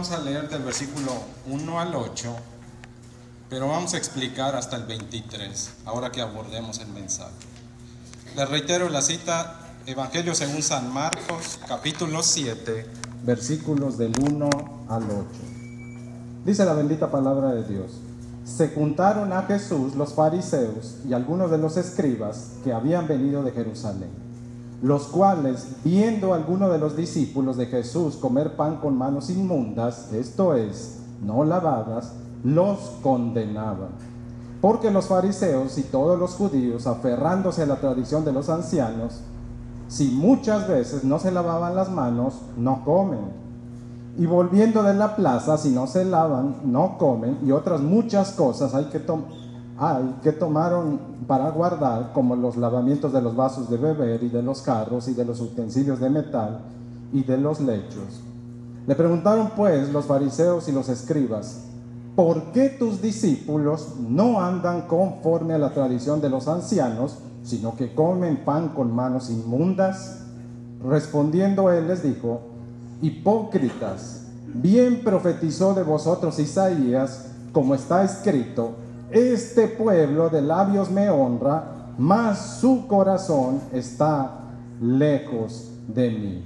vamos 0.00 0.18
a 0.18 0.24
leer 0.24 0.48
del 0.48 0.62
versículo 0.62 1.12
1 1.46 1.78
al 1.78 1.94
8, 1.94 2.34
pero 3.50 3.68
vamos 3.68 3.92
a 3.92 3.98
explicar 3.98 4.56
hasta 4.56 4.76
el 4.76 4.84
23, 4.84 5.72
ahora 5.84 6.10
que 6.10 6.22
abordemos 6.22 6.78
el 6.78 6.88
mensaje. 6.88 7.34
Les 8.34 8.48
reitero 8.48 8.88
la 8.88 9.02
cita, 9.02 9.60
Evangelio 9.84 10.34
según 10.34 10.62
San 10.62 10.90
Marcos, 10.90 11.60
capítulo 11.68 12.22
7, 12.22 12.86
versículos 13.26 13.98
del 13.98 14.18
1 14.18 14.48
al 14.88 15.02
8. 15.02 15.26
Dice 16.46 16.64
la 16.64 16.72
bendita 16.72 17.10
palabra 17.10 17.52
de 17.52 17.64
Dios. 17.64 17.92
Se 18.46 18.70
juntaron 18.70 19.34
a 19.34 19.42
Jesús 19.42 19.96
los 19.96 20.14
fariseos 20.14 20.94
y 21.06 21.12
algunos 21.12 21.50
de 21.50 21.58
los 21.58 21.76
escribas 21.76 22.52
que 22.64 22.72
habían 22.72 23.06
venido 23.06 23.42
de 23.42 23.52
Jerusalén, 23.52 24.08
los 24.82 25.08
cuales, 25.08 25.76
viendo 25.84 26.32
a 26.32 26.36
algunos 26.36 26.72
de 26.72 26.78
los 26.78 26.96
discípulos 26.96 27.56
de 27.56 27.66
Jesús 27.66 28.16
comer 28.16 28.56
pan 28.56 28.76
con 28.76 28.96
manos 28.96 29.28
inmundas, 29.28 30.12
esto 30.12 30.54
es, 30.54 31.00
no 31.22 31.44
lavadas, 31.44 32.14
los 32.42 32.78
condenaban. 33.02 33.90
Porque 34.60 34.90
los 34.90 35.06
fariseos 35.06 35.76
y 35.78 35.82
todos 35.82 36.18
los 36.18 36.32
judíos, 36.32 36.86
aferrándose 36.86 37.62
a 37.62 37.66
la 37.66 37.80
tradición 37.80 38.24
de 38.24 38.32
los 38.32 38.48
ancianos, 38.48 39.20
si 39.88 40.08
muchas 40.08 40.68
veces 40.68 41.04
no 41.04 41.18
se 41.18 41.32
lavaban 41.32 41.74
las 41.74 41.90
manos, 41.90 42.34
no 42.56 42.84
comen. 42.84 43.40
Y 44.18 44.26
volviendo 44.26 44.82
de 44.82 44.94
la 44.94 45.16
plaza, 45.16 45.58
si 45.58 45.70
no 45.70 45.86
se 45.86 46.04
lavan, 46.04 46.56
no 46.64 46.96
comen. 46.98 47.38
Y 47.44 47.52
otras 47.52 47.80
muchas 47.80 48.32
cosas 48.32 48.74
hay 48.74 48.86
que, 48.86 49.00
hay 49.80 50.16
que 50.22 50.30
tomaron 50.32 51.00
para 51.26 51.50
guardar, 51.50 52.12
como 52.12 52.36
los 52.36 52.56
lavamientos 52.56 53.12
de 53.12 53.22
los 53.22 53.34
vasos 53.34 53.68
de 53.68 53.78
beber 53.78 54.22
y 54.22 54.28
de 54.28 54.42
los 54.42 54.62
carros 54.62 55.08
y 55.08 55.14
de 55.14 55.24
los 55.24 55.40
utensilios 55.40 55.98
de 55.98 56.10
metal 56.10 56.60
y 57.12 57.24
de 57.24 57.38
los 57.38 57.60
lechos. 57.60 58.20
Le 58.86 58.94
preguntaron 58.94 59.50
pues 59.56 59.90
los 59.90 60.04
fariseos 60.04 60.68
y 60.68 60.72
los 60.72 60.88
escribas, 60.88 61.64
¿por 62.14 62.52
qué 62.52 62.68
tus 62.68 63.00
discípulos 63.00 63.94
no 63.98 64.40
andan 64.40 64.82
conforme 64.82 65.54
a 65.54 65.58
la 65.58 65.72
tradición 65.72 66.20
de 66.20 66.30
los 66.30 66.46
ancianos? 66.46 67.18
sino 67.42 67.74
que 67.76 67.94
comen 67.94 68.44
pan 68.44 68.70
con 68.70 68.94
manos 68.94 69.30
inmundas? 69.30 70.22
Respondiendo 70.84 71.70
él 71.70 71.88
les 71.88 72.02
dijo, 72.02 72.40
hipócritas, 73.02 74.26
bien 74.54 75.02
profetizó 75.04 75.74
de 75.74 75.82
vosotros 75.82 76.38
Isaías, 76.38 77.26
como 77.52 77.74
está 77.74 78.04
escrito, 78.04 78.72
este 79.12 79.68
pueblo 79.68 80.28
de 80.28 80.42
labios 80.42 80.90
me 80.90 81.10
honra, 81.10 81.94
mas 81.98 82.58
su 82.60 82.86
corazón 82.86 83.60
está 83.72 84.40
lejos 84.80 85.70
de 85.88 86.10
mí. 86.10 86.44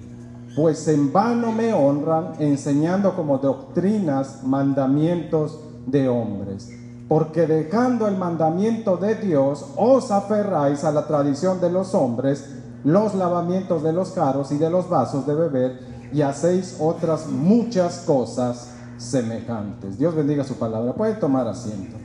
Pues 0.57 0.87
en 0.89 1.13
vano 1.13 1.53
me 1.53 1.73
honran 1.73 2.33
enseñando 2.39 3.15
como 3.17 3.39
doctrinas 3.39 4.43
mandamientos 4.45 5.61
de 5.87 6.09
hombres 6.09 6.71
porque 7.09 7.47
dejando 7.47 8.09
el 8.09 8.17
mandamiento 8.17 8.97
de 8.97 9.15
Dios, 9.17 9.67
os 9.77 10.11
aferráis 10.11 10.85
a 10.85 10.91
la 10.91 11.07
tradición 11.07 11.61
de 11.61 11.71
los 11.71 11.95
hombres, 11.95 12.45
los 12.83 13.15
lavamientos 13.15 13.83
de 13.83 13.93
los 13.93 14.11
carros 14.11 14.51
y 14.53 14.59
de 14.59 14.71
los 14.71 14.89
vasos 14.89 15.27
de 15.27 15.35
beber, 15.35 15.81
y 16.13 16.23
hacéis 16.23 16.77
otras 16.81 17.27
muchas 17.27 18.01
cosas 18.01 18.71
semejantes. 18.97 19.99
Dios 19.99 20.15
bendiga 20.15 20.45
su 20.45 20.55
palabra. 20.55 20.95
Puede 20.95 21.15
tomar 21.15 21.47
asiento. 21.47 21.97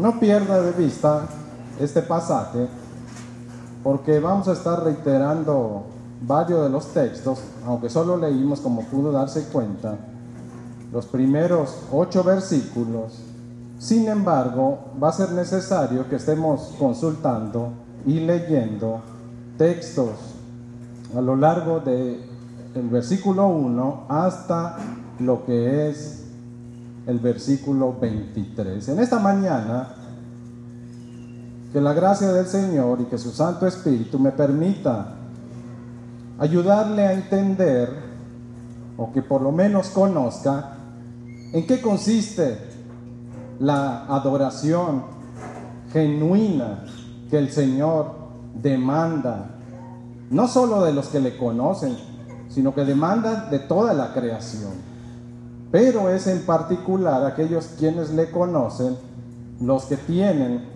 No 0.00 0.18
pierda 0.18 0.62
de 0.62 0.72
vista 0.72 1.26
este 1.78 2.00
pasaje, 2.00 2.66
porque 3.84 4.18
vamos 4.18 4.48
a 4.48 4.52
estar 4.54 4.82
reiterando 4.82 5.82
varios 6.22 6.62
de 6.62 6.70
los 6.70 6.86
textos, 6.94 7.42
aunque 7.66 7.90
solo 7.90 8.16
leímos 8.16 8.60
como 8.60 8.82
pudo 8.84 9.12
darse 9.12 9.44
cuenta 9.48 9.98
los 10.90 11.04
primeros 11.04 11.82
ocho 11.92 12.24
versículos. 12.24 13.20
Sin 13.78 14.08
embargo, 14.08 14.78
va 15.02 15.10
a 15.10 15.12
ser 15.12 15.32
necesario 15.32 16.08
que 16.08 16.16
estemos 16.16 16.74
consultando 16.78 17.68
y 18.06 18.20
leyendo 18.20 19.02
textos 19.58 20.12
a 21.14 21.20
lo 21.20 21.36
largo 21.36 21.80
del 21.80 22.24
el 22.74 22.88
versículo 22.88 23.48
1 23.48 24.06
hasta 24.08 24.76
lo 25.18 25.44
que 25.44 25.90
es 25.90 26.19
el 27.06 27.18
versículo 27.18 27.96
23. 28.00 28.88
En 28.88 28.98
esta 28.98 29.18
mañana, 29.18 29.94
que 31.72 31.80
la 31.80 31.92
gracia 31.92 32.32
del 32.32 32.46
Señor 32.46 33.00
y 33.00 33.04
que 33.04 33.18
su 33.18 33.30
Santo 33.30 33.66
Espíritu 33.66 34.18
me 34.18 34.32
permita 34.32 35.14
ayudarle 36.38 37.06
a 37.06 37.12
entender, 37.12 38.10
o 38.96 39.12
que 39.12 39.22
por 39.22 39.40
lo 39.40 39.52
menos 39.52 39.88
conozca, 39.88 40.76
¿En 41.52 41.66
qué 41.66 41.80
consiste 41.80 42.58
la 43.58 44.06
adoración 44.06 45.02
genuina 45.92 46.84
que 47.28 47.38
el 47.38 47.50
Señor 47.50 48.14
demanda? 48.54 49.56
No 50.30 50.46
solo 50.46 50.84
de 50.84 50.92
los 50.92 51.08
que 51.08 51.18
le 51.18 51.36
conocen, 51.36 51.96
sino 52.48 52.72
que 52.72 52.84
demanda 52.84 53.48
de 53.50 53.58
toda 53.58 53.94
la 53.94 54.12
creación. 54.12 54.89
Pero 55.70 56.08
es 56.10 56.26
en 56.26 56.40
particular 56.42 57.24
aquellos 57.24 57.66
quienes 57.78 58.10
le 58.10 58.30
conocen 58.30 58.96
los 59.60 59.84
que 59.84 59.96
tienen 59.96 60.68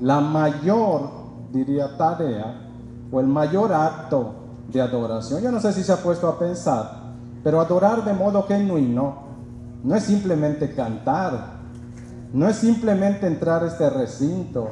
la 0.00 0.20
mayor, 0.20 1.10
diría, 1.52 1.96
tarea 1.96 2.68
o 3.10 3.20
el 3.20 3.26
mayor 3.26 3.72
acto 3.72 4.34
de 4.72 4.80
adoración. 4.80 5.42
Yo 5.42 5.50
no 5.50 5.60
sé 5.60 5.72
si 5.72 5.82
se 5.82 5.92
ha 5.92 5.96
puesto 5.96 6.28
a 6.28 6.38
pensar, 6.38 7.14
pero 7.42 7.60
adorar 7.60 8.04
de 8.04 8.12
modo 8.12 8.42
genuino 8.44 9.26
no 9.82 9.94
es 9.94 10.04
simplemente 10.04 10.74
cantar, 10.74 11.56
no 12.32 12.48
es 12.48 12.56
simplemente 12.56 13.26
entrar 13.26 13.62
a 13.62 13.68
este 13.68 13.88
recinto, 13.88 14.70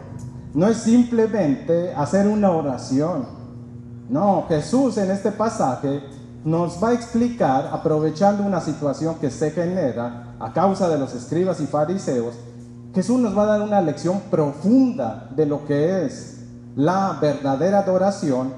no 0.52 0.66
es 0.68 0.76
simplemente 0.78 1.92
hacer 1.94 2.26
una 2.28 2.50
oración. 2.50 3.26
No, 4.08 4.44
Jesús 4.48 4.98
en 4.98 5.10
este 5.10 5.32
pasaje 5.32 6.02
nos 6.44 6.82
va 6.82 6.90
a 6.90 6.92
explicar, 6.92 7.70
aprovechando 7.72 8.42
una 8.42 8.60
situación 8.60 9.16
que 9.16 9.30
se 9.30 9.50
genera 9.50 10.34
a 10.38 10.52
causa 10.52 10.88
de 10.88 10.98
los 10.98 11.14
escribas 11.14 11.60
y 11.60 11.66
fariseos, 11.66 12.34
Jesús 12.94 13.18
nos 13.18 13.36
va 13.36 13.44
a 13.44 13.58
dar 13.58 13.62
una 13.62 13.80
lección 13.80 14.20
profunda 14.30 15.28
de 15.34 15.46
lo 15.46 15.64
que 15.64 16.04
es 16.04 16.44
la 16.76 17.18
verdadera 17.20 17.80
adoración 17.80 18.52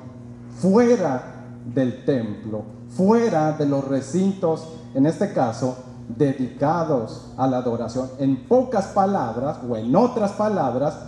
fuera 0.59 1.23
del 1.65 2.05
templo, 2.05 2.65
fuera 2.89 3.53
de 3.53 3.67
los 3.67 3.87
recintos, 3.87 4.69
en 4.95 5.07
este 5.07 5.33
caso, 5.33 5.77
dedicados 6.09 7.33
a 7.37 7.47
la 7.47 7.59
adoración. 7.59 8.11
En 8.19 8.49
pocas 8.49 8.87
palabras 8.89 9.59
o 9.69 9.77
en 9.77 9.95
otras 9.95 10.33
palabras, 10.33 10.99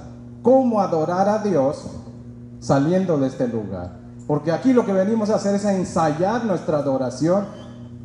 cómo 0.43 0.81
adorar 0.81 1.29
a 1.29 1.39
Dios 1.39 1.87
saliendo 2.61 3.19
de 3.19 3.29
este 3.29 3.49
lugar. 3.49 4.08
Porque 4.29 4.53
aquí 4.53 4.75
lo 4.75 4.85
que 4.85 4.93
venimos 4.93 5.31
a 5.31 5.37
hacer 5.37 5.55
es 5.55 5.65
a 5.65 5.75
ensayar 5.75 6.45
nuestra 6.45 6.79
adoración 6.79 7.47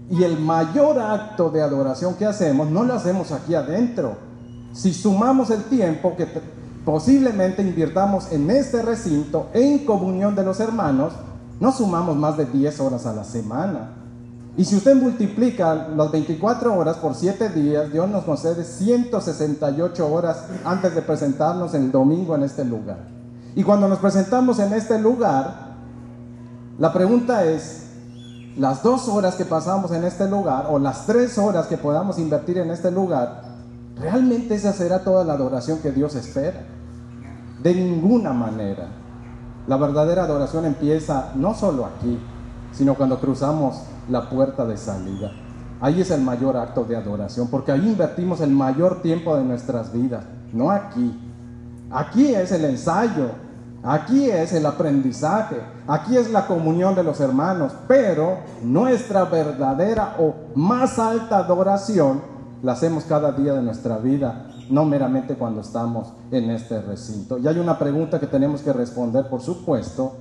y 0.09 0.23
el 0.23 0.39
mayor 0.39 0.97
acto 0.97 1.49
de 1.49 1.61
adoración 1.61 2.15
que 2.15 2.25
hacemos 2.25 2.69
no 2.69 2.85
lo 2.85 2.93
hacemos 2.93 3.33
aquí 3.33 3.55
adentro. 3.55 4.15
Si 4.71 4.93
sumamos 4.93 5.49
el 5.49 5.65
tiempo 5.65 6.15
que 6.15 6.25
posiblemente 6.85 7.61
invirtamos 7.61 8.31
en 8.31 8.49
este 8.49 8.81
recinto 8.81 9.49
en 9.53 9.85
comunión 9.85 10.33
de 10.33 10.45
los 10.45 10.61
hermanos, 10.61 11.11
no 11.59 11.73
sumamos 11.73 12.15
más 12.15 12.37
de 12.37 12.45
10 12.45 12.79
horas 12.79 13.05
a 13.05 13.13
la 13.13 13.25
semana. 13.25 13.89
Y 14.55 14.63
si 14.63 14.77
usted 14.77 14.95
multiplica 14.95 15.89
las 15.89 16.09
24 16.09 16.73
horas 16.73 16.97
por 16.97 17.15
7 17.15 17.49
días, 17.49 17.91
Dios 17.91 18.09
nos 18.09 18.23
concede 18.23 18.63
168 18.63 20.13
horas 20.13 20.45
antes 20.63 20.95
de 20.95 21.01
presentarnos 21.01 21.73
el 21.73 21.91
domingo 21.91 22.33
en 22.35 22.43
este 22.43 22.63
lugar. 22.63 22.99
Y 23.55 23.63
cuando 23.63 23.89
nos 23.89 23.99
presentamos 23.99 24.59
en 24.59 24.71
este 24.71 24.97
lugar, 24.99 25.72
la 26.79 26.91
pregunta 26.91 27.45
es, 27.45 27.83
las 28.57 28.83
dos 28.83 29.07
horas 29.07 29.35
que 29.35 29.45
pasamos 29.45 29.91
en 29.91 30.03
este 30.03 30.27
lugar 30.27 30.67
o 30.69 30.79
las 30.79 31.05
tres 31.05 31.37
horas 31.37 31.67
que 31.67 31.77
podamos 31.77 32.19
invertir 32.19 32.57
en 32.57 32.71
este 32.71 32.91
lugar, 32.91 33.41
¿realmente 33.95 34.55
esa 34.55 34.73
será 34.73 35.03
toda 35.03 35.23
la 35.23 35.33
adoración 35.33 35.79
que 35.79 35.91
Dios 35.91 36.15
espera? 36.15 36.61
De 37.61 37.73
ninguna 37.73 38.33
manera. 38.33 38.87
La 39.67 39.77
verdadera 39.77 40.23
adoración 40.23 40.65
empieza 40.65 41.31
no 41.35 41.53
solo 41.53 41.85
aquí, 41.85 42.19
sino 42.71 42.95
cuando 42.95 43.19
cruzamos 43.19 43.83
la 44.09 44.29
puerta 44.29 44.65
de 44.65 44.77
salida. 44.77 45.31
Ahí 45.79 46.01
es 46.01 46.11
el 46.11 46.21
mayor 46.21 46.57
acto 46.57 46.83
de 46.83 46.95
adoración, 46.95 47.47
porque 47.49 47.71
ahí 47.71 47.87
invertimos 47.87 48.41
el 48.41 48.51
mayor 48.51 49.01
tiempo 49.01 49.35
de 49.35 49.43
nuestras 49.43 49.91
vidas, 49.91 50.23
no 50.51 50.71
aquí. 50.71 51.19
Aquí 51.91 52.33
es 52.33 52.51
el 52.51 52.65
ensayo, 52.65 53.31
aquí 53.83 54.29
es 54.29 54.53
el 54.53 54.65
aprendizaje, 54.65 55.57
aquí 55.87 56.17
es 56.17 56.31
la 56.31 56.47
comunión 56.47 56.95
de 56.95 57.03
los 57.03 57.19
hermanos, 57.19 57.73
pero 57.87 58.37
nuestra 58.63 59.25
verdadera 59.25 60.15
o 60.19 60.33
más 60.55 60.99
alta 60.99 61.37
adoración 61.37 62.21
la 62.61 62.73
hacemos 62.73 63.03
cada 63.03 63.33
día 63.33 63.53
de 63.53 63.61
nuestra 63.61 63.97
vida, 63.97 64.47
no 64.69 64.85
meramente 64.85 65.35
cuando 65.35 65.61
estamos 65.61 66.13
en 66.31 66.49
este 66.49 66.81
recinto. 66.81 67.37
Y 67.37 67.47
hay 67.47 67.59
una 67.59 67.77
pregunta 67.77 68.19
que 68.19 68.27
tenemos 68.27 68.61
que 68.61 68.71
responder, 68.71 69.27
por 69.27 69.41
supuesto, 69.41 70.13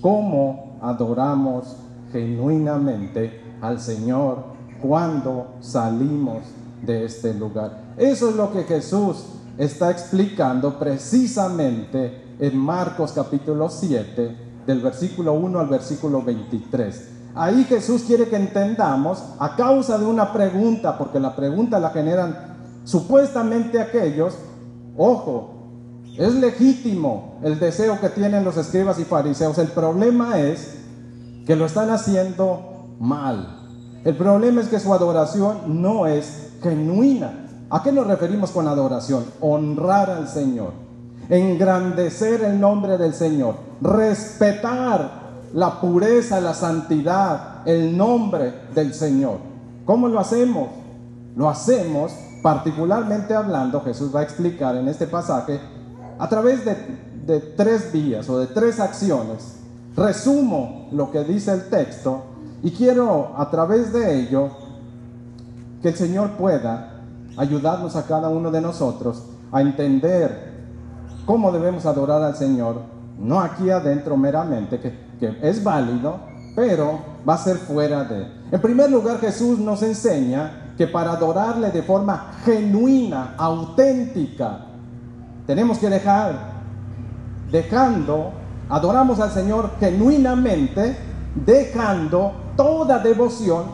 ¿cómo 0.00 0.78
adoramos 0.80 1.76
genuinamente 2.12 3.40
al 3.60 3.80
Señor 3.80 4.44
cuando 4.80 5.54
salimos 5.60 6.38
de 6.82 7.04
este 7.04 7.34
lugar. 7.34 7.94
Eso 7.96 8.30
es 8.30 8.36
lo 8.36 8.52
que 8.52 8.62
Jesús 8.64 9.26
está 9.58 9.90
explicando 9.90 10.78
precisamente 10.78 12.29
en 12.40 12.58
Marcos 12.58 13.12
capítulo 13.12 13.68
7, 13.68 14.36
del 14.66 14.80
versículo 14.80 15.34
1 15.34 15.60
al 15.60 15.68
versículo 15.68 16.22
23. 16.22 17.08
Ahí 17.34 17.64
Jesús 17.64 18.02
quiere 18.02 18.28
que 18.28 18.36
entendamos 18.36 19.22
a 19.38 19.54
causa 19.54 19.98
de 19.98 20.06
una 20.06 20.32
pregunta, 20.32 20.98
porque 20.98 21.20
la 21.20 21.36
pregunta 21.36 21.78
la 21.78 21.90
generan 21.90 22.36
supuestamente 22.84 23.80
aquellos, 23.80 24.34
ojo, 24.96 25.60
es 26.18 26.34
legítimo 26.34 27.38
el 27.42 27.60
deseo 27.60 28.00
que 28.00 28.08
tienen 28.08 28.44
los 28.44 28.56
escribas 28.56 28.98
y 28.98 29.04
fariseos, 29.04 29.58
el 29.58 29.68
problema 29.68 30.40
es 30.40 30.78
que 31.46 31.56
lo 31.56 31.66
están 31.66 31.90
haciendo 31.90 32.96
mal. 32.98 33.56
El 34.04 34.16
problema 34.16 34.62
es 34.62 34.68
que 34.68 34.80
su 34.80 34.92
adoración 34.94 35.82
no 35.82 36.06
es 36.06 36.54
genuina. 36.62 37.46
¿A 37.68 37.82
qué 37.82 37.92
nos 37.92 38.06
referimos 38.06 38.50
con 38.50 38.66
adoración? 38.66 39.24
Honrar 39.40 40.10
al 40.10 40.26
Señor, 40.26 40.72
engrandecer 41.30 42.42
el 42.42 42.60
nombre 42.60 42.98
del 42.98 43.14
Señor, 43.14 43.54
respetar 43.80 45.20
la 45.54 45.80
pureza, 45.80 46.40
la 46.40 46.54
santidad, 46.54 47.66
el 47.66 47.96
nombre 47.96 48.52
del 48.74 48.92
Señor. 48.92 49.38
¿Cómo 49.84 50.08
lo 50.08 50.20
hacemos? 50.20 50.68
Lo 51.36 51.48
hacemos 51.48 52.12
particularmente 52.42 53.34
hablando, 53.34 53.82
Jesús 53.82 54.14
va 54.14 54.20
a 54.20 54.22
explicar 54.22 54.76
en 54.76 54.88
este 54.88 55.06
pasaje, 55.06 55.60
a 56.18 56.28
través 56.28 56.64
de, 56.64 56.74
tres 57.56 57.92
vías 57.92 58.28
o 58.28 58.38
de 58.38 58.46
tres 58.48 58.80
acciones. 58.80 59.56
Resumo 59.96 60.88
lo 60.90 61.10
que 61.10 61.22
dice 61.24 61.52
el 61.52 61.68
texto 61.68 62.22
y 62.62 62.70
quiero 62.72 63.34
a 63.36 63.50
través 63.50 63.92
de 63.92 64.20
ello 64.20 64.50
que 65.82 65.88
el 65.88 65.94
Señor 65.94 66.30
pueda 66.32 67.02
ayudarnos 67.36 67.94
a 67.96 68.06
cada 68.06 68.28
uno 68.28 68.50
de 68.50 68.60
nosotros 68.60 69.22
a 69.52 69.60
entender 69.60 70.49
cómo 71.30 71.52
debemos 71.52 71.86
adorar 71.86 72.20
al 72.24 72.34
Señor, 72.34 72.80
no 73.16 73.38
aquí 73.38 73.70
adentro 73.70 74.16
meramente, 74.16 74.80
que, 74.80 75.38
es 75.42 75.62
válido, 75.62 76.18
pero 76.56 76.98
va 77.28 77.34
a 77.34 77.38
ser 77.38 77.56
fuera 77.56 78.02
de. 78.02 78.26
En 78.50 78.60
primer 78.60 78.90
lugar, 78.90 79.20
Jesús 79.20 79.60
nos 79.60 79.80
enseña 79.84 80.74
que 80.76 80.88
para 80.88 81.12
adorarle 81.12 81.70
de 81.70 81.84
forma 81.84 82.32
genuina, 82.44 83.36
auténtica, 83.38 84.66
tenemos 85.46 85.78
que 85.78 85.88
dejar, 85.88 86.34
dejando, 87.52 88.32
adoramos 88.68 89.20
al 89.20 89.30
Señor 89.30 89.70
genuinamente, 89.78 90.96
dejando 91.46 92.32
toda 92.56 92.98
devoción 92.98 93.66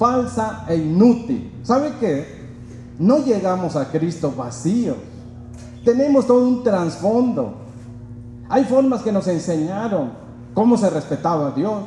falsa 0.00 0.64
e 0.68 0.74
inútil. 0.74 1.60
¿Sabe 1.62 1.92
qué? 2.00 2.42
No 2.98 3.18
llegamos 3.18 3.76
a 3.76 3.92
Cristo 3.92 4.32
vacíos. 4.36 4.96
Tenemos 5.84 6.26
todo 6.26 6.46
un 6.46 6.62
trasfondo. 6.62 7.54
Hay 8.48 8.64
formas 8.64 9.02
que 9.02 9.12
nos 9.12 9.26
enseñaron 9.28 10.12
cómo 10.54 10.76
se 10.76 10.88
respetaba 10.88 11.48
a 11.48 11.50
Dios, 11.50 11.82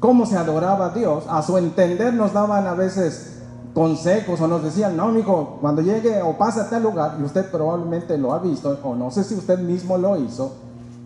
cómo 0.00 0.26
se 0.26 0.36
adoraba 0.36 0.86
a 0.86 0.90
Dios. 0.90 1.24
A 1.28 1.42
su 1.42 1.56
entender 1.56 2.14
nos 2.14 2.32
daban 2.32 2.66
a 2.66 2.74
veces 2.74 3.42
consejos 3.74 4.40
o 4.40 4.48
nos 4.48 4.62
decían, 4.62 4.96
no, 4.96 5.16
hijo, 5.16 5.58
cuando 5.60 5.82
llegue 5.82 6.20
o 6.22 6.36
pase 6.36 6.60
a 6.60 6.68
tal 6.68 6.82
lugar, 6.82 7.16
y 7.20 7.22
usted 7.22 7.50
probablemente 7.50 8.18
lo 8.18 8.32
ha 8.32 8.38
visto, 8.38 8.78
o 8.82 8.94
no 8.94 9.10
sé 9.10 9.24
si 9.24 9.34
usted 9.34 9.58
mismo 9.58 9.96
lo 9.96 10.16
hizo, 10.18 10.52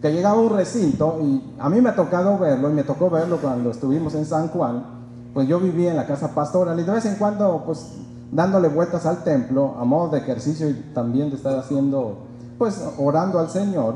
que 0.03 0.13
llegaba 0.13 0.37
a 0.37 0.41
un 0.41 0.51
recinto, 0.51 1.19
y 1.23 1.43
a 1.59 1.69
mí 1.69 1.81
me 1.81 1.91
ha 1.91 1.95
tocado 1.95 2.39
verlo, 2.39 2.69
y 2.71 2.73
me 2.73 2.83
tocó 2.83 3.09
verlo 3.09 3.39
cuando 3.39 3.71
estuvimos 3.71 4.15
en 4.15 4.27
San 4.27 4.49
Juan, 4.49 4.85
pues 5.33 5.47
yo 5.47 5.61
vivía 5.61 5.91
en 5.91 5.97
la 5.97 6.07
casa 6.07 6.35
pastoral, 6.35 6.79
y 6.81 6.83
de 6.83 6.91
vez 6.91 7.07
en 7.07 7.15
cuando, 7.17 7.63
pues 7.65 7.93
dándole 8.33 8.69
vueltas 8.69 9.07
al 9.07 9.25
templo 9.25 9.77
a 9.79 9.85
modo 9.85 10.11
de 10.11 10.19
ejercicio 10.19 10.69
y 10.69 10.75
también 10.95 11.31
de 11.31 11.37
estar 11.37 11.59
haciendo, 11.59 12.27
pues 12.59 12.83
orando 12.99 13.39
al 13.39 13.51
Señor. 13.51 13.95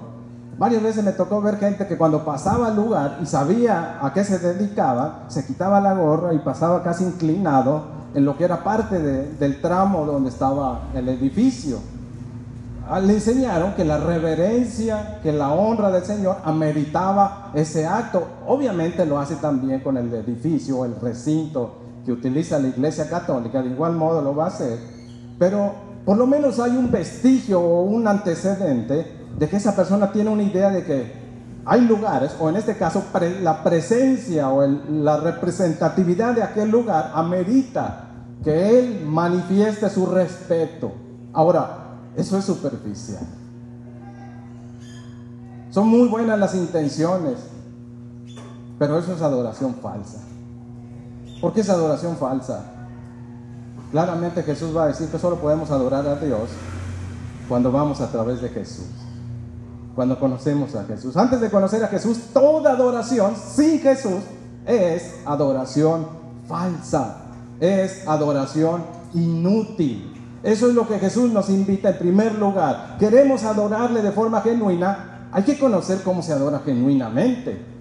Varias 0.59 0.83
veces 0.83 1.05
me 1.05 1.13
tocó 1.13 1.41
ver 1.41 1.59
gente 1.59 1.87
que 1.87 1.97
cuando 1.97 2.25
pasaba 2.25 2.69
al 2.69 2.77
lugar 2.77 3.19
y 3.23 3.27
sabía 3.27 3.99
a 4.05 4.13
qué 4.13 4.25
se 4.25 4.39
dedicaba, 4.39 5.25
se 5.29 5.47
quitaba 5.47 5.81
la 5.81 5.95
gorra 5.95 6.35
y 6.35 6.39
pasaba 6.39 6.83
casi 6.83 7.05
inclinado 7.05 8.01
en 8.15 8.25
lo 8.25 8.37
que 8.37 8.45
era 8.45 8.63
parte 8.63 8.99
del 8.99 9.61
tramo 9.61 10.05
donde 10.05 10.29
estaba 10.29 10.89
el 10.95 11.09
edificio. 11.09 11.79
Ah, 12.89 12.99
le 12.99 13.15
enseñaron 13.15 13.75
que 13.75 13.85
la 13.85 13.99
reverencia, 13.99 15.21
que 15.23 15.33
la 15.33 15.53
honra 15.53 15.93
del 15.93 16.05
Señor 16.05 16.39
ameritaba 16.45 17.53
ese 17.55 17.87
acto. 17.87 18.27
Obviamente 18.49 19.07
lo 19.07 19.19
hace 19.19 19.37
también 19.37 19.81
con 19.81 19.97
el 19.97 20.13
edificio, 20.13 20.85
el 20.85 20.97
recinto 21.01 21.90
que 22.05 22.13
utiliza 22.13 22.59
la 22.59 22.69
Iglesia 22.69 23.09
Católica, 23.09 23.63
de 23.63 23.71
igual 23.71 23.95
modo 23.95 24.23
lo 24.23 24.35
va 24.35 24.45
a 24.45 24.49
hacer, 24.49 24.79
pero 25.39 25.75
por 26.05 26.17
lo 26.17 26.27
menos 26.27 26.59
hay 26.59 26.77
un 26.77 26.91
vestigio 26.91 27.61
o 27.61 27.83
un 27.83 28.07
antecedente 28.09 29.07
de 29.39 29.49
que 29.49 29.57
esa 29.57 29.77
persona 29.77 30.11
tiene 30.13 30.31
una 30.31 30.43
idea 30.43 30.71
de 30.71 30.85
que 30.85 31.21
hay 31.65 31.83
lugares, 31.83 32.33
o 32.41 32.49
en 32.49 32.57
este 32.57 32.77
caso 32.77 33.05
la 33.43 33.63
presencia 33.63 34.49
o 34.49 34.67
la 34.67 35.19
representatividad 35.19 36.35
de 36.35 36.43
aquel 36.43 36.71
lugar 36.71 37.13
amerita 37.15 38.07
que 38.43 38.79
él 38.79 39.05
manifieste 39.07 39.89
su 39.91 40.07
respeto. 40.07 40.93
Ahora, 41.33 41.99
eso 42.17 42.39
es 42.39 42.45
superficial. 42.45 43.27
Son 45.71 45.87
muy 45.87 46.09
buenas 46.09 46.39
las 46.39 46.55
intenciones, 46.55 47.39
pero 48.79 48.99
eso 48.99 49.15
es 49.15 49.23
adoración 49.23 49.75
falsa. 49.75 50.30
¿Por 51.41 51.53
qué 51.55 51.63
es 51.63 51.71
adoración 51.71 52.17
falsa? 52.17 52.65
Claramente 53.91 54.43
Jesús 54.43 54.77
va 54.77 54.85
a 54.85 54.89
decir 54.89 55.09
que 55.09 55.19
solo 55.19 55.37
podemos 55.37 55.71
adorar 55.71 56.07
a 56.07 56.17
Dios 56.17 56.51
cuando 57.49 57.73
vamos 57.73 58.01
a 58.01 58.09
través 58.09 58.41
de 58.41 58.51
Jesús, 58.51 58.87
cuando 59.95 60.19
conocemos 60.21 60.75
a 60.77 60.85
Jesús. 60.85 61.17
Antes 61.17 61.41
de 61.41 61.51
conocer 61.51 61.83
a 61.83 61.89
Jesús, 61.89 62.19
toda 62.33 62.73
adoración 62.73 63.35
sin 63.37 63.81
Jesús 63.81 64.21
es 64.67 65.15
adoración 65.25 66.07
falsa, 66.47 67.17
es 67.59 68.07
adoración 68.07 68.85
inútil. 69.15 70.15
Eso 70.43 70.69
es 70.69 70.75
lo 70.75 70.87
que 70.87 70.99
Jesús 70.99 71.33
nos 71.33 71.49
invita 71.49 71.91
en 71.91 71.99
primer 71.99 72.39
lugar. 72.39 72.97
Queremos 72.99 73.45
adorarle 73.45 74.03
de 74.03 74.13
forma 74.13 74.43
genuina, 74.43 75.29
hay 75.33 75.43
que 75.43 75.59
conocer 75.59 76.03
cómo 76.03 76.23
se 76.23 76.33
adora 76.33 76.61
genuinamente 76.65 77.80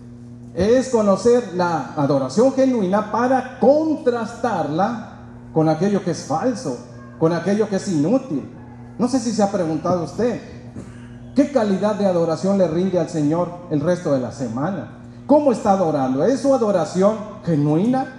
es 0.54 0.90
conocer 0.90 1.54
la 1.56 1.94
adoración 1.96 2.54
genuina 2.54 3.12
para 3.12 3.60
contrastarla 3.60 5.10
con 5.54 5.70
aquello 5.70 6.04
que 6.04 6.12
es 6.12 6.24
falso, 6.24 6.78
con 7.20 7.34
aquello 7.34 7.70
que 7.70 7.76
es 7.78 7.88
inútil. 7.88 8.50
No 8.98 9.08
sé 9.08 9.20
si 9.20 9.32
se 9.32 9.44
ha 9.44 9.52
preguntado 9.52 10.04
usted, 10.04 10.42
¿qué 11.36 11.52
calidad 11.52 11.96
de 11.96 12.06
adoración 12.06 12.58
le 12.58 12.68
rinde 12.68 13.00
al 13.00 13.10
Señor 13.10 13.50
el 13.70 13.80
resto 13.80 14.14
de 14.14 14.20
la 14.20 14.32
semana? 14.32 14.98
¿Cómo 15.28 15.52
está 15.52 15.74
adorando? 15.74 16.24
¿Es 16.24 16.42
su 16.42 16.54
adoración 16.54 17.16
genuina? 17.46 18.16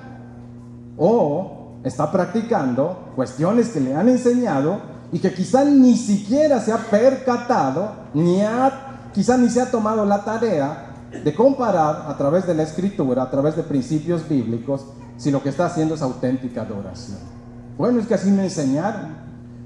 ¿O 0.97 1.81
está 1.83 2.13
practicando 2.13 3.13
cuestiones 3.17 3.71
que 3.71 3.81
le 3.81 3.95
han 3.95 4.09
enseñado 4.09 4.81
y 5.13 5.19
que 5.19 5.35
quizá 5.35 5.65
ni 5.65 5.97
siquiera 5.97 6.61
se 6.61 6.73
ha 6.73 6.79
percatado, 6.79 7.93
ni 8.15 8.43
ha, 8.43 9.11
quizá 9.13 9.37
ni 9.37 9.49
se 9.49 9.61
ha 9.61 9.71
tomado 9.71 10.05
la 10.05 10.25
tarea 10.25 10.90
de 11.11 11.35
comparar 11.35 12.07
a 12.09 12.17
través 12.17 12.47
de 12.47 12.55
la 12.55 12.63
escritura, 12.63 13.25
a 13.25 13.31
través 13.31 13.57
de 13.57 13.63
principios 13.63 14.29
bíblicos, 14.29 14.87
si 15.17 15.31
lo 15.31 15.43
que 15.43 15.49
está 15.49 15.67
haciendo 15.67 15.95
es 15.95 16.03
auténtica 16.03 16.63
adoración. 16.63 17.19
Bueno, 17.77 18.01
es 18.01 18.07
que 18.07 18.15
así 18.15 18.31
me 18.31 18.45
enseñaron. 18.45 19.19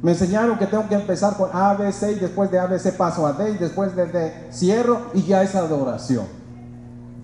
Me 0.03 0.13
enseñaron 0.13 0.59
que 0.59 0.67
tengo 0.67 0.89
que 0.89 0.95
empezar 0.95 1.37
con 1.37 1.51
A, 1.53 1.75
B, 1.75 1.91
C 1.93 2.13
y 2.13 2.15
después 2.17 2.51
de 2.51 2.59
A, 2.59 2.67
B, 2.67 2.79
C 2.79 2.93
paso 2.93 3.27
a 3.27 3.33
D 3.33 3.53
y 3.53 3.59
después 3.59 3.97
de 3.97 4.07
D 4.07 4.49
cierro 4.53 5.11
y 5.15 5.23
ya 5.23 5.43
es 5.43 5.55
adoración. 5.55 6.27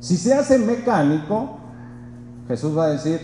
Si 0.00 0.16
se 0.16 0.32
hace 0.32 0.58
mecánico, 0.58 1.58
Jesús 2.48 2.76
va 2.76 2.84
a 2.84 2.88
decir, 2.88 3.20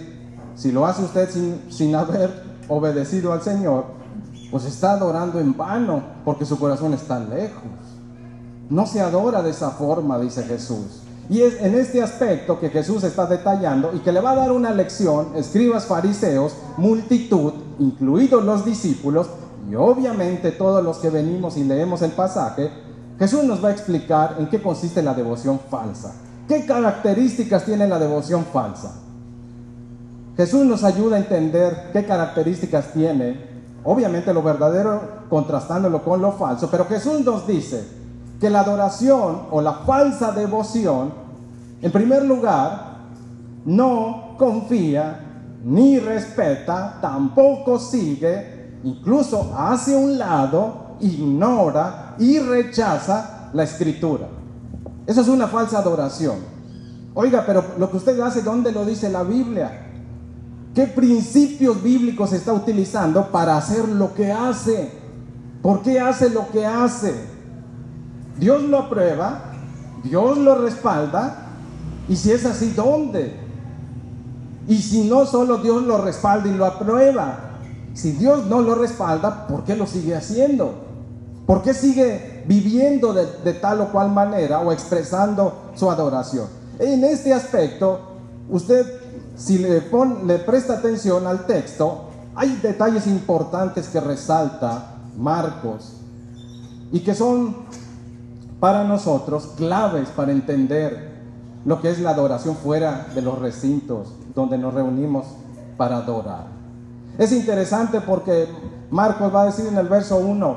si 0.55 0.73
lo 0.73 0.85
hace 0.87 1.03
usted 1.05 1.31
sin, 1.31 1.61
sin 1.71 1.95
haber 1.95 2.43
obedecido 2.69 3.33
al 3.33 3.43
Señor, 3.43 3.87
pues 4.51 4.65
está 4.65 4.93
adorando 4.93 5.41
en 5.41 5.57
vano 5.57 6.03
porque 6.25 6.45
su 6.45 6.59
corazón 6.59 6.95
está 6.95 7.19
lejos. 7.19 7.63
No 8.69 8.87
se 8.87 9.01
adora 9.01 9.43
de 9.43 9.51
esa 9.51 9.71
forma, 9.71 10.19
dice 10.19 10.43
Jesús. 10.43 11.03
Y 11.29 11.43
es 11.43 11.61
en 11.61 11.75
este 11.75 12.03
aspecto 12.03 12.61
que 12.61 12.69
Jesús 12.69 13.03
está 13.05 13.27
detallando 13.27 13.93
y 13.95 13.99
que 13.99 14.13
le 14.13 14.21
va 14.21 14.33
a 14.33 14.37
dar 14.37 14.53
una 14.53 14.71
lección, 14.73 15.29
escribas 15.37 15.87
fariseos, 15.87 16.55
multitud, 16.77 17.53
incluidos 17.79 18.45
los 18.45 18.65
discípulos, 18.65 19.29
y 19.69 19.75
obviamente 19.75 20.53
todos 20.53 20.83
los 20.83 20.99
que 20.99 21.11
venimos 21.11 21.57
y 21.57 21.65
leemos 21.65 22.03
el 22.03 22.13
pasaje, 22.13 22.71
Jesús 23.19 23.45
nos 23.45 23.65
va 23.65 23.69
a 23.69 23.73
explicar 23.73 24.37
en 24.39 24.49
qué 24.49 24.63
consiste 24.63 25.03
la 25.03 25.15
devoción 25.15 25.59
falsa. 25.71 26.15
¿Qué 26.47 26.65
características 26.65 27.65
tiene 27.65 27.89
la 27.89 27.99
devoción 27.99 28.45
falsa? 28.45 28.95
Jesús 30.37 30.65
nos 30.65 30.85
ayuda 30.85 31.17
a 31.17 31.21
entender 31.21 31.91
qué 31.93 32.05
características 32.05 32.93
tiene, 32.93 33.41
obviamente 33.85 34.33
lo 34.35 34.43
verdadero 34.43 35.01
contrastándolo 35.29 36.05
con 36.05 36.21
lo 36.21 36.33
falso, 36.33 36.69
pero 36.71 36.85
Jesús 36.85 37.25
nos 37.25 37.47
dice, 37.47 37.85
que 38.41 38.51
la 38.51 38.61
adoración 38.61 39.43
o 39.51 39.61
la 39.61 39.73
falsa 39.73 40.33
devoción, 40.33 41.13
en 41.81 41.93
primer 41.93 42.25
lugar, 42.25 42.97
no 43.65 44.35
confía 44.39 45.21
ni 45.65 45.99
respeta, 45.99 46.99
tampoco 47.01 47.79
sigue, 47.79 48.79
incluso 48.85 49.55
hace 49.57 49.97
un 49.97 50.19
lado, 50.19 50.97
ignora 51.01 52.15
y 52.19 52.39
rechaza 52.39 53.51
la 53.53 53.65
escritura. 53.65 54.29
Eso 55.07 55.21
es 55.21 55.29
una 55.29 55.49
falsa 55.49 55.79
adoración. 55.79 56.37
Oiga, 57.15 57.45
pero 57.47 57.65
lo 57.79 57.91
que 57.91 57.97
usted 57.97 58.19
hace, 58.21 58.43
¿dónde 58.43 58.73
lo 58.73 58.85
dice 58.85 59.09
la 59.09 59.23
Biblia? 59.23 59.87
¿Qué 60.75 60.87
principios 60.87 61.83
bíblicos 61.83 62.33
está 62.33 62.53
utilizando 62.53 63.31
para 63.33 63.57
hacer 63.57 63.89
lo 63.89 64.13
que 64.13 64.31
hace? 64.31 64.93
¿Por 65.63 65.81
qué 65.81 65.99
hace 65.99 66.29
lo 66.29 66.51
que 66.51 66.67
hace? 66.67 67.36
Dios 68.39 68.63
lo 68.63 68.79
aprueba, 68.79 69.53
Dios 70.03 70.39
lo 70.39 70.57
respalda, 70.57 71.47
y 72.09 72.17
si 72.17 72.33
es 72.33 72.45
así, 72.45 72.73
¿dónde? 72.73 73.37
Y 74.69 74.79
si 74.83 75.09
no 75.09 75.27
solo 75.27 75.59
Dios 75.59 75.83
lo 75.83 75.99
respalda 75.99 76.49
y 76.49 76.55
lo 76.55 76.67
aprueba, 76.67 77.47
si 77.95 78.13
Dios 78.13 78.47
no 78.47 78.61
lo 78.61 78.75
respalda, 78.75 79.47
¿por 79.47 79.65
qué 79.65 79.75
lo 79.75 79.87
sigue 79.87 80.15
haciendo? 80.15 80.87
¿Por 81.47 81.63
qué 81.63 81.73
sigue 81.73 82.45
viviendo 82.47 83.13
de, 83.13 83.55
tal 83.55 83.81
o 83.81 83.93
cual 83.93 84.11
manera 84.11 84.61
o 84.61 84.73
expresando 84.73 85.71
su 85.75 85.91
adoración? 85.91 86.47
En 86.79 87.05
este 87.05 87.33
aspecto, 87.33 88.01
usted, 88.51 88.85
si 89.37 89.59
le, 89.59 89.83
le 90.27 90.39
presta 90.41 90.75
atención 90.75 91.27
al 91.27 91.47
texto, 91.47 92.11
hay 92.35 92.59
detalles 92.63 93.07
importantes 93.07 93.89
que 93.89 94.01
resalta 94.01 94.97
Marcos 95.17 95.95
y 96.93 97.01
que 97.01 97.15
son 97.15 97.57
para 98.61 98.85
nosotros 98.85 99.49
claves 99.57 100.09
para 100.09 100.33
entender 100.33 101.17
lo 101.65 101.81
que 101.81 101.91
es 101.91 101.99
la 101.99 102.11
adoración 102.11 102.57
fuera 102.57 103.09
de 103.15 103.23
los 103.23 103.39
recintos 103.39 104.13
donde 104.35 104.57
nos 104.57 104.73
reunimos 104.73 105.27
para 105.77 105.97
adorar. 105.99 106.47
Es 107.19 107.33
interesante 107.33 108.01
porque 108.01 108.49
Marcos 108.91 109.35
va 109.35 109.43
a 109.43 109.47
decir 109.47 109.67
en 109.67 109.77
el 109.77 109.89
verso 109.89 110.17
1, 110.19 110.57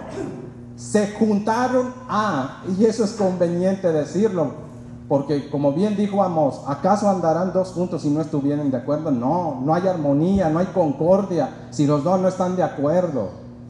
se 0.76 1.12
juntaron 1.14 1.94
a, 2.08 2.64
y 2.78 2.86
eso 2.86 3.04
es 3.04 3.12
conveniente 3.14 3.92
decirlo, 3.92 4.70
porque 5.08 5.50
como 5.50 5.74
bien 5.74 5.96
dijo 5.96 6.22
Amos, 6.22 6.62
¿acaso 6.68 7.10
andarán 7.10 7.52
dos 7.52 7.70
juntos 7.70 8.04
si 8.04 8.10
no 8.10 8.22
estuvieran 8.22 8.70
de 8.70 8.78
acuerdo? 8.78 9.10
No, 9.10 9.60
no 9.66 9.74
hay 9.74 9.88
armonía, 9.88 10.50
no 10.50 10.60
hay 10.60 10.68
concordia 10.68 11.68
si 11.72 11.88
los 11.88 12.04
dos 12.04 12.20
no 12.20 12.28
están 12.28 12.56
de 12.56 12.64
acuerdo. 12.64 13.30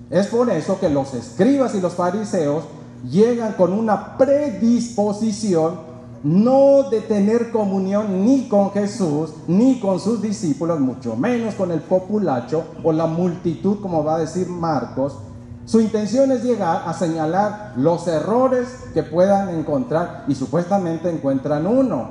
Es 0.09 0.27
por 0.27 0.49
eso 0.49 0.79
que 0.79 0.89
los 0.89 1.13
escribas 1.13 1.73
y 1.75 1.81
los 1.81 1.93
fariseos 1.93 2.63
llegan 3.03 3.53
con 3.53 3.73
una 3.73 4.17
predisposición 4.17 5.89
no 6.23 6.89
de 6.89 7.01
tener 7.01 7.51
comunión 7.51 8.25
ni 8.25 8.49
con 8.49 8.71
Jesús, 8.71 9.31
ni 9.47 9.79
con 9.79 9.99
sus 9.99 10.21
discípulos, 10.21 10.79
mucho 10.79 11.15
menos 11.15 11.55
con 11.55 11.71
el 11.71 11.81
populacho 11.81 12.63
o 12.83 12.91
la 12.91 13.05
multitud, 13.05 13.79
como 13.81 14.03
va 14.03 14.15
a 14.15 14.19
decir 14.19 14.49
Marcos. 14.49 15.17
Su 15.65 15.79
intención 15.79 16.31
es 16.31 16.43
llegar 16.43 16.83
a 16.85 16.93
señalar 16.93 17.73
los 17.77 18.07
errores 18.07 18.67
que 18.93 19.03
puedan 19.03 19.49
encontrar 19.49 20.25
y 20.27 20.35
supuestamente 20.35 21.09
encuentran 21.09 21.67
uno. 21.67 22.09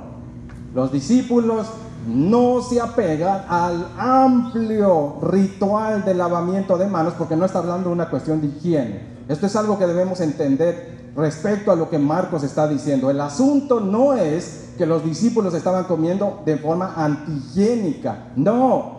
Los 0.74 0.92
discípulos 0.92 1.66
no 2.06 2.62
se 2.62 2.80
apegan 2.80 3.44
al 3.48 3.88
amplio 3.98 5.16
ritual 5.20 6.04
de 6.04 6.14
lavamiento 6.14 6.78
de 6.78 6.86
manos 6.86 7.14
porque 7.18 7.36
no 7.36 7.44
está 7.44 7.58
hablando 7.58 7.88
de 7.88 7.94
una 7.94 8.08
cuestión 8.08 8.40
de 8.40 8.46
higiene. 8.46 9.17
Esto 9.28 9.46
es 9.46 9.56
algo 9.56 9.78
que 9.78 9.86
debemos 9.86 10.20
entender 10.20 11.10
respecto 11.14 11.70
a 11.70 11.76
lo 11.76 11.90
que 11.90 11.98
Marcos 11.98 12.42
está 12.42 12.66
diciendo. 12.66 13.10
El 13.10 13.20
asunto 13.20 13.80
no 13.80 14.14
es 14.14 14.70
que 14.78 14.86
los 14.86 15.04
discípulos 15.04 15.52
estaban 15.54 15.84
comiendo 15.84 16.40
de 16.46 16.56
forma 16.56 16.94
antigénica, 16.96 18.30
no. 18.36 18.98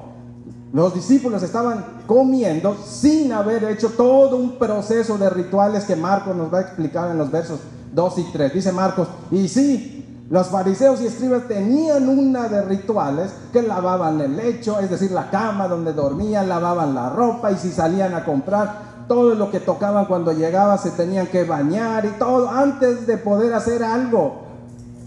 Los 0.72 0.94
discípulos 0.94 1.42
estaban 1.42 2.04
comiendo 2.06 2.78
sin 2.86 3.32
haber 3.34 3.64
hecho 3.64 3.90
todo 3.90 4.38
un 4.38 4.60
proceso 4.60 5.18
de 5.18 5.30
rituales 5.30 5.86
que 5.86 5.96
Marcos 5.96 6.36
nos 6.36 6.54
va 6.54 6.60
a 6.60 6.62
explicar 6.62 7.10
en 7.10 7.18
los 7.18 7.32
versos 7.32 7.60
2 7.94 8.18
y 8.20 8.24
3. 8.32 8.54
Dice 8.54 8.72
Marcos, 8.72 9.08
y 9.32 9.48
sí, 9.48 10.00
los 10.30 10.48
fariseos 10.48 11.02
y 11.02 11.08
escribas 11.08 11.48
tenían 11.48 12.08
una 12.08 12.48
de 12.50 12.62
rituales 12.62 13.32
que 13.52 13.64
lavaban 13.64 14.22
el 14.22 14.38
lecho, 14.38 14.80
es 14.80 14.92
decir, 14.92 15.10
la 15.10 15.32
cama 15.32 15.68
donde 15.68 15.94
dormían, 15.94 16.48
lavaban 16.48 16.94
la 16.94 17.10
ropa 17.10 17.52
y 17.52 17.56
si 17.56 17.72
salían 17.72 18.14
a 18.14 18.24
comprar, 18.24 18.89
todo 19.10 19.34
lo 19.34 19.50
que 19.50 19.60
tocaban 19.60 20.06
cuando 20.06 20.32
llegaba 20.32 20.78
se 20.78 20.92
tenían 20.92 21.26
que 21.28 21.44
bañar 21.44 22.06
y 22.06 22.20
todo 22.20 22.48
antes 22.48 23.08
de 23.08 23.18
poder 23.18 23.56
hacer 23.56 23.84
algo. 23.84 24.44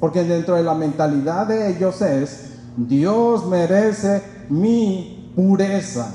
Porque 0.00 0.25
dentro 0.25 0.56
de 0.56 0.64
la 0.64 0.75
mentalidad 0.75 1.47
de 1.47 1.71
ellos 1.71 2.02
es, 2.02 2.50
Dios 2.76 3.47
merece 3.47 4.21
mi 4.50 5.32
pureza, 5.37 6.09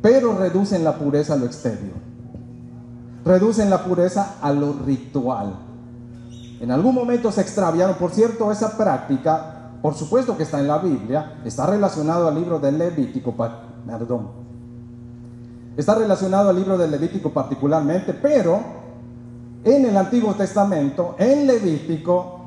pero 0.00 0.36
reducen 0.38 0.82
la 0.82 0.96
pureza 0.96 1.34
a 1.34 1.36
lo 1.36 1.44
exterior. 1.44 1.94
Reducen 3.22 3.68
la 3.68 3.84
pureza 3.84 4.36
a 4.40 4.50
lo 4.52 4.72
ritual. 4.72 5.56
En 6.58 6.70
algún 6.70 6.94
momento 6.94 7.30
se 7.30 7.42
extraviaron. 7.42 7.96
Por 7.96 8.12
cierto, 8.12 8.50
esa 8.50 8.78
práctica, 8.78 9.72
por 9.82 9.94
supuesto 9.94 10.38
que 10.38 10.44
está 10.44 10.58
en 10.58 10.68
la 10.68 10.78
Biblia, 10.78 11.42
está 11.44 11.66
relacionado 11.66 12.28
al 12.28 12.34
libro 12.34 12.58
del 12.58 12.78
Levítico, 12.78 13.34
perdón, 13.86 14.45
Está 15.76 15.94
relacionado 15.94 16.48
al 16.48 16.56
libro 16.56 16.78
del 16.78 16.90
Levítico 16.90 17.30
particularmente, 17.30 18.14
pero 18.14 18.60
en 19.62 19.84
el 19.84 19.96
Antiguo 19.96 20.34
Testamento, 20.34 21.16
en 21.18 21.46
Levítico, 21.46 22.40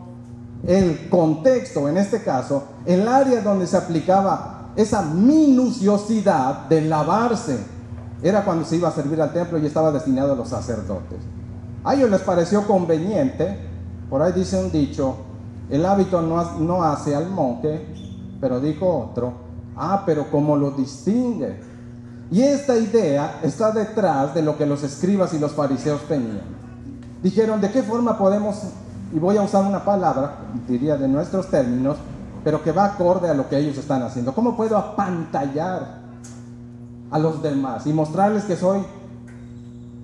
el 0.66 1.10
contexto, 1.10 1.88
en 1.88 1.98
este 1.98 2.24
caso, 2.24 2.64
el 2.86 3.08
área 3.08 3.42
donde 3.42 3.68
se 3.68 3.78
aplicaba 3.78 4.72
esa 4.76 5.04
minuciosidad 5.04 6.68
de 6.70 6.82
lavarse, 6.82 7.60
era 8.24 8.44
cuando 8.44 8.66
se 8.66 8.78
iba 8.78 8.90
a 8.90 8.92
servir 8.92 9.22
al 9.22 9.32
templo 9.32 9.58
y 9.58 9.66
estaba 9.66 9.92
destinado 9.92 10.34
a 10.34 10.36
los 10.36 10.50
sacerdotes. 10.50 11.20
A 11.84 11.96
ellos 11.96 12.10
les 12.10 12.22
pareció 12.22 12.66
conveniente, 12.66 13.58
por 14.10 14.22
ahí 14.22 14.34
dice 14.34 14.62
un 14.62 14.72
dicho, 14.72 15.16
el 15.70 15.86
hábito 15.86 16.22
no, 16.22 16.58
no 16.60 16.84
hace 16.84 17.16
al 17.16 17.30
monje, 17.30 17.86
pero 18.42 18.60
dijo 18.60 19.10
otro, 19.12 19.34
ah, 19.76 20.04
pero 20.06 20.30
como 20.32 20.58
lo 20.58 20.72
distingue, 20.72 21.69
y 22.32 22.44
esta 22.44 22.78
idea 22.78 23.40
está 23.42 23.72
detrás 23.72 24.36
de 24.36 24.44
lo 24.44 24.58
que 24.58 24.66
los 24.66 24.84
escribas 24.84 25.34
y 25.34 25.40
los 25.40 25.54
fariseos 25.54 26.02
tenían. 26.08 26.60
Dijeron, 27.24 27.60
¿de 27.60 27.72
qué 27.72 27.82
forma 27.82 28.18
podemos, 28.18 28.62
y 29.14 29.18
voy 29.18 29.38
a 29.38 29.42
usar 29.42 29.66
una 29.66 29.84
palabra, 29.84 30.38
diría 30.68 30.96
de 30.96 31.08
nuestros 31.08 31.50
términos, 31.50 31.98
pero 32.44 32.64
que 32.64 32.72
va 32.72 32.86
acorde 32.86 33.30
a 33.30 33.34
lo 33.34 33.50
que 33.50 33.58
ellos 33.58 33.78
están 33.78 34.04
haciendo? 34.04 34.34
¿Cómo 34.34 34.56
puedo 34.56 34.78
apantallar 34.78 36.00
a 37.10 37.20
los 37.20 37.42
demás 37.42 37.88
y 37.88 37.94
mostrarles 37.94 38.44
que 38.44 38.56
soy 38.56 38.80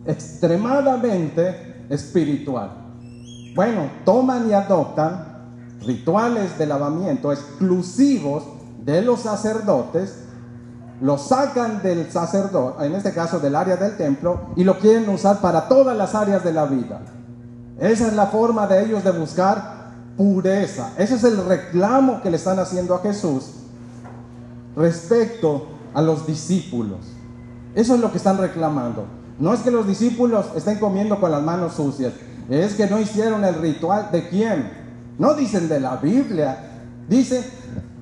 extremadamente 0.05 1.85
espiritual? 1.89 2.71
Bueno, 3.55 3.89
toman 4.03 4.49
y 4.49 4.53
adoptan 4.53 5.35
rituales 5.85 6.57
de 6.57 6.65
lavamiento 6.65 7.31
exclusivos 7.31 8.43
de 8.83 9.03
los 9.03 9.21
sacerdotes 9.21 10.24
lo 11.01 11.17
sacan 11.17 11.81
del 11.81 12.11
sacerdote, 12.11 12.85
en 12.85 12.95
este 12.95 13.13
caso 13.13 13.39
del 13.39 13.55
área 13.55 13.75
del 13.75 13.97
templo, 13.97 14.49
y 14.55 14.63
lo 14.63 14.79
quieren 14.79 15.09
usar 15.09 15.41
para 15.41 15.67
todas 15.67 15.95
las 15.95 16.15
áreas 16.15 16.43
de 16.43 16.53
la 16.53 16.65
vida. 16.65 17.01
Esa 17.79 18.07
es 18.07 18.13
la 18.13 18.27
forma 18.27 18.67
de 18.67 18.85
ellos 18.85 19.03
de 19.03 19.11
buscar 19.11 19.91
pureza. 20.17 20.93
Ese 20.97 21.15
es 21.15 21.23
el 21.23 21.45
reclamo 21.45 22.21
que 22.21 22.29
le 22.29 22.37
están 22.37 22.59
haciendo 22.59 22.95
a 22.95 22.99
Jesús 22.99 23.51
respecto 24.75 25.67
a 25.93 26.01
los 26.01 26.25
discípulos. 26.25 26.99
Eso 27.73 27.95
es 27.95 27.99
lo 27.99 28.11
que 28.11 28.17
están 28.17 28.37
reclamando. 28.37 29.05
No 29.39 29.53
es 29.53 29.59
que 29.59 29.71
los 29.71 29.85
discípulos 29.85 30.45
estén 30.55 30.79
comiendo 30.79 31.19
con 31.19 31.31
las 31.31 31.41
manos 31.41 31.73
sucias, 31.73 32.13
es 32.49 32.75
que 32.75 32.87
no 32.87 32.99
hicieron 32.99 33.43
el 33.43 33.55
ritual 33.55 34.09
de 34.11 34.29
quién. 34.29 34.85
No 35.17 35.33
dicen 35.33 35.67
de 35.67 35.79
la 35.79 35.97
Biblia, 35.97 36.57
dicen 37.09 37.43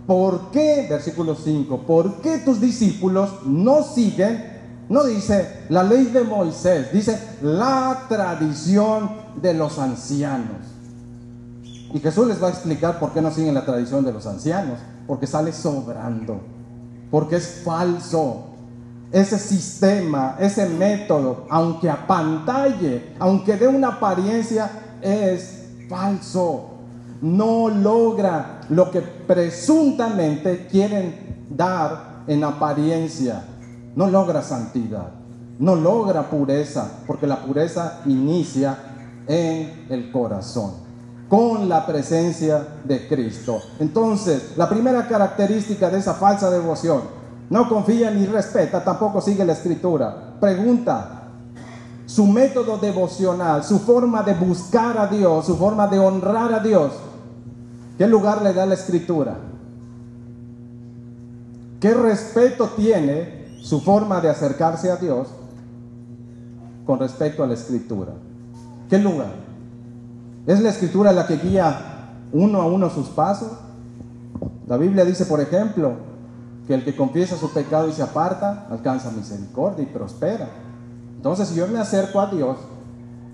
¿por 0.07 0.51
qué, 0.51 0.87
versículo 0.89 1.35
5, 1.35 1.83
por 1.87 2.21
qué 2.21 2.39
tus 2.39 2.59
discípulos 2.59 3.45
no 3.45 3.83
siguen? 3.83 4.51
No 4.89 5.03
dice 5.03 5.65
la 5.69 5.83
ley 5.83 6.05
de 6.05 6.23
Moisés, 6.23 6.91
dice 6.91 7.19
la 7.41 8.05
tradición 8.09 9.11
de 9.41 9.53
los 9.53 9.79
ancianos. 9.79 10.67
Y 11.93 11.99
Jesús 11.99 12.27
les 12.27 12.41
va 12.41 12.47
a 12.47 12.51
explicar 12.51 12.99
por 12.99 13.11
qué 13.11 13.21
no 13.21 13.31
siguen 13.31 13.53
la 13.53 13.65
tradición 13.65 14.03
de 14.03 14.13
los 14.13 14.25
ancianos, 14.25 14.79
porque 15.07 15.27
sale 15.27 15.53
sobrando, 15.53 16.41
porque 17.11 17.37
es 17.37 17.61
falso. 17.63 18.49
Ese 19.11 19.37
sistema, 19.37 20.37
ese 20.39 20.67
método, 20.67 21.45
aunque 21.49 21.87
apantalle, 21.87 23.13
aunque 23.19 23.55
dé 23.57 23.67
una 23.67 23.89
apariencia, 23.89 24.71
es 25.01 25.67
falso 25.87 26.73
no 27.23 27.69
logra 27.69 28.52
lo 28.69 28.91
que 28.91 29.01
presuntamente 29.01 30.67
quieren 30.67 31.45
dar 31.49 32.23
en 32.27 32.43
apariencia. 32.43 33.43
No 33.95 34.07
logra 34.07 34.41
santidad, 34.41 35.11
no 35.59 35.75
logra 35.75 36.29
pureza, 36.29 36.99
porque 37.05 37.27
la 37.27 37.37
pureza 37.37 38.01
inicia 38.05 38.77
en 39.27 39.85
el 39.89 40.11
corazón. 40.11 40.83
con 41.29 41.67
la 41.67 41.83
presencia 41.83 42.63
de 42.83 43.07
Cristo. 43.07 43.59
Entonces, 43.79 44.53
la 44.55 44.69
primera 44.69 45.07
característica 45.07 45.89
de 45.89 45.97
esa 45.97 46.13
falsa 46.13 46.51
devoción, 46.51 47.01
no 47.49 47.67
confía 47.67 48.11
ni 48.11 48.27
respeta, 48.27 48.83
tampoco 48.83 49.19
sigue 49.19 49.43
la 49.43 49.53
escritura. 49.53 50.35
Pregunta, 50.39 51.23
su 52.05 52.27
método 52.27 52.77
devocional, 52.77 53.63
su 53.63 53.79
forma 53.79 54.21
de 54.21 54.35
buscar 54.35 54.97
a 54.99 55.07
Dios, 55.07 55.47
su 55.47 55.57
forma 55.57 55.87
de 55.87 55.97
honrar 55.97 56.53
a 56.53 56.59
Dios, 56.59 56.91
¿qué 57.97 58.07
lugar 58.07 58.41
le 58.41 58.53
da 58.53 58.65
la 58.65 58.73
escritura? 58.73 59.37
¿Qué 61.79 61.93
respeto 61.93 62.69
tiene 62.77 63.57
su 63.61 63.81
forma 63.81 64.21
de 64.21 64.29
acercarse 64.29 64.89
a 64.89 64.95
Dios 64.95 65.27
con 66.85 66.99
respecto 66.99 67.43
a 67.43 67.47
la 67.47 67.55
escritura? 67.55 68.13
¿Qué 68.89 68.97
lugar? 68.97 69.33
¿Es 70.45 70.61
la 70.61 70.69
escritura 70.69 71.11
la 71.11 71.27
que 71.27 71.37
guía 71.37 72.11
uno 72.31 72.61
a 72.61 72.67
uno 72.67 72.89
sus 72.89 73.09
pasos? 73.09 73.51
La 74.67 74.77
Biblia 74.77 75.03
dice, 75.03 75.25
por 75.25 75.41
ejemplo, 75.41 75.93
que 76.67 76.73
el 76.73 76.83
que 76.85 76.95
confiesa 76.95 77.35
su 77.35 77.51
pecado 77.51 77.89
y 77.89 77.91
se 77.91 78.01
aparta, 78.01 78.67
alcanza 78.69 79.11
misericordia 79.11 79.83
y 79.83 79.87
prospera. 79.87 80.47
Entonces, 81.17 81.49
si 81.49 81.55
yo 81.55 81.67
me 81.67 81.79
acerco 81.79 82.19
a 82.21 82.27
Dios, 82.27 82.57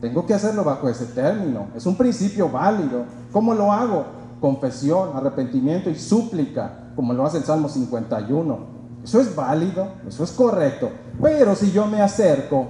tengo 0.02 0.26
que 0.26 0.34
hacerlo 0.34 0.64
bajo 0.64 0.90
ese 0.90 1.06
término. 1.06 1.68
Es 1.76 1.86
un 1.86 1.96
principio 1.96 2.50
válido. 2.50 3.04
¿Cómo 3.32 3.54
lo 3.54 3.72
hago? 3.72 4.06
Confesión, 4.40 5.10
arrepentimiento 5.16 5.90
y 5.90 5.96
súplica, 5.96 6.92
como 6.96 7.14
lo 7.14 7.26
hace 7.26 7.38
el 7.38 7.44
Salmo 7.44 7.70
51. 7.70 8.80
Eso 9.04 9.22
es 9.22 9.36
válido, 9.36 9.88
eso 10.08 10.24
es 10.24 10.32
correcto. 10.32 10.90
Pero 11.22 11.56
si 11.56 11.72
yo 11.72 11.86
me 11.88 12.02
acerco, 12.02 12.68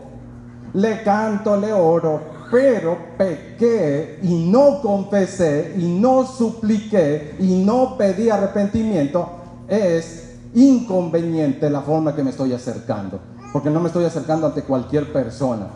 le 0.73 1.03
canto, 1.03 1.57
le 1.57 1.73
oro, 1.73 2.21
pero 2.51 2.97
pequé 3.17 4.19
y 4.23 4.49
no 4.49 4.81
confesé 4.81 5.75
y 5.77 5.99
no 5.99 6.25
supliqué 6.25 7.35
y 7.39 7.63
no 7.63 7.97
pedí 7.97 8.29
arrepentimiento, 8.29 9.27
es 9.67 10.37
inconveniente 10.53 11.69
la 11.69 11.81
forma 11.81 12.15
que 12.15 12.23
me 12.23 12.31
estoy 12.31 12.53
acercando. 12.53 13.19
Porque 13.53 13.69
no 13.69 13.79
me 13.79 13.87
estoy 13.87 14.05
acercando 14.05 14.47
ante 14.47 14.63
cualquier 14.63 15.11
persona, 15.11 15.67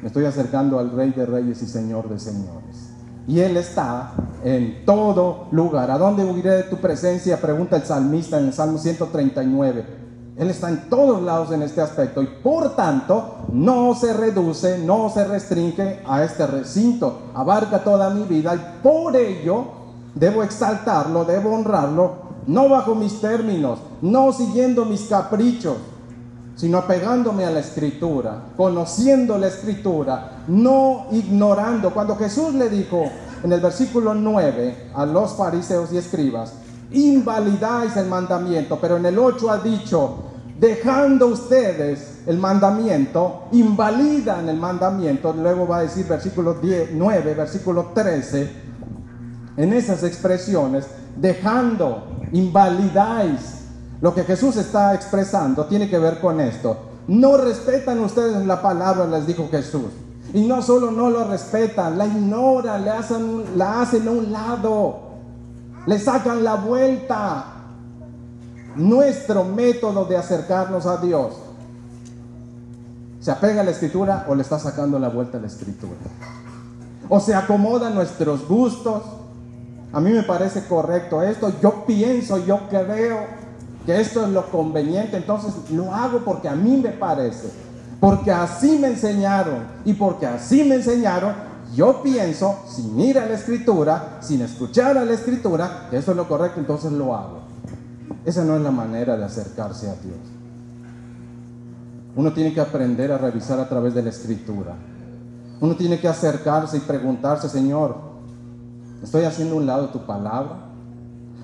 me 0.00 0.06
estoy 0.06 0.24
acercando 0.24 0.78
al 0.78 0.92
Rey 0.92 1.10
de 1.10 1.26
Reyes 1.26 1.62
y 1.62 1.66
Señor 1.66 2.08
de 2.08 2.18
Señores. 2.18 2.87
Y 3.28 3.40
Él 3.40 3.58
está 3.58 4.12
en 4.42 4.84
todo 4.86 5.46
lugar. 5.50 5.90
¿A 5.90 5.98
dónde 5.98 6.24
huiré 6.24 6.50
de 6.50 6.62
tu 6.64 6.76
presencia? 6.76 7.40
Pregunta 7.40 7.76
el 7.76 7.84
salmista 7.84 8.38
en 8.38 8.46
el 8.46 8.52
Salmo 8.54 8.78
139. 8.78 9.84
Él 10.38 10.50
está 10.50 10.70
en 10.70 10.88
todos 10.88 11.20
lados 11.20 11.52
en 11.52 11.62
este 11.62 11.80
aspecto 11.80 12.22
y 12.22 12.26
por 12.26 12.74
tanto 12.74 13.44
no 13.52 13.94
se 13.94 14.12
reduce, 14.12 14.78
no 14.78 15.10
se 15.10 15.24
restringe 15.24 16.00
a 16.06 16.22
este 16.22 16.46
recinto, 16.46 17.22
abarca 17.34 17.82
toda 17.82 18.10
mi 18.10 18.22
vida 18.22 18.54
y 18.54 18.82
por 18.82 19.16
ello 19.16 19.64
debo 20.14 20.44
exaltarlo, 20.44 21.24
debo 21.24 21.52
honrarlo, 21.52 22.12
no 22.46 22.68
bajo 22.68 22.94
mis 22.94 23.20
términos, 23.20 23.80
no 24.00 24.32
siguiendo 24.32 24.84
mis 24.84 25.08
caprichos, 25.08 25.76
sino 26.58 26.78
apegándome 26.78 27.44
a 27.44 27.52
la 27.52 27.60
escritura, 27.60 28.46
conociendo 28.56 29.38
la 29.38 29.46
escritura, 29.46 30.42
no 30.48 31.06
ignorando. 31.12 31.94
Cuando 31.94 32.16
Jesús 32.16 32.52
le 32.52 32.68
dijo 32.68 33.04
en 33.44 33.52
el 33.52 33.60
versículo 33.60 34.12
9 34.12 34.90
a 34.92 35.06
los 35.06 35.34
fariseos 35.34 35.92
y 35.92 35.98
escribas, 35.98 36.54
invalidáis 36.90 37.96
el 37.96 38.08
mandamiento, 38.08 38.76
pero 38.80 38.96
en 38.96 39.06
el 39.06 39.16
8 39.20 39.50
ha 39.52 39.58
dicho, 39.58 40.16
dejando 40.58 41.28
ustedes 41.28 42.22
el 42.26 42.38
mandamiento, 42.38 43.44
invalidan 43.52 44.48
el 44.48 44.56
mandamiento, 44.56 45.32
luego 45.32 45.68
va 45.68 45.78
a 45.78 45.82
decir 45.82 46.08
versículo 46.08 46.56
9, 46.60 47.34
versículo 47.34 47.92
13, 47.94 48.50
en 49.58 49.72
esas 49.72 50.02
expresiones, 50.02 50.88
dejando, 51.14 52.02
invalidáis. 52.32 53.57
Lo 54.00 54.14
que 54.14 54.24
Jesús 54.24 54.56
está 54.56 54.94
expresando 54.94 55.66
tiene 55.66 55.88
que 55.88 55.98
ver 55.98 56.20
con 56.20 56.40
esto. 56.40 56.76
No 57.08 57.36
respetan 57.36 58.00
ustedes 58.00 58.46
la 58.46 58.62
palabra, 58.62 59.06
les 59.06 59.26
dijo 59.26 59.48
Jesús. 59.50 59.86
Y 60.32 60.46
no 60.46 60.62
solo 60.62 60.90
no 60.90 61.10
lo 61.10 61.24
respetan, 61.24 61.96
la 61.96 62.06
ignoran, 62.06 62.84
la 62.84 62.98
hacen 62.98 64.08
a 64.08 64.10
un 64.10 64.30
lado, 64.30 64.98
le 65.86 65.98
sacan 65.98 66.44
la 66.44 66.56
vuelta. 66.56 67.44
Nuestro 68.76 69.44
método 69.44 70.04
de 70.04 70.16
acercarnos 70.16 70.86
a 70.86 70.98
Dios 70.98 71.32
se 73.20 73.32
apega 73.32 73.62
a 73.62 73.64
la 73.64 73.72
escritura 73.72 74.26
o 74.28 74.34
le 74.34 74.42
está 74.42 74.58
sacando 74.58 74.98
la 74.98 75.08
vuelta 75.08 75.38
a 75.38 75.40
la 75.40 75.48
escritura. 75.48 75.96
O 77.08 77.18
se 77.18 77.34
acomoda 77.34 77.88
a 77.88 77.90
nuestros 77.90 78.46
gustos. 78.46 79.02
A 79.92 80.00
mí 80.00 80.12
me 80.12 80.22
parece 80.22 80.64
correcto 80.66 81.22
esto. 81.22 81.52
Yo 81.60 81.84
pienso, 81.86 82.38
yo 82.44 82.68
creo 82.68 83.37
que 83.88 83.98
esto 83.98 84.26
es 84.26 84.28
lo 84.28 84.50
conveniente. 84.50 85.16
Entonces 85.16 85.54
lo 85.70 85.94
hago 85.94 86.18
porque 86.18 86.46
a 86.46 86.54
mí 86.54 86.76
me 86.76 86.90
parece. 86.90 87.48
Porque 87.98 88.30
así 88.30 88.78
me 88.78 88.88
enseñaron. 88.88 89.60
Y 89.86 89.94
porque 89.94 90.26
así 90.26 90.62
me 90.62 90.74
enseñaron, 90.74 91.32
yo 91.74 92.02
pienso, 92.02 92.58
sin 92.68 93.00
ir 93.00 93.18
a 93.18 93.24
la 93.24 93.32
escritura, 93.32 94.18
sin 94.20 94.42
escuchar 94.42 94.98
a 94.98 95.06
la 95.06 95.14
escritura, 95.14 95.86
que 95.88 95.96
eso 95.96 96.10
es 96.10 96.18
lo 96.18 96.28
correcto, 96.28 96.60
entonces 96.60 96.92
lo 96.92 97.16
hago. 97.16 97.38
Esa 98.26 98.44
no 98.44 98.56
es 98.56 98.60
la 98.60 98.70
manera 98.70 99.16
de 99.16 99.24
acercarse 99.24 99.88
a 99.88 99.94
Dios. 99.94 100.18
Uno 102.14 102.34
tiene 102.34 102.52
que 102.52 102.60
aprender 102.60 103.10
a 103.10 103.16
revisar 103.16 103.58
a 103.58 103.70
través 103.70 103.94
de 103.94 104.02
la 104.02 104.10
escritura. 104.10 104.74
Uno 105.62 105.74
tiene 105.76 105.98
que 105.98 106.08
acercarse 106.08 106.76
y 106.76 106.80
preguntarse, 106.80 107.48
Señor, 107.48 107.96
¿estoy 109.02 109.24
haciendo 109.24 109.56
un 109.56 109.64
lado 109.64 109.88
tu 109.88 110.04
palabra? 110.04 110.67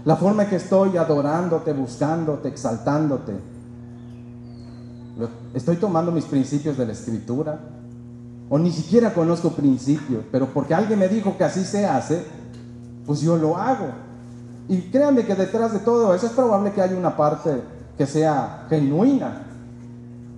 La 0.04 0.16
forma 0.16 0.42
en 0.44 0.50
que 0.50 0.56
estoy 0.56 0.96
adorándote, 0.96 1.72
buscándote, 1.72 2.48
exaltándote. 2.48 3.32
¿Estoy 5.54 5.76
tomando 5.76 6.12
mis 6.12 6.24
principios 6.24 6.76
de 6.76 6.86
la 6.86 6.92
escritura? 6.92 7.58
O 8.50 8.58
ni 8.58 8.70
siquiera 8.70 9.14
conozco 9.14 9.50
principios, 9.50 10.24
pero 10.30 10.46
porque 10.46 10.74
alguien 10.74 10.98
me 10.98 11.08
dijo 11.08 11.36
que 11.38 11.44
así 11.44 11.64
se 11.64 11.86
hace, 11.86 12.24
pues 13.06 13.20
yo 13.20 13.36
lo 13.36 13.56
hago. 13.56 13.86
Y 14.68 14.82
créanme 14.90 15.24
que 15.24 15.34
detrás 15.34 15.72
de 15.72 15.78
todo 15.78 16.14
eso 16.14 16.26
es 16.26 16.32
probable 16.32 16.72
que 16.72 16.82
haya 16.82 16.96
una 16.96 17.16
parte 17.16 17.62
que 17.96 18.06
sea 18.06 18.66
genuina, 18.68 19.42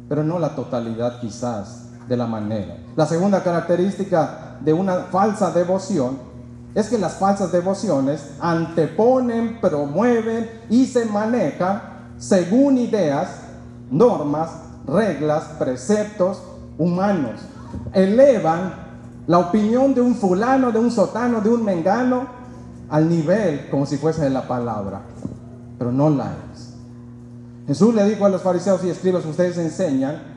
pero 0.09 0.23
no 0.23 0.39
la 0.39 0.55
totalidad 0.55 1.21
quizás 1.21 1.87
de 2.09 2.17
la 2.17 2.27
manera. 2.27 2.77
La 2.95 3.07
segunda 3.07 3.43
característica 3.43 4.59
de 4.61 4.73
una 4.73 4.95
falsa 5.11 5.51
devoción 5.51 6.36
es 6.77 6.91
que 6.91 6.99
las 6.99 7.15
falsas 7.15 7.51
devociones 7.53 8.21
anteponen, 8.39 9.59
promueven 9.63 10.51
y 10.69 10.85
se 10.85 11.07
manejan 11.07 11.81
según 12.19 12.77
ideas, 12.77 13.29
normas, 13.91 14.51
reglas, 14.87 15.45
preceptos 15.59 16.43
humanos. 16.77 17.41
Elevan 17.95 18.75
la 19.27 19.39
opinión 19.39 19.95
de 19.95 20.03
un 20.03 20.17
fulano, 20.17 20.71
de 20.71 20.79
un 20.79 20.91
sotano, 20.91 21.41
de 21.41 21.49
un 21.49 21.65
mengano 21.65 22.27
al 22.91 23.09
nivel 23.09 23.71
como 23.71 23.87
si 23.87 23.97
fuese 23.97 24.25
de 24.25 24.31
la 24.31 24.47
palabra, 24.47 25.01
pero 25.79 25.91
no 25.91 26.11
la 26.11 26.31
es. 26.53 26.75
Jesús 27.69 27.95
le 27.95 28.05
dijo 28.05 28.27
a 28.27 28.29
los 28.29 28.43
fariseos 28.43 28.85
y 28.85 28.91
escribas, 28.91 29.25
ustedes 29.25 29.57
enseñan 29.57 30.37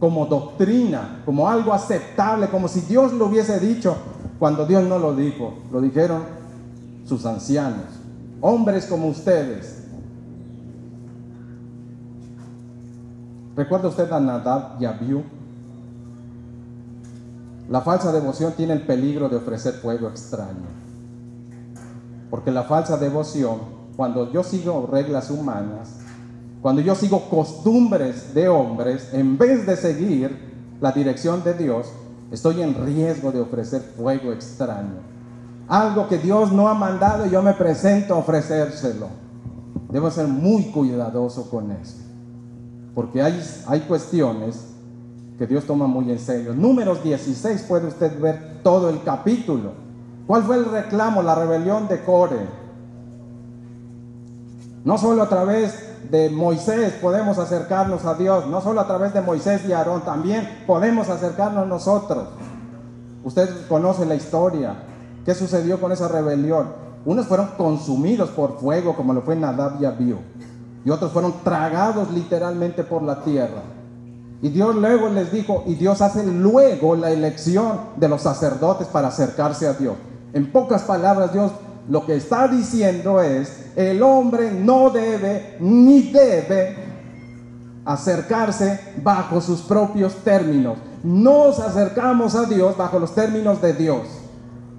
como 0.00 0.24
doctrina, 0.24 1.20
como 1.26 1.46
algo 1.46 1.74
aceptable, 1.74 2.48
como 2.48 2.68
si 2.68 2.80
Dios 2.80 3.12
lo 3.12 3.26
hubiese 3.26 3.60
dicho, 3.60 3.96
cuando 4.38 4.66
Dios 4.66 4.84
no 4.84 4.98
lo 4.98 5.14
dijo, 5.14 5.54
lo 5.72 5.80
dijeron 5.80 6.22
sus 7.04 7.24
ancianos, 7.26 7.86
hombres 8.40 8.86
como 8.86 9.08
ustedes. 9.08 9.82
¿Recuerda 13.56 13.88
usted 13.88 14.10
a 14.10 14.18
Nadab 14.18 14.80
y 14.80 14.84
Abiú? 14.84 15.22
La 17.68 17.80
falsa 17.80 18.12
devoción 18.12 18.52
tiene 18.52 18.74
el 18.74 18.82
peligro 18.82 19.28
de 19.28 19.36
ofrecer 19.36 19.74
fuego 19.74 20.08
extraño. 20.08 20.66
Porque 22.30 22.50
la 22.50 22.64
falsa 22.64 22.96
devoción, 22.96 23.58
cuando 23.96 24.30
yo 24.32 24.42
sigo 24.42 24.88
reglas 24.90 25.30
humanas, 25.30 26.00
cuando 26.60 26.82
yo 26.82 26.94
sigo 26.94 27.28
costumbres 27.30 28.34
de 28.34 28.48
hombres, 28.48 29.10
en 29.12 29.38
vez 29.38 29.66
de 29.66 29.76
seguir 29.76 30.36
la 30.80 30.92
dirección 30.92 31.44
de 31.44 31.54
Dios, 31.54 31.86
estoy 32.34 32.62
en 32.62 32.74
riesgo 32.74 33.32
de 33.32 33.40
ofrecer 33.40 33.80
fuego 33.80 34.32
extraño. 34.32 35.00
Algo 35.68 36.08
que 36.08 36.18
Dios 36.18 36.52
no 36.52 36.68
ha 36.68 36.74
mandado 36.74 37.26
y 37.26 37.30
yo 37.30 37.42
me 37.42 37.54
presento 37.54 38.14
a 38.14 38.18
ofrecérselo. 38.18 39.08
Debo 39.90 40.10
ser 40.10 40.28
muy 40.28 40.64
cuidadoso 40.64 41.48
con 41.48 41.70
eso. 41.72 41.96
Porque 42.94 43.22
hay, 43.22 43.40
hay 43.66 43.80
cuestiones 43.80 44.74
que 45.38 45.46
Dios 45.46 45.64
toma 45.64 45.86
muy 45.86 46.10
en 46.10 46.18
serio. 46.18 46.54
Números 46.54 47.02
16 47.02 47.62
puede 47.62 47.88
usted 47.88 48.20
ver 48.20 48.60
todo 48.62 48.88
el 48.88 49.02
capítulo. 49.02 49.72
¿Cuál 50.26 50.42
fue 50.44 50.56
el 50.56 50.64
reclamo, 50.64 51.22
la 51.22 51.34
rebelión 51.34 51.88
de 51.88 52.02
Core? 52.02 52.46
No 54.84 54.98
solo 54.98 55.22
a 55.22 55.28
través 55.28 55.93
de 56.10 56.30
Moisés 56.30 56.94
podemos 57.00 57.38
acercarnos 57.38 58.04
a 58.04 58.14
Dios, 58.14 58.46
no 58.46 58.60
solo 58.60 58.80
a 58.80 58.86
través 58.86 59.14
de 59.14 59.20
Moisés 59.20 59.62
y 59.68 59.72
Aarón, 59.72 60.02
también 60.02 60.64
podemos 60.66 61.08
acercarnos 61.08 61.66
nosotros. 61.66 62.28
Usted 63.24 63.48
conoce 63.68 64.04
la 64.04 64.14
historia. 64.14 64.74
¿Qué 65.24 65.34
sucedió 65.34 65.80
con 65.80 65.92
esa 65.92 66.08
rebelión? 66.08 66.68
Unos 67.06 67.26
fueron 67.26 67.48
consumidos 67.56 68.30
por 68.30 68.58
fuego, 68.58 68.94
como 68.94 69.12
lo 69.12 69.22
fue 69.22 69.36
Nadab 69.36 69.80
y 69.80 69.84
Abiú, 69.84 70.18
y 70.84 70.90
otros 70.90 71.12
fueron 71.12 71.34
tragados 71.42 72.10
literalmente 72.10 72.84
por 72.84 73.02
la 73.02 73.22
tierra. 73.22 73.62
Y 74.42 74.50
Dios 74.50 74.74
luego 74.74 75.08
les 75.08 75.32
dijo, 75.32 75.64
y 75.66 75.74
Dios 75.74 76.02
hace 76.02 76.24
luego 76.24 76.96
la 76.96 77.10
elección 77.10 77.80
de 77.96 78.08
los 78.08 78.22
sacerdotes 78.22 78.86
para 78.88 79.08
acercarse 79.08 79.66
a 79.66 79.72
Dios. 79.72 79.94
En 80.34 80.52
pocas 80.52 80.82
palabras, 80.82 81.32
Dios 81.32 81.52
lo 81.88 82.06
que 82.06 82.16
está 82.16 82.48
diciendo 82.48 83.20
es, 83.20 83.72
el 83.76 84.02
hombre 84.02 84.50
no 84.50 84.90
debe 84.90 85.56
ni 85.60 86.10
debe 86.10 86.76
acercarse 87.84 88.80
bajo 89.02 89.40
sus 89.40 89.60
propios 89.62 90.14
términos. 90.24 90.78
Nos 91.02 91.60
acercamos 91.60 92.34
a 92.34 92.46
Dios 92.46 92.76
bajo 92.76 92.98
los 92.98 93.14
términos 93.14 93.60
de 93.60 93.74
Dios, 93.74 94.02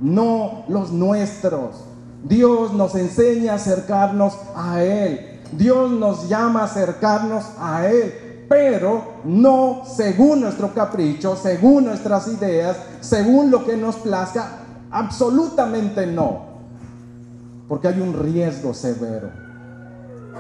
no 0.02 0.66
los 0.68 0.92
nuestros. 0.92 1.86
Dios 2.24 2.74
nos 2.74 2.96
enseña 2.96 3.54
a 3.54 3.56
acercarnos 3.56 4.36
a 4.56 4.82
Él. 4.82 5.42
Dios 5.52 5.92
nos 5.92 6.28
llama 6.28 6.62
a 6.62 6.66
acercarnos 6.66 7.46
a 7.60 7.86
Él, 7.86 8.46
pero 8.50 9.20
no 9.24 9.84
según 9.86 10.42
nuestro 10.42 10.74
capricho, 10.74 11.36
según 11.36 11.86
nuestras 11.86 12.28
ideas, 12.28 12.78
según 13.00 13.52
lo 13.52 13.64
que 13.64 13.78
nos 13.78 13.98
plazca. 13.98 14.62
Absolutamente 14.90 16.08
no. 16.08 16.55
Porque 17.68 17.88
hay 17.88 18.00
un 18.00 18.14
riesgo 18.14 18.74
severo 18.74 19.30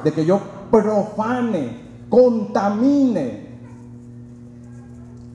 de 0.03 0.11
que 0.11 0.25
yo 0.25 0.39
profane, 0.69 1.81
contamine 2.09 3.45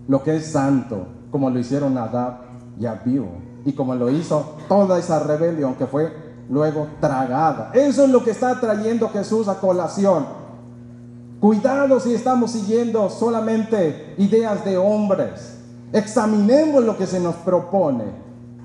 lo 0.06 0.22
que 0.22 0.36
es 0.36 0.52
santo, 0.52 1.06
como 1.30 1.50
lo 1.50 1.58
hicieron 1.58 1.96
Adab 1.98 2.38
y 2.78 2.86
Abiú, 2.86 3.26
y 3.64 3.72
como 3.72 3.94
lo 3.94 4.10
hizo 4.10 4.56
toda 4.68 4.98
esa 4.98 5.20
rebelión 5.20 5.74
que 5.74 5.86
fue 5.86 6.12
luego 6.48 6.88
tragada. 7.00 7.70
Eso 7.74 8.04
es 8.04 8.10
lo 8.10 8.24
que 8.24 8.32
está 8.32 8.58
trayendo 8.60 9.08
Jesús 9.08 9.48
a 9.48 9.60
colación. 9.60 10.26
Cuidado 11.40 12.00
si 12.00 12.14
estamos 12.14 12.50
siguiendo 12.50 13.08
solamente 13.08 14.14
ideas 14.18 14.64
de 14.64 14.76
hombres. 14.76 15.58
Examinemos 15.92 16.84
lo 16.84 16.96
que 16.96 17.06
se 17.06 17.18
nos 17.18 17.34
propone. 17.36 18.04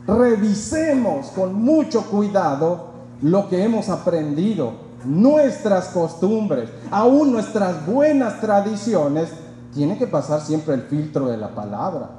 Revisemos 0.07 1.27
con 1.27 1.53
mucho 1.53 2.03
cuidado 2.03 2.94
lo 3.25 3.49
que 3.49 3.63
hemos 3.63 3.89
aprendido, 3.89 4.73
nuestras 5.03 5.87
costumbres, 5.87 6.69
aún 6.91 7.31
nuestras 7.31 7.83
buenas 7.87 8.39
tradiciones. 8.39 9.31
Tiene 9.73 9.97
que 9.97 10.05
pasar 10.05 10.41
siempre 10.41 10.75
el 10.75 10.83
filtro 10.83 11.25
de 11.25 11.35
la 11.35 11.49
palabra. 11.55 12.11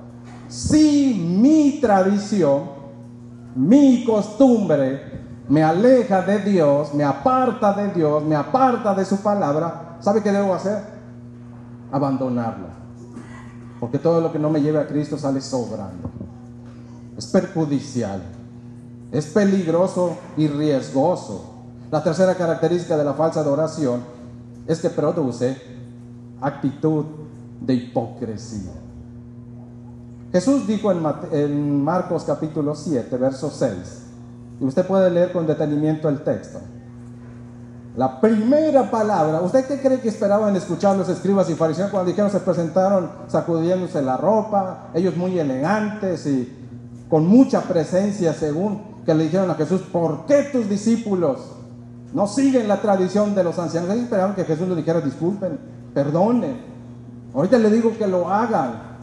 Si 0.48 1.14
mi 1.40 1.78
tradición, 1.80 2.62
mi 3.54 4.04
costumbre 4.04 5.00
me 5.48 5.62
aleja 5.62 6.22
de 6.22 6.40
Dios, 6.40 6.92
me 6.92 7.04
aparta 7.04 7.72
de 7.72 7.92
Dios, 7.92 8.24
me 8.24 8.34
aparta 8.34 8.92
de 8.92 9.04
su 9.04 9.18
palabra, 9.18 9.98
¿sabe 10.00 10.24
qué 10.24 10.32
debo 10.32 10.54
hacer? 10.54 10.82
Abandonarla. 11.92 12.70
Porque 13.78 14.00
todo 14.00 14.20
lo 14.20 14.32
que 14.32 14.40
no 14.40 14.50
me 14.50 14.60
lleve 14.60 14.80
a 14.80 14.88
Cristo 14.88 15.16
sale 15.16 15.40
sobrando. 15.40 16.10
Es 17.16 17.28
perjudicial. 17.28 18.35
Es 19.12 19.26
peligroso 19.26 20.16
y 20.36 20.48
riesgoso. 20.48 21.52
La 21.90 22.02
tercera 22.02 22.34
característica 22.34 22.96
de 22.96 23.04
la 23.04 23.14
falsa 23.14 23.40
adoración 23.40 24.00
es 24.66 24.80
que 24.80 24.90
produce 24.90 25.56
actitud 26.40 27.04
de 27.60 27.74
hipocresía. 27.74 28.72
Jesús 30.32 30.66
dijo 30.66 30.90
en, 30.90 31.02
en 31.32 31.82
Marcos 31.82 32.24
capítulo 32.24 32.74
7, 32.74 33.16
verso 33.16 33.50
6, 33.50 33.72
y 34.60 34.64
usted 34.64 34.86
puede 34.86 35.10
leer 35.10 35.32
con 35.32 35.46
detenimiento 35.46 36.08
el 36.08 36.22
texto. 36.22 36.58
La 37.96 38.20
primera 38.20 38.90
palabra, 38.90 39.40
¿usted 39.40 39.66
qué 39.66 39.80
cree 39.80 40.00
que 40.00 40.08
esperaban 40.08 40.54
escuchar 40.54 40.96
los 40.96 41.08
escribas 41.08 41.48
y 41.48 41.54
fariseos 41.54 41.90
cuando 41.90 42.10
dijeron 42.10 42.30
se 42.30 42.40
presentaron 42.40 43.10
sacudiéndose 43.28 44.02
la 44.02 44.18
ropa, 44.18 44.90
ellos 44.92 45.16
muy 45.16 45.38
elegantes 45.38 46.26
y 46.26 46.52
con 47.08 47.26
mucha 47.26 47.62
presencia 47.62 48.34
según 48.34 48.95
que 49.06 49.14
le 49.14 49.24
dijeron 49.24 49.50
a 49.50 49.54
Jesús, 49.54 49.80
¿por 49.80 50.26
qué 50.26 50.48
tus 50.52 50.68
discípulos 50.68 51.38
no 52.12 52.26
siguen 52.26 52.68
la 52.68 52.82
tradición 52.82 53.34
de 53.34 53.44
los 53.44 53.58
ancianos? 53.58 53.90
Ellos 53.90 54.04
esperaban 54.04 54.34
que 54.34 54.44
Jesús 54.44 54.68
les 54.68 54.76
dijera, 54.76 55.00
disculpen, 55.00 55.58
perdonen, 55.94 56.60
ahorita 57.32 57.56
le 57.58 57.70
digo 57.70 57.96
que 57.96 58.06
lo 58.06 58.28
hagan. 58.28 58.96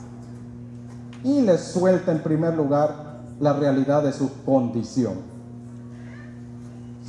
Y 1.24 1.42
les 1.42 1.62
suelta 1.62 2.12
en 2.12 2.22
primer 2.22 2.54
lugar 2.54 3.22
la 3.40 3.54
realidad 3.54 4.04
de 4.04 4.12
su 4.12 4.30
condición 4.44 5.34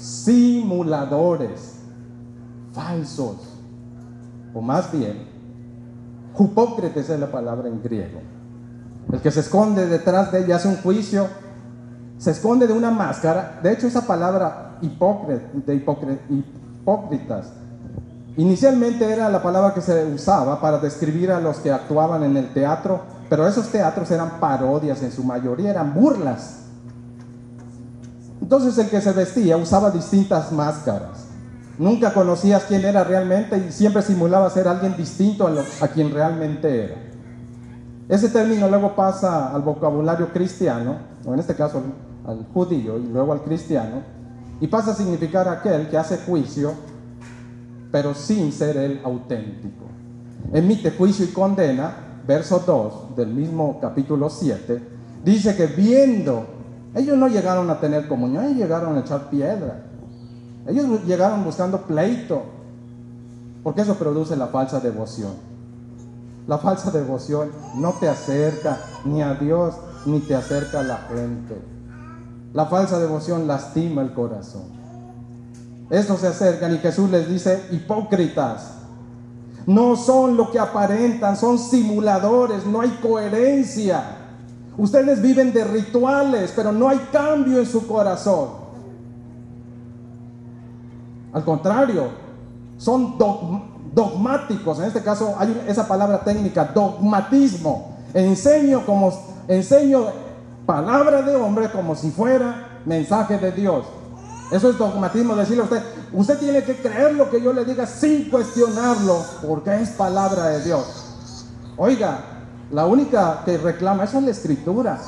simuladores, 0.05 1.77
falsos, 2.73 3.37
o 4.53 4.61
más 4.61 4.93
bien, 4.93 5.27
hipócritas 6.39 7.09
es 7.09 7.21
la 7.21 7.31
palabra 7.31 7.69
en 7.69 7.83
griego. 7.83 8.21
El 9.13 9.21
que 9.21 9.31
se 9.31 9.41
esconde 9.41 9.87
detrás 9.87 10.33
de 10.33 10.45
ella 10.45 10.57
hace 10.57 10.69
un 10.69 10.77
juicio, 10.77 11.29
se 12.19 12.31
esconde 12.31 12.67
de 12.67 12.73
una 12.73 12.91
máscara. 12.91 13.61
De 13.63 13.73
hecho, 13.73 13.87
esa 13.87 14.07
palabra 14.07 14.79
de 14.81 15.75
hipócritas, 15.75 17.53
inicialmente 18.37 19.11
era 19.11 19.29
la 19.29 19.43
palabra 19.43 19.75
que 19.75 19.81
se 19.81 20.05
usaba 20.07 20.61
para 20.61 20.79
describir 20.79 21.31
a 21.31 21.41
los 21.41 21.59
que 21.59 21.71
actuaban 21.71 22.23
en 22.23 22.37
el 22.37 22.53
teatro, 22.53 23.01
pero 23.29 23.47
esos 23.47 23.69
teatros 23.69 24.11
eran 24.11 24.41
parodias 24.41 25.03
en 25.03 25.13
su 25.13 25.25
mayoría, 25.25 25.71
eran 25.71 25.95
burlas 25.95 26.65
entonces 28.45 28.77
el 28.77 28.91
que 28.91 29.01
se 29.01 29.13
vestía 29.13 29.57
usaba 29.57 29.91
distintas 29.91 30.53
máscaras. 30.53 31.29
Nunca 31.79 32.13
conocías 32.13 32.65
quién 32.65 32.85
era 32.85 33.03
realmente 33.03 33.57
y 33.57 33.73
siempre 33.73 34.03
simulaba 34.03 34.51
ser 34.51 34.69
alguien 34.69 34.95
distinto 34.99 35.51
a, 35.81 35.89
quien 35.89 36.13
realmente 36.13 36.85
era. 36.85 36.95
Ese 38.07 38.29
término 38.29 38.69
luego 38.69 38.95
pasa 38.95 39.55
al 39.55 39.63
vocabulario 39.63 40.29
cristiano, 40.29 40.99
o 41.27 41.35
en 41.35 41.41
este 41.41 41.55
caso 41.55 41.83
al 42.27 42.47
judío 42.53 42.99
y 42.99 43.07
luego 43.07 43.33
al 43.33 43.43
cristiano, 43.43 44.03
y 44.61 44.67
pasa 44.69 44.93
a 44.93 44.95
significar 44.95 45.49
aquel 45.49 45.89
que 45.89 45.99
hace 45.99 46.19
juicio, 46.19 46.73
pero 47.91 48.15
sin 48.15 48.53
ser 48.53 48.77
el 48.77 49.01
auténtico. 49.05 49.85
Emite 50.53 50.91
juicio 50.93 51.25
y 51.25 51.29
condena, 51.29 52.21
verso 52.27 52.63
2 52.67 53.17
del 53.17 53.29
mismo 53.29 53.79
capítulo 53.81 54.31
7, 54.31 54.83
dice 55.25 55.57
que 55.57 55.67
viendo 55.67 56.55
ellos 56.95 57.19
no 57.19 57.27
llegaron 57.29 57.69
a 57.71 57.81
tener 57.81 58.07
comunión, 58.07 58.45
ellos 58.45 58.59
llegaron 58.59 58.97
a 58.97 59.01
echar 59.01 59.29
piedra. 59.29 59.85
Ellos 60.67 61.05
llegaron 61.05 61.45
buscando 61.45 61.83
pleito, 61.83 62.43
porque 63.63 63.83
eso 63.83 63.97
produce 63.97 64.37
la 64.37 64.47
falsa 64.47 64.81
devoción. 64.81 65.33
La 66.47 66.59
falsa 66.59 66.91
devoción 66.91 67.51
no 67.77 67.93
te 67.95 68.09
acerca 68.09 68.79
ni 69.05 69.23
a 69.23 69.35
Dios 69.35 69.75
ni 70.07 70.21
te 70.21 70.35
acerca 70.35 70.83
la 70.83 70.99
gente. 71.09 71.61
La 72.53 72.67
falsa 72.67 72.99
devoción 72.99 73.47
lastima 73.47 74.03
el 74.03 74.13
corazón. 74.13 74.63
Estos 75.91 76.21
se 76.21 76.29
acercan 76.29 76.75
y 76.75 76.79
Jesús 76.79 77.11
les 77.11 77.29
dice, 77.29 77.67
hipócritas, 77.71 78.75
no 79.67 79.97
son 79.97 80.37
lo 80.37 80.51
que 80.51 80.59
aparentan, 80.59 81.37
son 81.37 81.59
simuladores, 81.59 82.67
no 82.67 82.81
hay 82.81 82.91
coherencia. 83.03 84.03
Ustedes 84.77 85.23
viven 85.23 85.53
de 85.53 85.65
rituales, 85.65 86.53
pero 86.55 86.73
no 86.73 86.89
hay 86.89 86.99
cambio 87.13 87.59
en 87.59 87.67
su 87.67 87.87
corazón. 87.87 88.65
Al 91.33 91.45
contrario, 91.45 92.09
son 92.77 93.17
dogmáticos. 93.95 94.79
En 94.79 94.85
este 94.85 95.03
caso 95.03 95.35
hay 95.39 95.65
esa 95.67 95.87
palabra 95.89 96.23
técnica, 96.23 96.71
dogmatismo. 96.75 97.95
Enseño 98.13 98.85
como 98.87 99.13
enseño 99.49 100.07
palabra 100.67 101.23
de 101.23 101.37
hombre 101.37 101.71
como 101.71 101.95
si 101.95 102.11
fuera 102.11 102.81
mensaje 102.85 103.39
de 103.39 103.53
Dios. 103.53 103.85
Eso 104.51 104.71
es 104.71 104.79
dogmatismo, 104.79 105.35
decirle 105.35 105.63
a 105.63 105.65
usted, 105.65 105.83
usted 106.13 106.39
tiene 106.39 106.63
que 106.63 106.77
creer 106.77 107.15
lo 107.15 107.31
que 107.31 107.41
yo 107.41 107.53
le 107.53 107.65
diga 107.65 107.87
sin 107.87 108.31
cuestionarlo, 108.31 109.25
porque 109.47 109.81
es 109.81 109.91
palabra 109.91 110.49
de 110.49 110.65
Dios. 110.65 110.85
Oiga, 111.77 112.19
la 112.71 112.87
única 112.87 113.43
que 113.45 113.57
reclama 113.59 114.05
eso 114.05 114.19
es 114.19 114.25
la 114.25 114.31
escritura, 114.31 115.01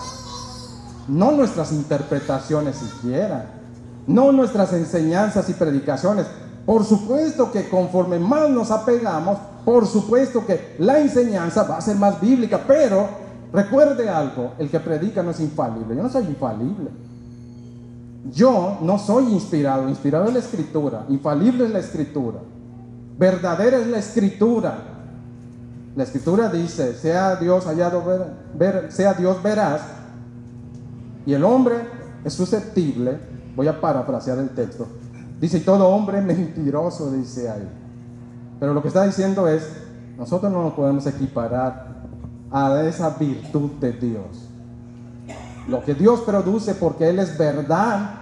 no 1.09 1.33
nuestras 1.33 1.72
interpretaciones 1.72 2.77
siquiera, 2.77 3.46
no 4.07 4.33
nuestras 4.33 4.72
enseñanzas 4.72 5.49
y 5.49 5.53
predicaciones. 5.53 6.27
Por 6.64 6.85
supuesto 6.85 7.53
que 7.53 7.68
conforme 7.68 8.18
más 8.18 8.51
nos 8.51 8.70
apegamos, 8.70 9.38
por 9.64 9.87
supuesto 9.87 10.44
que 10.44 10.75
la 10.79 10.99
enseñanza 10.99 11.62
va 11.64 11.77
a 11.77 11.81
ser 11.81 11.96
más 11.96 12.20
bíblica, 12.20 12.64
pero 12.66 13.26
recuerde 13.52 14.09
algo, 14.09 14.52
el 14.59 14.68
que 14.68 14.80
predica 14.80 15.22
no 15.22 15.30
es 15.30 15.40
infalible, 15.40 15.96
yo 15.96 16.02
no 16.02 16.09
soy 16.09 16.24
infalible. 16.24 16.90
Yo 18.32 18.78
no 18.82 18.98
soy 18.98 19.32
inspirado, 19.32 19.88
inspirado 19.88 20.26
es 20.26 20.32
la 20.32 20.40
escritura, 20.40 21.04
infalible 21.09 21.66
es 21.66 21.70
la 21.70 21.78
escritura, 21.78 22.40
verdadera 23.18 23.78
es 23.78 23.87
la 23.87 23.98
escritura. 23.98 24.78
La 25.94 26.02
escritura 26.02 26.48
dice, 26.48 26.94
sea 26.94 27.37
Dios 27.37 27.64
hallado 27.66 28.02
ver, 28.54 28.92
sea 28.92 29.14
Dios 29.14 29.42
veraz 29.42 29.80
y 31.24 31.32
el 31.32 31.44
hombre 31.44 31.76
es 32.24 32.35
susceptible, 32.35 33.18
voy 33.54 33.68
a 33.68 33.80
parafrasear 33.80 34.38
el 34.38 34.50
texto, 34.50 34.87
dice, 35.40 35.61
todo 35.61 35.88
hombre 35.88 36.20
mentiroso, 36.20 37.11
dice 37.12 37.48
ahí. 37.48 37.68
Pero 38.59 38.74
lo 38.74 38.82
que 38.82 38.88
está 38.88 39.04
diciendo 39.04 39.48
es, 39.48 39.68
nosotros 40.18 40.52
no 40.52 40.64
nos 40.64 40.74
podemos 40.74 41.06
equiparar 41.06 41.86
a 42.57 42.83
esa 42.85 43.11
virtud 43.11 43.73
de 43.81 43.92
Dios. 43.92 44.49
Lo 45.69 45.85
que 45.85 45.92
Dios 45.92 46.21
produce 46.21 46.75
porque 46.75 47.07
Él 47.07 47.19
es 47.19 47.37
verdad, 47.37 48.12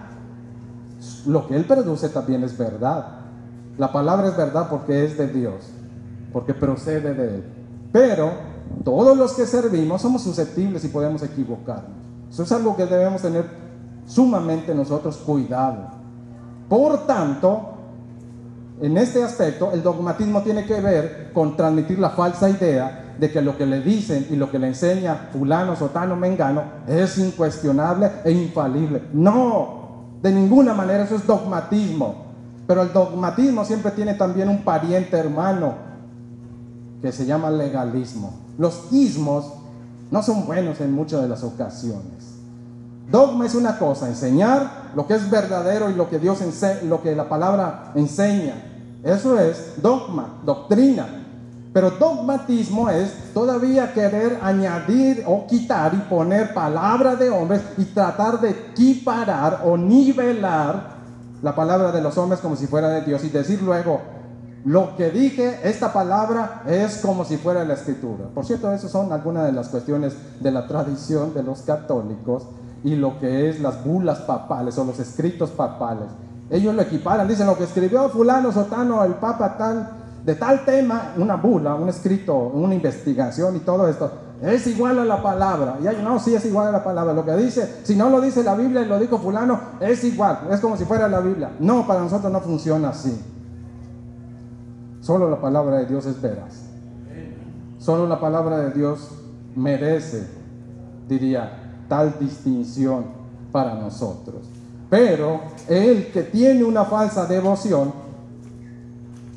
lo 1.25 1.47
que 1.47 1.55
Él 1.55 1.65
produce 1.65 2.09
también 2.09 2.43
es 2.43 2.59
verdad. 2.59 3.21
La 3.79 3.93
palabra 3.93 4.27
es 4.27 4.37
verdad 4.37 4.69
porque 4.69 5.05
es 5.05 5.17
de 5.17 5.29
Dios, 5.29 5.71
porque 6.33 6.53
procede 6.53 7.15
de 7.15 7.37
Él. 7.37 7.45
Pero 7.93 8.33
todos 8.85 9.17
los 9.17 9.35
que 9.35 9.47
servimos 9.47 10.03
somos 10.03 10.23
susceptibles 10.23 10.85
y 10.85 10.89
podemos 10.89 11.23
equivocarnos. 11.23 11.93
Eso 12.29 12.43
es 12.43 12.51
algo 12.51 12.75
que 12.75 12.87
debemos 12.87 13.23
tener 13.23 13.45
sumamente 14.05 14.75
nosotros 14.75 15.17
cuidado. 15.19 15.91
Por 16.69 17.07
tanto, 17.07 17.69
en 18.81 18.99
este 18.99 19.23
aspecto, 19.23 19.71
el 19.73 19.81
dogmatismo 19.81 20.43
tiene 20.43 20.65
que 20.65 20.81
ver 20.81 21.31
con 21.33 21.57
transmitir 21.57 22.01
la 22.01 22.11
falsa 22.11 22.51
idea 22.51 23.04
de 23.19 23.31
que 23.31 23.41
lo 23.41 23.57
que 23.57 23.67
le 23.67 23.81
dicen 23.81 24.27
y 24.31 24.37
lo 24.37 24.51
que 24.51 24.59
le 24.59 24.69
enseña 24.69 25.29
fulano, 25.33 25.77
sotano, 25.77 26.17
mengano 26.17 26.63
es 26.87 27.19
incuestionable 27.19 28.11
e 28.25 28.33
infalible. 28.33 29.03
No, 29.13 29.85
de 30.23 30.33
ninguna 30.33 30.75
manera 30.75 31.05
eso 31.05 31.17
es 31.17 31.27
dogmatismo. 31.27 32.25
Pero 32.67 32.83
el 32.83 32.93
dogmatismo 32.93 33.65
siempre 33.65 33.91
tiene 33.91 34.15
también 34.15 34.49
un 34.49 34.63
pariente 34.63 35.17
hermano 35.17 35.75
que 37.03 37.13
se 37.13 37.27
llama 37.27 37.51
legalismo. 37.51 38.33
Los 38.57 38.93
ismos 38.93 39.53
no 40.11 40.23
son 40.23 40.47
buenos 40.47 40.81
en 40.81 40.93
muchas 40.93 41.23
de 41.23 41.29
las 41.29 41.45
ocasiones. 41.45 42.35
Dogma 43.11 43.45
es 43.45 43.55
una 43.55 43.79
cosa, 43.79 44.09
enseñar 44.09 44.93
lo 44.95 45.07
que 45.07 45.15
es 45.15 45.31
verdadero 45.31 45.91
y 45.91 45.95
lo 45.95 46.09
que 46.09 46.19
Dios 46.19 46.39
lo 46.85 47.03
que 47.03 47.15
la 47.15 47.29
palabra 47.29 47.93
enseña. 47.95 48.55
Eso 49.03 49.39
es 49.39 49.83
dogma, 49.83 50.41
doctrina. 50.45 51.24
Pero 51.75 51.91
dogmatismo 51.91 52.89
es 52.89 53.13
todavía 53.35 53.93
querer 53.93 54.39
añadir 54.41 55.25
o 55.27 55.45
quitar 55.49 55.93
y 55.93 55.97
poner 56.09 56.55
palabra 56.55 57.17
de 57.17 57.31
hombres 57.31 57.63
y 57.77 57.85
tratar 57.87 58.41
de 58.41 58.51
equiparar 58.51 59.63
o 59.65 59.77
nivelar 59.77 60.95
la 61.43 61.57
palabra 61.57 61.91
de 61.91 62.01
los 62.01 62.17
hombres 62.17 62.41
como 62.41 62.55
si 62.55 62.69
fuera 62.69 62.91
de 62.91 63.01
Dios 63.01 63.25
y 63.25 63.29
decir 63.29 63.61
luego, 63.61 64.01
lo 64.65 64.97
que 64.97 65.11
dije, 65.11 65.59
esta 65.65 65.93
palabra 65.93 66.63
es 66.65 66.99
como 66.99 67.25
si 67.25 67.39
fuera 67.39 67.65
la 67.65 67.75
escritura. 67.75 68.27
Por 68.33 68.45
cierto, 68.47 68.73
esas 68.73 68.93
son 68.93 69.13
algunas 69.13 69.45
de 69.45 69.53
las 69.53 69.69
cuestiones 69.69 70.15
de 70.39 70.53
la 70.53 70.69
tradición 70.69 71.35
de 71.35 71.43
los 71.43 71.63
católicos 71.63 72.45
y 72.85 72.95
lo 72.95 73.19
que 73.19 73.51
es 73.51 73.59
las 73.59 73.85
bulas 73.85 74.21
papales 74.21 74.79
o 74.79 74.85
los 74.85 75.01
escritos 75.01 75.51
papales. 75.51 76.07
Ellos 76.51 76.73
lo 76.73 76.83
equiparan, 76.83 77.27
dicen 77.27 77.49
lo 77.49 77.59
que 77.59 77.65
escribió 77.65 78.09
fulano, 78.11 78.53
sotano, 78.53 79.03
el 79.03 79.15
papa 79.15 79.57
tal, 79.59 80.04
de 80.25 80.35
tal 80.35 80.65
tema, 80.65 81.13
una 81.19 81.37
bula, 81.37 81.75
un 81.75 81.89
escrito, 81.89 82.35
una 82.35 82.75
investigación 82.75 83.57
y 83.57 83.59
todo 83.61 83.87
esto, 83.87 84.11
es 84.41 84.67
igual 84.67 84.99
a 84.99 85.05
la 85.05 85.23
palabra. 85.23 85.77
Y 85.83 85.87
hay, 85.87 86.01
no, 86.03 86.19
sí 86.19 86.35
es 86.35 86.45
igual 86.47 86.69
a 86.69 86.73
la 86.73 86.83
palabra. 86.83 87.13
Lo 87.13 87.25
que 87.25 87.37
dice, 87.37 87.81
si 87.83 87.95
no 87.95 88.09
lo 88.09 88.21
dice 88.21 88.43
la 88.43 88.55
Biblia 88.55 88.83
y 88.83 88.87
lo 88.87 88.99
dijo 88.99 89.19
fulano, 89.19 89.61
es 89.81 90.03
igual, 90.05 90.49
es 90.51 90.61
como 90.61 90.77
si 90.77 90.85
fuera 90.85 91.09
la 91.09 91.21
Biblia. 91.21 91.51
No, 91.61 91.87
para 91.87 92.01
nosotros 92.01 92.33
no 92.33 92.41
funciona 92.41 92.89
así. 92.89 93.21
Solo 95.01 95.29
la 95.29 95.41
palabra 95.41 95.77
de 95.79 95.87
Dios 95.87 96.07
es 96.07 96.21
veraz. 96.21 96.63
Solo 97.79 98.07
la 98.07 98.19
palabra 98.19 98.59
de 98.61 98.71
Dios 98.71 99.11
merece, 99.55 100.27
diría, 101.07 101.83
tal 101.87 102.19
distinción 102.19 103.05
para 103.53 103.75
nosotros. 103.75 104.49
Pero 104.89 105.41
el 105.69 106.11
que 106.11 106.23
tiene 106.23 106.65
una 106.65 106.87
falsa 106.87 107.27
devoción 107.27 108.04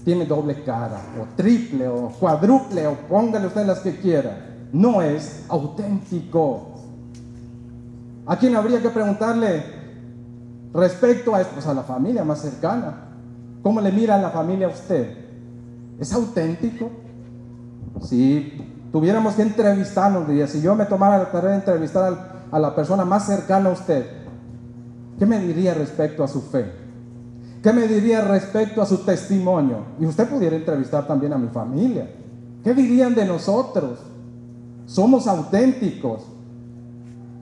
tiene 0.07 0.25
doble 0.25 0.63
cara, 0.63 1.01
o 1.19 1.35
triple, 1.35 1.85
o 1.85 2.07
cuádruple, 2.17 2.87
o 2.87 2.93
póngale 3.09 3.47
usted 3.47 3.65
las 3.65 3.79
que 3.79 3.97
quiera. 3.97 4.37
No 4.71 5.01
es 5.01 5.43
auténtico. 5.49 6.75
¿A 8.25 8.37
quién 8.37 8.55
habría 8.55 8.81
que 8.81 8.87
preguntarle 8.87 9.65
respecto 10.73 11.35
a 11.35 11.41
esto? 11.41 11.55
Pues 11.55 11.67
a 11.67 11.73
la 11.73 11.83
familia 11.83 12.23
más 12.23 12.39
cercana. 12.39 13.09
¿Cómo 13.61 13.81
le 13.81 13.91
mira 13.91 14.15
a 14.15 14.19
la 14.19 14.29
familia 14.29 14.67
a 14.67 14.69
usted? 14.69 15.09
¿Es 15.99 16.13
auténtico? 16.13 16.89
Si 18.01 18.87
tuviéramos 18.93 19.33
que 19.33 19.41
entrevistarnos, 19.41 20.25
diría, 20.25 20.47
si 20.47 20.61
yo 20.61 20.73
me 20.73 20.85
tomara 20.85 21.17
la 21.17 21.31
tarea 21.33 21.49
de 21.49 21.57
entrevistar 21.57 22.45
a 22.49 22.57
la 22.57 22.73
persona 22.73 23.03
más 23.03 23.25
cercana 23.25 23.71
a 23.71 23.73
usted, 23.73 24.05
¿qué 25.19 25.25
me 25.25 25.37
diría 25.37 25.73
respecto 25.73 26.23
a 26.23 26.29
su 26.29 26.43
fe? 26.43 26.86
¿Qué 27.61 27.73
me 27.73 27.87
diría 27.87 28.21
respecto 28.21 28.81
a 28.81 28.85
su 28.85 28.99
testimonio? 28.99 29.79
Y 29.99 30.05
usted 30.05 30.29
pudiera 30.29 30.55
entrevistar 30.55 31.07
también 31.07 31.33
a 31.33 31.37
mi 31.37 31.47
familia. 31.47 32.09
¿Qué 32.63 32.73
dirían 32.73 33.15
de 33.15 33.25
nosotros? 33.25 33.99
Somos 34.85 35.27
auténticos. 35.27 36.23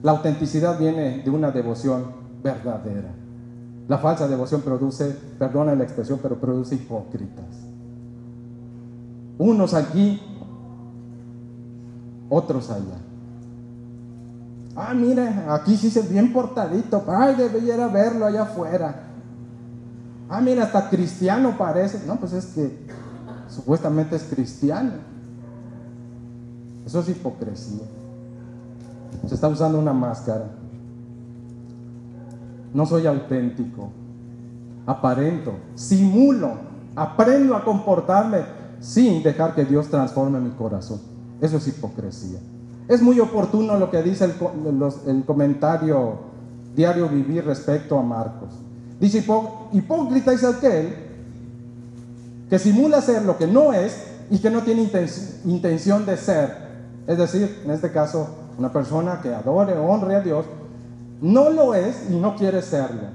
La 0.02 0.12
autenticidad 0.12 0.78
viene 0.78 1.22
de 1.22 1.30
una 1.30 1.50
devoción 1.50 2.04
verdadera. 2.42 3.12
La 3.88 3.98
falsa 3.98 4.26
devoción 4.26 4.62
produce, 4.62 5.16
perdona 5.38 5.74
la 5.74 5.84
expresión, 5.84 6.18
pero 6.22 6.40
produce 6.40 6.74
hipócritas. 6.74 7.44
Unos 9.38 9.74
aquí, 9.74 10.20
otros 12.28 12.70
allá. 12.70 12.98
Ah, 14.74 14.92
mire, 14.92 15.26
aquí 15.48 15.76
sí 15.76 15.90
se 15.90 16.02
bien 16.02 16.32
portadito. 16.32 17.02
Ay, 17.06 17.34
debería 17.36 17.86
verlo 17.86 18.26
allá 18.26 18.42
afuera. 18.42 19.05
Ah, 20.28 20.40
mira, 20.40 20.64
hasta 20.64 20.90
cristiano 20.90 21.56
parece. 21.56 22.06
No, 22.06 22.16
pues 22.16 22.32
es 22.32 22.46
que 22.46 22.78
supuestamente 23.48 24.16
es 24.16 24.24
cristiano. 24.24 24.92
Eso 26.84 27.00
es 27.00 27.08
hipocresía. 27.08 27.84
Se 29.26 29.34
está 29.34 29.48
usando 29.48 29.78
una 29.78 29.92
máscara. 29.92 30.46
No 32.72 32.86
soy 32.86 33.06
auténtico. 33.06 33.90
Aparento, 34.86 35.54
simulo, 35.74 36.52
aprendo 36.94 37.56
a 37.56 37.64
comportarme 37.64 38.38
sin 38.80 39.22
dejar 39.22 39.54
que 39.54 39.64
Dios 39.64 39.88
transforme 39.88 40.38
mi 40.40 40.50
corazón. 40.50 41.00
Eso 41.40 41.56
es 41.56 41.66
hipocresía. 41.66 42.38
Es 42.88 43.02
muy 43.02 43.18
oportuno 43.18 43.76
lo 43.78 43.90
que 43.90 44.02
dice 44.02 44.24
el, 44.24 45.24
comentario 45.24 46.18
diario 46.74 47.08
vivir 47.08 47.44
respecto 47.44 47.98
a 47.98 48.02
Marcos. 48.02 48.50
Dice, 49.00 49.24
hipócrita 49.72 50.32
es 50.32 50.44
aquel 50.44 50.94
que 52.48 52.58
simula 52.58 53.02
ser 53.02 53.22
lo 53.22 53.36
que 53.36 53.46
no 53.46 53.72
es 53.72 53.96
y 54.30 54.38
que 54.38 54.50
no 54.50 54.62
tiene 54.62 54.90
intención 55.44 56.06
de 56.06 56.16
ser. 56.16 56.66
Es 57.06 57.18
decir, 57.18 57.62
en 57.64 57.70
este 57.70 57.92
caso, 57.92 58.28
una 58.58 58.72
persona 58.72 59.20
que 59.22 59.34
adore 59.34 59.76
honre 59.76 60.16
a 60.16 60.20
Dios, 60.20 60.46
no 61.20 61.50
lo 61.50 61.74
es 61.74 62.10
y 62.10 62.14
no 62.14 62.36
quiere 62.36 62.62
serlo. 62.62 63.08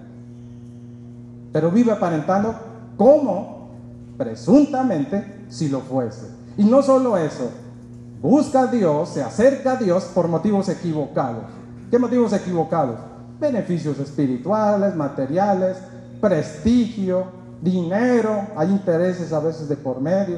Pero 1.51 1.71
vive 1.71 1.91
aparentando 1.91 2.55
como 2.97 3.69
presuntamente 4.17 5.45
si 5.49 5.69
lo 5.69 5.81
fuese. 5.81 6.27
Y 6.57 6.63
no 6.63 6.81
solo 6.81 7.17
eso, 7.17 7.49
busca 8.21 8.61
a 8.61 8.67
Dios, 8.67 9.09
se 9.09 9.23
acerca 9.23 9.73
a 9.73 9.75
Dios 9.77 10.05
por 10.13 10.27
motivos 10.27 10.69
equivocados. 10.69 11.45
¿Qué 11.89 11.97
motivos 11.97 12.31
equivocados? 12.33 12.99
Beneficios 13.41 13.99
espirituales, 13.99 14.95
materiales, 14.95 15.77
prestigio, 16.21 17.25
dinero, 17.61 18.47
hay 18.55 18.69
intereses 18.69 19.33
a 19.33 19.39
veces 19.39 19.67
de 19.67 19.75
por 19.75 19.99
medio. 19.99 20.37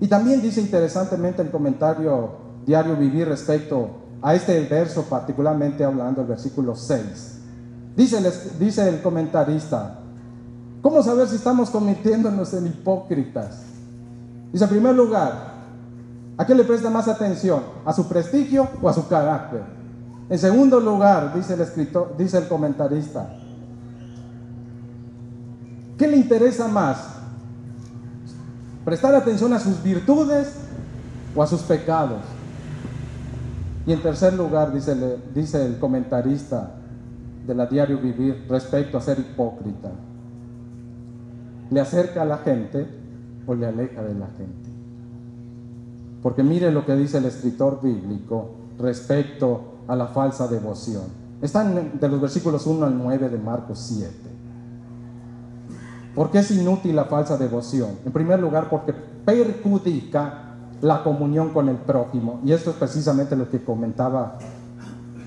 Y 0.00 0.08
también 0.08 0.42
dice 0.42 0.60
interesantemente 0.60 1.42
el 1.42 1.50
comentario 1.50 2.30
diario 2.66 2.96
vivir 2.96 3.28
respecto 3.28 3.90
a 4.22 4.34
este 4.34 4.58
verso, 4.64 5.04
particularmente 5.04 5.84
hablando 5.84 6.22
del 6.22 6.30
versículo 6.30 6.74
6. 6.74 7.38
Dice, 7.94 8.32
dice 8.58 8.88
el 8.88 9.02
comentarista, 9.02 10.00
¿cómo 10.82 11.02
saber 11.02 11.28
si 11.28 11.36
estamos 11.36 11.70
convirtiéndonos 11.70 12.52
en 12.54 12.66
hipócritas? 12.66 13.64
Dice, 14.50 14.64
en 14.64 14.70
primer 14.70 14.96
lugar, 14.96 15.50
¿A 16.40 16.46
qué 16.46 16.54
le 16.54 16.64
presta 16.64 16.88
más 16.88 17.06
atención? 17.06 17.60
¿A 17.84 17.92
su 17.92 18.08
prestigio 18.08 18.66
o 18.80 18.88
a 18.88 18.94
su 18.94 19.06
carácter? 19.06 19.60
En 20.30 20.38
segundo 20.38 20.78
lugar, 20.78 21.34
dice 21.34 21.54
el 21.54 21.60
escritor, 21.60 22.14
dice 22.16 22.38
el 22.38 22.46
comentarista, 22.46 23.36
¿qué 25.98 26.06
le 26.06 26.16
interesa 26.16 26.68
más? 26.68 27.16
¿Prestar 28.84 29.16
atención 29.16 29.52
a 29.52 29.58
sus 29.58 29.82
virtudes 29.82 30.54
o 31.34 31.42
a 31.42 31.48
sus 31.48 31.62
pecados? 31.62 32.20
Y 33.86 33.92
en 33.92 34.00
tercer 34.02 34.32
lugar, 34.34 34.72
dice, 34.72 34.94
dice 35.34 35.66
el 35.66 35.80
comentarista 35.80 36.76
de 37.44 37.54
la 37.56 37.66
diario 37.66 37.98
vivir 37.98 38.46
respecto 38.48 38.98
a 38.98 39.00
ser 39.00 39.18
hipócrita, 39.18 39.90
¿le 41.72 41.80
acerca 41.80 42.22
a 42.22 42.24
la 42.24 42.38
gente 42.38 42.86
o 43.48 43.54
le 43.56 43.66
aleja 43.66 44.00
de 44.00 44.14
la 44.14 44.26
gente? 44.26 44.70
Porque 46.22 46.44
mire 46.44 46.70
lo 46.70 46.86
que 46.86 46.94
dice 46.94 47.18
el 47.18 47.24
escritor 47.24 47.80
bíblico 47.82 48.52
respecto 48.78 49.69
a 49.90 49.96
la 49.96 50.06
falsa 50.06 50.46
devoción. 50.46 51.02
Está 51.42 51.68
en, 51.68 51.98
de 51.98 52.08
los 52.08 52.20
versículos 52.20 52.64
1 52.64 52.86
al 52.86 52.96
9 52.96 53.28
de 53.28 53.38
Marcos 53.38 53.80
7. 53.88 54.14
¿Por 56.14 56.30
qué 56.30 56.38
es 56.38 56.50
inútil 56.52 56.94
la 56.94 57.06
falsa 57.06 57.36
devoción? 57.36 57.98
En 58.04 58.12
primer 58.12 58.38
lugar, 58.38 58.70
porque 58.70 58.92
perjudica 58.92 60.54
la 60.80 61.02
comunión 61.02 61.50
con 61.50 61.68
el 61.68 61.76
prójimo. 61.76 62.40
Y 62.44 62.52
esto 62.52 62.70
es 62.70 62.76
precisamente 62.76 63.34
lo 63.34 63.50
que 63.50 63.64
comentaba, 63.64 64.38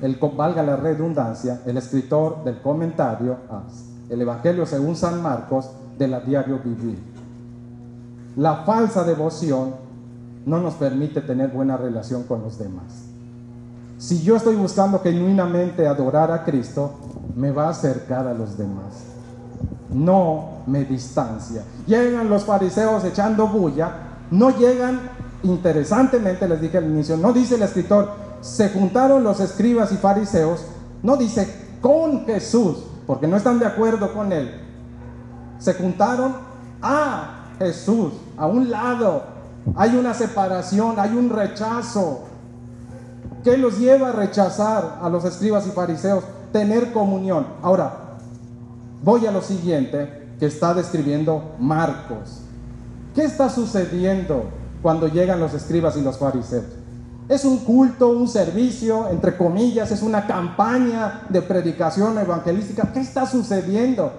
el, 0.02 0.16
valga 0.16 0.64
la 0.64 0.78
redundancia, 0.78 1.62
el 1.66 1.76
escritor 1.76 2.46
del 2.46 2.62
comentario, 2.62 3.36
el 4.08 4.22
Evangelio 4.22 4.66
según 4.66 4.96
San 4.96 5.22
Marcos, 5.22 5.72
de 5.98 6.08
la 6.08 6.22
diario 6.22 6.60
vivir. 6.64 7.00
La 8.38 8.64
falsa 8.64 9.04
devoción 9.04 9.76
no 10.46 10.62
nos 10.62 10.76
permite 10.76 11.20
tener 11.20 11.50
buena 11.50 11.76
relación 11.76 12.24
con 12.24 12.44
los 12.44 12.58
demás. 12.58 13.13
Si 14.04 14.22
yo 14.22 14.36
estoy 14.36 14.58
buscando 14.58 15.00
genuinamente 15.00 15.88
adorar 15.88 16.30
a 16.30 16.44
Cristo, 16.44 16.92
me 17.38 17.52
va 17.52 17.68
a 17.68 17.70
acercar 17.70 18.28
a 18.28 18.34
los 18.34 18.58
demás. 18.58 19.06
No 19.94 20.64
me 20.68 20.84
distancia. 20.84 21.64
Llegan 21.88 22.30
los 22.30 22.44
fariseos 22.44 23.06
echando 23.06 23.48
bulla, 23.48 23.94
no 24.30 24.50
llegan, 24.50 25.00
interesantemente 25.44 26.50
les 26.50 26.60
dije 26.60 26.80
al 26.80 26.92
inicio, 26.92 27.16
no 27.16 27.32
dice 27.32 27.56
el 27.56 27.62
escritor, 27.62 28.12
se 28.42 28.72
juntaron 28.72 29.24
los 29.24 29.40
escribas 29.40 29.94
y 29.94 29.96
fariseos, 29.96 30.66
no 31.02 31.16
dice 31.16 31.78
con 31.80 32.26
Jesús, 32.26 32.84
porque 33.08 33.26
no 33.26 33.38
están 33.38 33.58
de 33.58 33.68
acuerdo 33.68 34.14
con 34.14 34.34
él. 34.34 34.52
Se 35.60 35.76
juntaron 35.76 36.36
a 36.82 37.46
Jesús, 37.58 38.12
a 38.36 38.48
un 38.48 38.70
lado. 38.70 39.24
Hay 39.78 39.96
una 39.96 40.14
separación, 40.14 41.00
hay 41.00 41.16
un 41.16 41.30
rechazo. 41.30 42.33
¿Qué 43.44 43.58
los 43.58 43.78
lleva 43.78 44.10
a 44.10 44.12
rechazar 44.14 45.00
a 45.02 45.10
los 45.10 45.26
escribas 45.26 45.68
y 45.68 45.72
fariseos? 45.72 46.24
Tener 46.54 46.94
comunión. 46.94 47.46
Ahora, 47.62 48.18
voy 49.04 49.26
a 49.26 49.32
lo 49.32 49.42
siguiente 49.42 50.36
que 50.40 50.46
está 50.46 50.74
describiendo 50.74 51.56
Marcos. 51.60 52.40
¿Qué 53.14 53.26
está 53.26 53.50
sucediendo 53.50 54.46
cuando 54.82 55.08
llegan 55.08 55.42
los 55.42 55.54
escribas 55.54 55.98
y 55.98 56.02
los 56.02 56.18
fariseos? 56.18 56.64
Es 57.28 57.44
un 57.44 57.58
culto, 57.60 58.10
un 58.10 58.30
servicio, 58.30 59.10
entre 59.10 59.36
comillas, 59.36 59.92
es 59.92 60.02
una 60.02 60.26
campaña 60.26 61.24
de 61.28 61.42
predicación 61.42 62.18
evangelística. 62.18 62.92
¿Qué 62.94 63.02
está 63.02 63.26
sucediendo? 63.26 64.12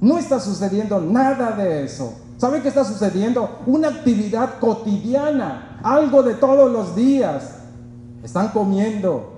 No 0.00 0.16
está 0.16 0.38
sucediendo 0.38 1.00
nada 1.00 1.52
de 1.52 1.84
eso. 1.84 2.14
¿Sabe 2.38 2.62
qué 2.62 2.68
está 2.68 2.84
sucediendo? 2.84 3.58
Una 3.66 3.88
actividad 3.88 4.58
cotidiana, 4.60 5.80
algo 5.82 6.22
de 6.22 6.34
todos 6.34 6.70
los 6.70 6.94
días 6.94 7.59
están 8.22 8.48
comiendo. 8.48 9.32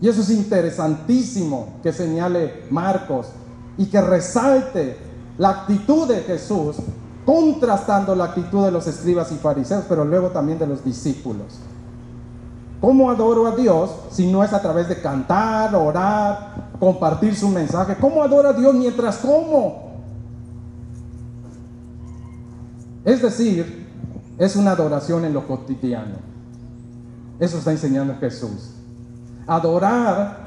Y 0.00 0.08
eso 0.08 0.20
es 0.20 0.30
interesantísimo 0.30 1.74
que 1.82 1.92
señale 1.92 2.64
Marcos 2.70 3.28
y 3.76 3.86
que 3.86 4.00
resalte 4.00 4.96
la 5.38 5.50
actitud 5.50 6.08
de 6.08 6.20
Jesús, 6.20 6.76
contrastando 7.24 8.14
la 8.14 8.24
actitud 8.24 8.64
de 8.64 8.70
los 8.70 8.86
escribas 8.86 9.32
y 9.32 9.36
fariseos, 9.36 9.84
pero 9.88 10.04
luego 10.04 10.28
también 10.28 10.58
de 10.58 10.66
los 10.66 10.84
discípulos. 10.84 11.58
¿Cómo 12.80 13.10
adoro 13.10 13.46
a 13.46 13.56
Dios 13.56 13.90
si 14.10 14.30
no 14.30 14.44
es 14.44 14.52
a 14.52 14.60
través 14.60 14.88
de 14.88 15.00
cantar, 15.00 15.74
orar, 15.74 16.70
compartir 16.78 17.34
su 17.34 17.48
mensaje? 17.48 17.96
¿Cómo 17.98 18.22
adoro 18.22 18.50
a 18.50 18.52
Dios 18.52 18.74
mientras 18.74 19.16
como? 19.16 19.84
Es 23.04 23.22
decir, 23.22 23.86
es 24.36 24.56
una 24.56 24.72
adoración 24.72 25.24
en 25.24 25.32
lo 25.32 25.46
cotidiano. 25.46 26.33
Eso 27.38 27.58
está 27.58 27.72
enseñando 27.72 28.16
Jesús. 28.18 28.70
Adorar 29.46 30.44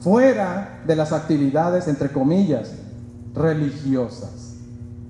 fuera 0.00 0.82
de 0.86 0.94
las 0.94 1.12
actividades, 1.12 1.88
entre 1.88 2.10
comillas, 2.10 2.72
religiosas. 3.34 4.54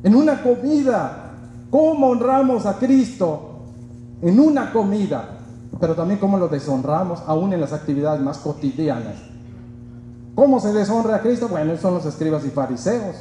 En 0.02 0.14
una 0.14 0.42
comida, 0.42 1.32
¿cómo 1.70 2.08
honramos 2.08 2.66
a 2.66 2.78
Cristo? 2.78 3.60
En 4.22 4.40
una 4.40 4.72
comida, 4.72 5.38
pero 5.80 5.94
también 5.94 6.20
cómo 6.20 6.38
lo 6.38 6.48
deshonramos 6.48 7.22
aún 7.26 7.52
en 7.52 7.60
las 7.60 7.72
actividades 7.72 8.20
más 8.20 8.38
cotidianas. 8.38 9.16
¿Cómo 10.34 10.60
se 10.60 10.72
deshonra 10.72 11.16
a 11.16 11.20
Cristo? 11.20 11.48
Bueno, 11.48 11.76
son 11.76 11.94
los 11.94 12.04
escribas 12.04 12.44
y 12.44 12.50
fariseos. 12.50 13.16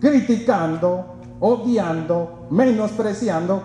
Criticando, 0.00 1.16
odiando, 1.40 2.46
menospreciando. 2.50 3.62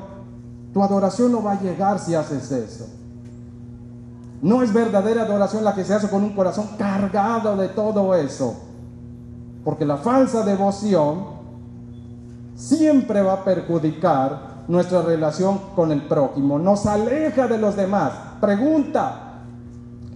Tu 0.74 0.82
adoración 0.82 1.34
no 1.34 1.44
va 1.44 1.54
a 1.54 1.62
llegar 1.62 2.00
si 2.00 2.16
haces 2.16 2.52
eso. 2.52 3.01
No 4.42 4.64
es 4.64 4.74
verdadera 4.74 5.24
adoración 5.24 5.64
la 5.64 5.76
que 5.76 5.86
se 5.86 5.94
hace 5.94 6.10
con 6.10 6.24
un 6.24 6.34
corazón 6.34 6.70
cargado 6.78 7.56
de 7.56 7.70
todo 7.70 8.16
eso. 8.16 8.56
Porque 9.64 9.86
la 9.86 9.98
falsa 9.98 10.44
devoción 10.44 11.26
siempre 12.56 13.22
va 13.22 13.34
a 13.34 13.44
perjudicar 13.44 14.64
nuestra 14.68 15.02
relación 15.02 15.60
con 15.76 15.92
el 15.92 16.02
prójimo. 16.04 16.58
Nos 16.58 16.86
aleja 16.86 17.48
de 17.48 17.58
los 17.58 17.76
demás. 17.76 18.14
Pregunta, 18.40 19.32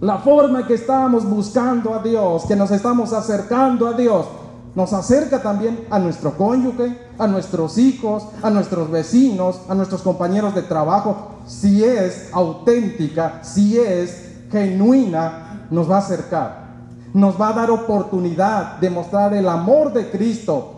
la 0.00 0.18
forma 0.18 0.60
en 0.60 0.66
que 0.66 0.74
estamos 0.74 1.24
buscando 1.24 1.94
a 1.94 2.02
Dios, 2.02 2.44
que 2.46 2.56
nos 2.56 2.70
estamos 2.70 3.12
acercando 3.12 3.86
a 3.86 3.92
Dios, 3.92 4.26
nos 4.74 4.92
acerca 4.92 5.40
también 5.40 5.86
a 5.90 5.98
nuestro 5.98 6.36
cónyuge, 6.36 7.05
a 7.18 7.26
nuestros 7.26 7.78
hijos, 7.78 8.26
a 8.42 8.50
nuestros 8.50 8.90
vecinos, 8.90 9.60
a 9.68 9.74
nuestros 9.74 10.02
compañeros 10.02 10.54
de 10.54 10.62
trabajo. 10.62 11.32
Si 11.46 11.82
es 11.82 12.28
auténtica, 12.32 13.40
si 13.42 13.78
es 13.78 14.26
genuina, 14.50 15.66
nos 15.70 15.90
va 15.90 15.96
a 15.96 16.00
acercar. 16.00 16.66
Nos 17.14 17.40
va 17.40 17.50
a 17.50 17.52
dar 17.54 17.70
oportunidad 17.70 18.78
de 18.78 18.90
mostrar 18.90 19.32
el 19.34 19.48
amor 19.48 19.92
de 19.92 20.10
Cristo, 20.10 20.72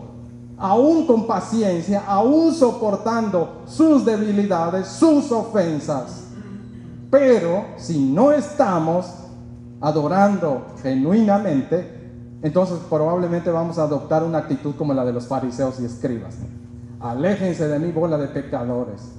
aún 0.57 1.05
con 1.05 1.27
paciencia, 1.27 2.03
aún 2.07 2.53
soportando 2.53 3.63
sus 3.65 4.05
debilidades, 4.05 4.87
sus 4.87 5.31
ofensas. 5.31 6.25
Pero 7.09 7.65
si 7.77 7.99
no 7.99 8.31
estamos 8.31 9.07
adorando 9.81 10.67
genuinamente, 10.81 11.98
entonces 12.41 12.79
probablemente 12.89 13.51
vamos 13.51 13.77
a 13.77 13.83
adoptar 13.83 14.23
una 14.23 14.39
actitud 14.39 14.75
como 14.75 14.93
la 14.93 15.03
de 15.03 15.11
los 15.11 15.27
fariseos 15.27 15.79
y 15.79 15.85
escribas. 15.85 16.37
Aléjense 16.99 17.67
de 17.67 17.79
mí, 17.79 17.91
bola 17.91 18.17
de 18.17 18.27
pecadores, 18.27 19.11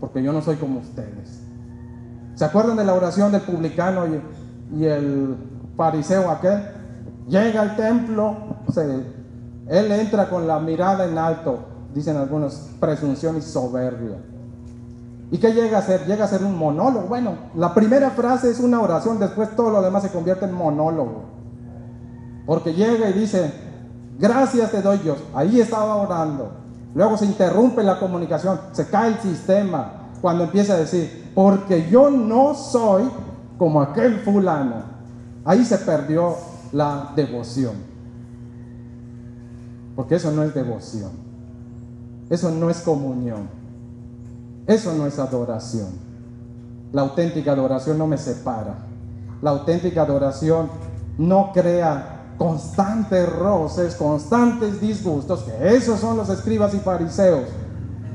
porque 0.00 0.22
yo 0.22 0.32
no 0.32 0.42
soy 0.42 0.56
como 0.56 0.80
ustedes. 0.80 1.42
¿Se 2.34 2.44
acuerdan 2.44 2.76
de 2.76 2.84
la 2.84 2.92
oración 2.92 3.32
del 3.32 3.40
publicano 3.42 4.04
y, 4.74 4.84
el 4.84 5.36
fariseo 5.76 6.30
aquel? 6.30 6.62
Llega 7.28 7.62
al 7.62 7.76
templo, 7.76 8.36
él 9.68 9.92
entra 9.92 10.28
con 10.28 10.46
la 10.46 10.60
mirada 10.60 11.06
en 11.06 11.16
alto, 11.16 11.58
dicen 11.94 12.16
algunos, 12.16 12.70
presunción 12.78 13.38
y 13.38 13.40
soberbia. 13.40 14.18
¿Y 15.30 15.38
qué 15.38 15.52
llega 15.52 15.78
a 15.78 15.80
hacer? 15.80 16.06
Llega 16.06 16.24
a 16.24 16.28
ser 16.28 16.44
un 16.44 16.56
monólogo. 16.56 17.08
Bueno, 17.08 17.32
la 17.54 17.74
primera 17.74 18.10
frase 18.10 18.50
es 18.50 18.60
una 18.60 18.80
oración, 18.80 19.18
después 19.18 19.56
todo 19.56 19.70
lo 19.70 19.82
demás 19.82 20.02
se 20.02 20.10
convierte 20.10 20.44
en 20.44 20.52
monólogo. 20.52 21.35
Porque 22.46 22.72
llega 22.72 23.10
y 23.10 23.12
dice, 23.12 23.52
gracias 24.18 24.70
te 24.70 24.80
doy 24.80 24.98
Dios. 24.98 25.18
Ahí 25.34 25.60
estaba 25.60 25.96
orando. 25.96 26.52
Luego 26.94 27.18
se 27.18 27.26
interrumpe 27.26 27.82
la 27.82 27.98
comunicación, 27.98 28.58
se 28.72 28.86
cae 28.86 29.10
el 29.10 29.18
sistema. 29.18 29.92
Cuando 30.22 30.44
empieza 30.44 30.74
a 30.74 30.78
decir, 30.78 31.30
porque 31.34 31.90
yo 31.90 32.10
no 32.10 32.54
soy 32.54 33.04
como 33.58 33.82
aquel 33.82 34.20
fulano. 34.20 34.96
Ahí 35.44 35.64
se 35.64 35.78
perdió 35.78 36.36
la 36.72 37.12
devoción. 37.14 37.74
Porque 39.94 40.14
eso 40.14 40.30
no 40.32 40.42
es 40.42 40.54
devoción. 40.54 41.10
Eso 42.30 42.50
no 42.50 42.70
es 42.70 42.80
comunión. 42.80 43.48
Eso 44.66 44.94
no 44.94 45.06
es 45.06 45.18
adoración. 45.18 45.88
La 46.92 47.02
auténtica 47.02 47.52
adoración 47.52 47.98
no 47.98 48.06
me 48.06 48.18
separa. 48.18 48.74
La 49.42 49.50
auténtica 49.50 50.02
adoración 50.02 50.70
no 51.18 51.52
crea 51.52 52.15
constantes 52.38 53.28
roces, 53.30 53.94
constantes 53.94 54.80
disgustos, 54.80 55.44
que 55.44 55.76
esos 55.76 56.00
son 56.00 56.16
los 56.16 56.28
escribas 56.28 56.74
y 56.74 56.78
fariseos. 56.78 57.44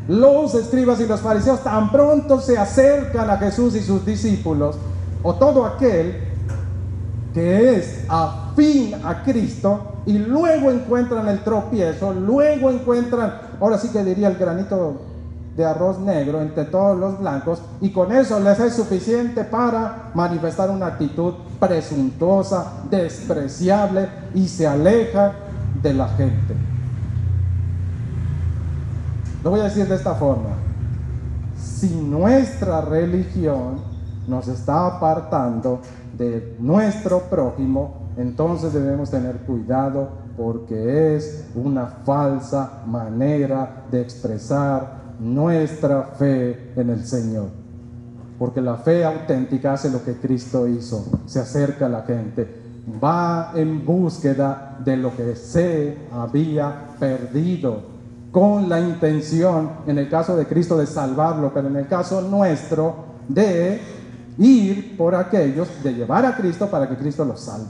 Los 0.07 0.55
escribas 0.55 0.99
y 0.99 1.07
los 1.07 1.21
fariseos 1.21 1.61
tan 1.61 1.91
pronto 1.91 2.39
se 2.41 2.57
acercan 2.57 3.29
a 3.29 3.37
Jesús 3.37 3.75
y 3.75 3.81
sus 3.81 4.05
discípulos, 4.05 4.75
o 5.23 5.35
todo 5.35 5.65
aquel 5.65 6.23
que 7.33 7.75
es 7.75 8.03
afín 8.09 8.95
a 9.03 9.23
Cristo, 9.23 9.91
y 10.05 10.17
luego 10.17 10.71
encuentran 10.71 11.27
el 11.27 11.43
tropiezo, 11.43 12.13
luego 12.13 12.71
encuentran, 12.71 13.33
ahora 13.59 13.77
sí 13.77 13.89
que 13.89 14.03
diría 14.03 14.27
el 14.27 14.35
granito 14.35 15.10
de 15.55 15.65
arroz 15.65 15.99
negro 15.99 16.41
entre 16.41 16.65
todos 16.65 16.97
los 16.97 17.19
blancos 17.19 17.61
y 17.81 17.91
con 17.91 18.11
eso 18.11 18.39
les 18.39 18.59
es 18.59 18.73
suficiente 18.73 19.43
para 19.43 20.11
manifestar 20.13 20.69
una 20.69 20.87
actitud 20.87 21.33
presuntuosa, 21.59 22.83
despreciable 22.89 24.07
y 24.33 24.47
se 24.47 24.65
aleja 24.65 25.33
de 25.81 25.93
la 25.93 26.07
gente. 26.09 26.55
Lo 29.43 29.49
voy 29.49 29.59
a 29.59 29.63
decir 29.63 29.87
de 29.87 29.95
esta 29.95 30.15
forma. 30.15 30.49
Si 31.57 31.89
nuestra 31.95 32.81
religión 32.81 33.81
nos 34.27 34.47
está 34.47 34.85
apartando 34.85 35.81
de 36.17 36.55
nuestro 36.59 37.21
prójimo, 37.21 38.01
entonces 38.17 38.73
debemos 38.73 39.09
tener 39.09 39.37
cuidado 39.37 40.09
porque 40.37 41.15
es 41.15 41.47
una 41.55 41.85
falsa 41.85 42.83
manera 42.85 43.83
de 43.91 44.01
expresar 44.01 45.00
nuestra 45.21 46.01
fe 46.17 46.73
en 46.75 46.89
el 46.89 47.05
Señor. 47.05 47.49
Porque 48.39 48.59
la 48.59 48.75
fe 48.77 49.05
auténtica 49.05 49.73
hace 49.73 49.91
lo 49.91 50.03
que 50.03 50.15
Cristo 50.15 50.67
hizo, 50.67 51.05
se 51.27 51.39
acerca 51.39 51.85
a 51.85 51.89
la 51.89 52.01
gente, 52.01 52.61
va 53.01 53.51
en 53.55 53.85
búsqueda 53.85 54.79
de 54.83 54.97
lo 54.97 55.15
que 55.15 55.35
se 55.35 55.97
había 56.11 56.87
perdido, 56.99 57.91
con 58.31 58.69
la 58.69 58.79
intención, 58.79 59.69
en 59.85 59.97
el 59.97 60.09
caso 60.09 60.35
de 60.37 60.47
Cristo, 60.47 60.77
de 60.77 60.87
salvarlo, 60.87 61.51
pero 61.53 61.67
en 61.67 61.75
el 61.75 61.87
caso 61.87 62.21
nuestro, 62.21 62.95
de 63.27 63.79
ir 64.37 64.97
por 64.97 65.13
aquellos, 65.13 65.67
de 65.83 65.93
llevar 65.93 66.25
a 66.25 66.35
Cristo 66.35 66.67
para 66.67 66.87
que 66.87 66.95
Cristo 66.95 67.25
los 67.25 67.41
salve. 67.41 67.67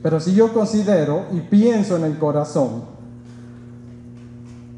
Pero 0.00 0.20
si 0.20 0.34
yo 0.34 0.52
considero 0.52 1.24
y 1.32 1.40
pienso 1.40 1.96
en 1.96 2.04
el 2.04 2.18
corazón 2.18 2.93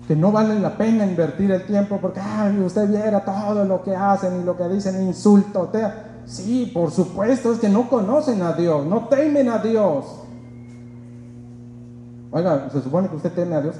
que 0.06 0.14
no 0.14 0.30
vale 0.30 0.58
la 0.60 0.76
pena 0.76 1.04
invertir 1.04 1.50
el 1.50 1.66
tiempo 1.66 1.98
porque 2.00 2.20
ay, 2.20 2.60
usted 2.60 2.88
viera 2.88 3.24
todo 3.24 3.64
lo 3.64 3.82
que 3.82 3.94
hacen 3.94 4.40
y 4.40 4.44
lo 4.44 4.56
que 4.56 4.68
dicen, 4.68 5.02
insulto, 5.02 5.70
sí, 6.24 6.70
por 6.72 6.92
supuesto, 6.92 7.52
es 7.52 7.58
que 7.58 7.68
no 7.68 7.88
conocen 7.88 8.42
a 8.42 8.52
Dios, 8.52 8.86
no 8.86 9.08
temen 9.08 9.48
a 9.48 9.58
Dios. 9.58 10.04
Oiga, 12.30 12.68
se 12.70 12.82
supone 12.82 13.08
que 13.08 13.16
usted 13.16 13.32
teme 13.32 13.56
a 13.56 13.62
Dios. 13.62 13.76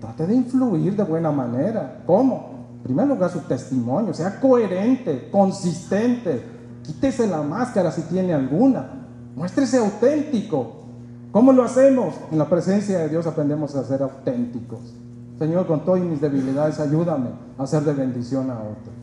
Trate 0.00 0.26
de 0.26 0.34
influir 0.34 0.96
de 0.96 1.02
buena 1.02 1.32
manera. 1.32 2.02
¿Cómo? 2.06 2.66
En 2.76 2.82
primer 2.82 3.08
lugar, 3.08 3.30
su 3.30 3.40
testimonio, 3.40 4.12
sea 4.12 4.38
coherente, 4.38 5.30
consistente. 5.30 6.42
Quítese 6.82 7.26
la 7.26 7.42
máscara 7.42 7.90
si 7.90 8.02
tiene 8.02 8.34
alguna. 8.34 9.06
Muéstrese 9.34 9.78
auténtico. 9.78 10.84
¿Cómo 11.32 11.52
lo 11.52 11.64
hacemos? 11.64 12.14
En 12.30 12.38
la 12.38 12.48
presencia 12.48 12.98
de 12.98 13.08
Dios 13.08 13.26
aprendemos 13.26 13.74
a 13.74 13.84
ser 13.84 14.02
auténticos. 14.02 14.94
Señor, 15.38 15.66
con 15.66 15.84
todas 15.84 16.00
mis 16.00 16.20
debilidades, 16.20 16.78
ayúdame 16.80 17.30
a 17.58 17.66
ser 17.66 17.82
de 17.82 17.92
bendición 17.92 18.50
a 18.50 18.54
otros. 18.54 18.94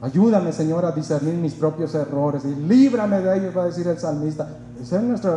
Ayúdame, 0.00 0.52
Señor, 0.52 0.84
a 0.84 0.92
discernir 0.92 1.34
mis 1.34 1.54
propios 1.54 1.94
errores 1.94 2.44
y 2.44 2.54
líbrame 2.54 3.20
de 3.20 3.38
ellos, 3.38 3.56
va 3.56 3.62
a 3.62 3.66
decir 3.66 3.86
el 3.88 3.98
salmista. 3.98 4.48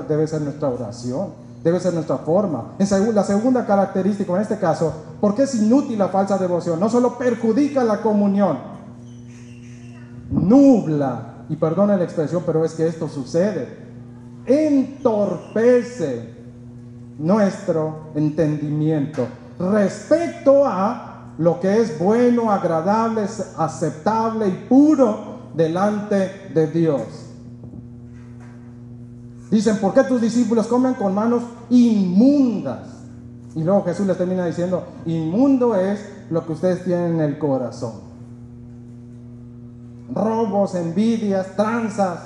Debe 0.07 0.27
ser 0.27 0.41
nuestra 0.41 0.69
oración, 0.69 1.29
debe 1.63 1.79
ser 1.79 1.93
nuestra 1.93 2.17
forma. 2.17 2.73
La 2.77 3.23
segunda 3.23 3.65
característica, 3.65 4.33
en 4.35 4.41
este 4.41 4.59
caso, 4.59 4.93
porque 5.19 5.43
es 5.43 5.55
inútil 5.55 5.97
la 5.97 6.09
falsa 6.09 6.37
devoción. 6.37 6.79
No 6.79 6.89
solo 6.89 7.17
perjudica 7.17 7.83
la 7.83 8.01
comunión, 8.01 8.57
nubla, 10.29 11.31
y 11.51 11.57
perdone 11.57 11.97
la 11.97 12.05
expresión, 12.05 12.43
pero 12.45 12.63
es 12.63 12.73
que 12.75 12.87
esto 12.87 13.09
sucede, 13.09 13.67
entorpece 14.45 16.29
nuestro 17.19 18.11
entendimiento 18.15 19.27
respecto 19.61 20.65
a 20.65 21.33
lo 21.37 21.59
que 21.59 21.81
es 21.81 21.97
bueno, 21.99 22.51
agradable, 22.51 23.25
aceptable 23.57 24.47
y 24.47 24.65
puro 24.67 25.51
delante 25.55 26.51
de 26.53 26.67
Dios. 26.67 27.01
Dicen, 29.49 29.77
¿por 29.77 29.93
qué 29.93 30.03
tus 30.03 30.21
discípulos 30.21 30.67
comen 30.67 30.93
con 30.93 31.13
manos 31.13 31.43
inmundas? 31.69 32.87
Y 33.55 33.63
luego 33.63 33.83
Jesús 33.83 34.07
les 34.07 34.17
termina 34.17 34.45
diciendo, 34.45 34.83
inmundo 35.05 35.75
es 35.75 35.99
lo 36.29 36.45
que 36.45 36.53
ustedes 36.53 36.85
tienen 36.85 37.15
en 37.15 37.21
el 37.21 37.37
corazón. 37.37 37.93
Robos, 40.13 40.75
envidias, 40.75 41.55
tranzas. 41.55 42.19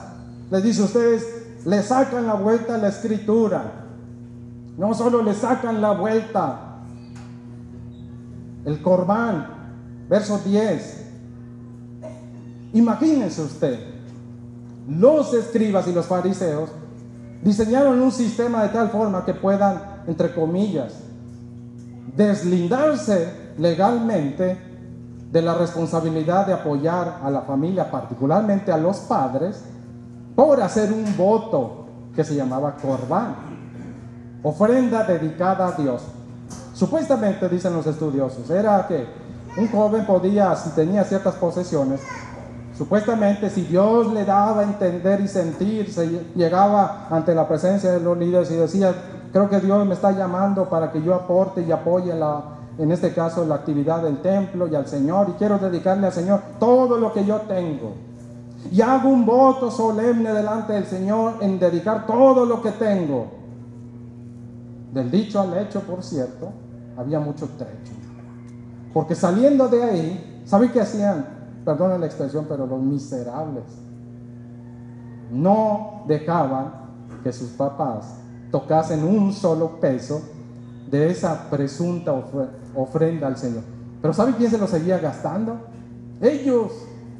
Les 0.51 0.61
dice, 0.61 0.83
ustedes 0.83 1.25
le 1.65 1.81
sacan 1.81 2.27
la 2.27 2.35
vuelta 2.35 2.75
a 2.75 2.77
la 2.77 2.89
escritura. 2.89 3.71
No 4.77 4.93
solo 4.93 5.23
le 5.23 5.33
sacan 5.33 5.81
la 5.81 5.93
vuelta 5.93 6.64
el 8.65 8.81
corbán, 8.81 9.47
verso 10.09 10.39
10. 10.43 11.05
Imagínense 12.73 13.41
usted, 13.41 13.79
los 14.87 15.33
escribas 15.33 15.87
y 15.87 15.93
los 15.93 16.05
fariseos 16.05 16.69
diseñaron 17.41 18.01
un 18.01 18.11
sistema 18.11 18.63
de 18.63 18.69
tal 18.69 18.89
forma 18.89 19.23
que 19.23 19.33
puedan, 19.33 20.03
entre 20.07 20.33
comillas, 20.33 20.93
deslindarse 22.15 23.53
legalmente 23.57 24.57
de 25.31 25.41
la 25.41 25.53
responsabilidad 25.53 26.47
de 26.47 26.53
apoyar 26.53 27.19
a 27.23 27.29
la 27.29 27.41
familia, 27.41 27.89
particularmente 27.89 28.71
a 28.71 28.77
los 28.77 28.97
padres, 28.99 29.63
por 30.35 30.61
hacer 30.61 30.91
un 30.91 31.15
voto 31.17 31.85
que 32.15 32.23
se 32.23 32.35
llamaba 32.35 32.75
corbán, 32.75 33.35
ofrenda 34.43 35.03
dedicada 35.03 35.67
a 35.67 35.71
Dios. 35.71 36.03
Supuestamente, 36.75 37.47
dicen 37.47 37.73
los 37.73 37.87
estudiosos, 37.87 38.49
era 38.49 38.85
que 38.85 39.05
un 39.55 39.69
joven 39.69 40.05
podía, 40.05 40.53
si 40.57 40.71
tenía 40.71 41.05
ciertas 41.05 41.35
posesiones, 41.35 42.01
supuestamente 42.77 43.49
si 43.49 43.61
Dios 43.61 44.11
le 44.11 44.25
daba 44.25 44.59
a 44.59 44.63
entender 44.63 45.21
y 45.21 45.29
sentir, 45.29 45.89
se 45.89 46.05
llegaba 46.35 47.07
ante 47.09 47.33
la 47.33 47.47
presencia 47.47 47.93
de 47.93 48.01
los 48.01 48.17
líderes 48.17 48.51
y 48.51 48.55
decía, 48.55 48.93
creo 49.31 49.49
que 49.49 49.61
Dios 49.61 49.85
me 49.87 49.93
está 49.93 50.11
llamando 50.11 50.67
para 50.69 50.91
que 50.91 51.01
yo 51.01 51.15
aporte 51.15 51.61
y 51.61 51.71
apoye 51.71 52.13
la, 52.13 52.43
en 52.77 52.91
este 52.91 53.13
caso 53.13 53.45
la 53.45 53.55
actividad 53.55 54.03
del 54.03 54.21
templo 54.21 54.67
y 54.67 54.75
al 54.75 54.85
Señor, 54.85 55.29
y 55.29 55.33
quiero 55.37 55.57
dedicarle 55.57 56.07
al 56.07 56.13
Señor 56.13 56.41
todo 56.59 56.97
lo 56.97 57.13
que 57.13 57.23
yo 57.23 57.37
tengo. 57.47 57.93
Y 58.69 58.81
hago 58.81 59.07
un 59.07 59.25
voto 59.25 59.71
solemne 59.71 60.33
delante 60.33 60.73
del 60.73 60.87
Señor 60.87 61.35
en 61.39 61.57
dedicar 61.57 62.05
todo 62.05 62.45
lo 62.45 62.61
que 62.61 62.71
tengo. 62.71 63.27
Del 64.91 65.09
dicho 65.09 65.39
al 65.39 65.57
hecho, 65.57 65.81
por 65.81 66.03
cierto, 66.03 66.64
había 66.97 67.19
mucho 67.19 67.47
trecho. 67.57 67.93
Porque 68.93 69.15
saliendo 69.15 69.67
de 69.67 69.83
ahí, 69.83 70.41
¿saben 70.45 70.71
qué 70.71 70.81
hacían? 70.81 71.25
Perdonen 71.65 71.99
la 71.99 72.05
expresión, 72.05 72.45
pero 72.47 72.65
los 72.65 72.79
miserables 72.79 73.63
no 75.31 76.03
dejaban 76.07 76.73
que 77.23 77.33
sus 77.33 77.49
papás 77.49 78.19
tocasen 78.51 79.03
un 79.03 79.33
solo 79.33 79.79
peso 79.79 80.21
de 80.89 81.09
esa 81.09 81.49
presunta 81.49 82.13
ofrenda 82.75 83.27
al 83.27 83.37
Señor. 83.37 83.63
Pero 84.01 84.13
¿saben 84.13 84.35
quién 84.35 84.51
se 84.51 84.57
lo 84.57 84.67
seguía 84.67 84.99
gastando? 84.99 85.57
Ellos. 86.21 86.71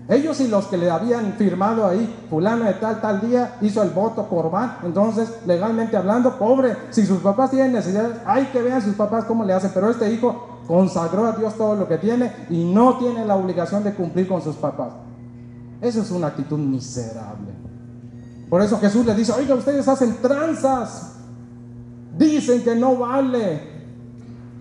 Ellos 0.07 0.39
y 0.39 0.47
los 0.47 0.67
que 0.67 0.77
le 0.77 0.91
habían 0.91 1.33
firmado 1.33 1.87
ahí, 1.87 2.13
fulano 2.29 2.65
de 2.65 2.73
tal, 2.73 3.01
tal 3.01 3.21
día, 3.21 3.57
hizo 3.61 3.81
el 3.81 3.89
voto 3.89 4.27
corbán. 4.29 4.77
Entonces, 4.83 5.29
legalmente 5.47 5.97
hablando, 5.97 6.37
pobre, 6.37 6.75
si 6.91 7.05
sus 7.05 7.19
papás 7.19 7.49
tienen 7.49 7.73
necesidades, 7.73 8.17
hay 8.25 8.45
que 8.45 8.61
vean 8.61 8.81
sus 8.83 8.93
papás 8.93 9.25
cómo 9.25 9.43
le 9.43 9.53
hacen. 9.53 9.71
Pero 9.73 9.89
este 9.89 10.11
hijo 10.11 10.59
consagró 10.67 11.25
a 11.25 11.31
Dios 11.31 11.55
todo 11.55 11.75
lo 11.75 11.87
que 11.87 11.97
tiene 11.97 12.31
y 12.51 12.65
no 12.65 12.99
tiene 12.99 13.25
la 13.25 13.35
obligación 13.35 13.83
de 13.83 13.95
cumplir 13.95 14.27
con 14.27 14.43
sus 14.43 14.55
papás. 14.55 14.93
Eso 15.81 16.01
es 16.01 16.11
una 16.11 16.27
actitud 16.27 16.59
miserable. 16.59 17.53
Por 18.47 18.61
eso 18.61 18.77
Jesús 18.79 19.05
le 19.07 19.15
dice, 19.15 19.31
oiga, 19.31 19.55
ustedes 19.55 19.87
hacen 19.87 20.17
tranzas. 20.21 21.13
Dicen 22.15 22.63
que 22.63 22.75
no 22.75 22.95
vale. 22.95 23.59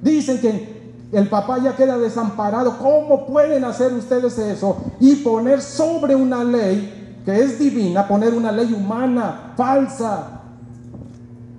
Dicen 0.00 0.40
que 0.40 0.73
el 1.16 1.28
papá 1.28 1.58
ya 1.58 1.76
queda 1.76 1.96
desamparado. 1.98 2.78
¿Cómo 2.78 3.26
pueden 3.26 3.64
hacer 3.64 3.92
ustedes 3.92 4.38
eso? 4.38 4.76
Y 5.00 5.16
poner 5.16 5.62
sobre 5.62 6.14
una 6.14 6.42
ley 6.42 7.20
que 7.24 7.40
es 7.40 7.58
divina, 7.58 8.06
poner 8.06 8.34
una 8.34 8.52
ley 8.52 8.72
humana, 8.72 9.52
falsa. 9.56 10.40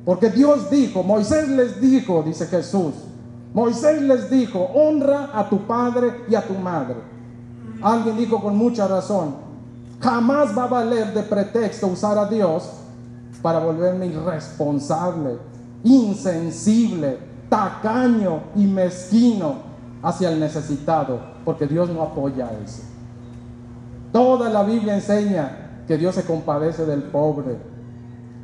Porque 0.03 0.29
Dios 0.29 0.69
dijo, 0.69 1.03
Moisés 1.03 1.49
les 1.49 1.81
dijo, 1.81 2.21
dice 2.23 2.45
Jesús, 2.45 2.93
Moisés 3.53 4.01
les 4.01 4.29
dijo, 4.29 4.59
honra 4.59 5.31
a 5.33 5.49
tu 5.49 5.65
padre 5.65 6.25
y 6.29 6.35
a 6.35 6.45
tu 6.45 6.53
madre. 6.53 6.97
Alguien 7.81 8.17
dijo 8.17 8.41
con 8.41 8.55
mucha 8.55 8.87
razón, 8.87 9.35
jamás 9.99 10.55
va 10.55 10.65
a 10.65 10.67
valer 10.67 11.13
de 11.13 11.23
pretexto 11.23 11.87
usar 11.87 12.17
a 12.17 12.27
Dios 12.27 12.69
para 13.41 13.59
volverme 13.59 14.07
irresponsable, 14.07 15.37
insensible, 15.83 17.17
tacaño 17.55 18.41
y 18.55 18.65
mezquino 18.67 19.55
hacia 20.03 20.29
el 20.29 20.39
necesitado, 20.39 21.19
porque 21.45 21.65
Dios 21.65 21.89
no 21.89 22.01
apoya 22.01 22.51
eso. 22.63 22.83
Toda 24.11 24.49
la 24.49 24.63
Biblia 24.63 24.95
enseña 24.95 25.83
que 25.87 25.97
Dios 25.97 26.15
se 26.15 26.25
compadece 26.25 26.85
del 26.85 27.03
pobre. 27.03 27.57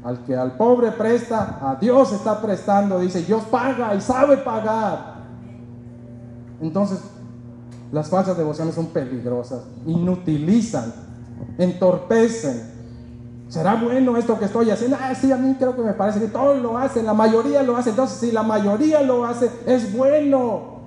Al 0.03 0.23
que 0.23 0.35
al 0.35 0.53
pobre 0.53 0.91
presta, 0.91 1.59
a 1.61 1.75
Dios 1.75 2.11
está 2.13 2.41
prestando. 2.41 2.99
Dice, 2.99 3.21
Dios 3.21 3.43
paga 3.43 3.93
y 3.93 4.01
sabe 4.01 4.37
pagar. 4.37 5.15
Entonces, 6.61 6.99
las 7.91 8.09
falsas 8.09 8.37
devociones 8.37 8.73
son 8.73 8.87
peligrosas, 8.87 9.63
inutilizan, 9.85 10.93
entorpecen, 11.57 12.70
¿Será 13.51 13.75
bueno 13.75 14.15
esto 14.15 14.39
que 14.39 14.45
estoy 14.45 14.69
haciendo? 14.69 14.95
Ah, 14.97 15.13
sí, 15.13 15.29
a 15.29 15.35
mí 15.35 15.53
creo 15.59 15.75
que 15.75 15.81
me 15.81 15.91
parece 15.91 16.21
que 16.21 16.27
todos 16.27 16.61
lo 16.61 16.77
hacen, 16.77 17.05
la 17.05 17.13
mayoría 17.13 17.61
lo 17.63 17.75
hace. 17.75 17.89
Entonces, 17.89 18.17
si 18.17 18.31
la 18.31 18.43
mayoría 18.43 19.01
lo 19.01 19.25
hace, 19.25 19.51
es 19.65 19.93
bueno. 19.93 20.79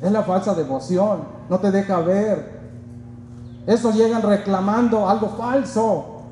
Es 0.00 0.10
la 0.10 0.22
falsa 0.22 0.54
devoción, 0.54 1.24
no 1.50 1.58
te 1.58 1.70
deja 1.70 2.00
ver. 2.00 2.58
Estos 3.66 3.96
llegan 3.96 4.22
reclamando 4.22 5.06
algo 5.06 5.28
falso 5.28 6.22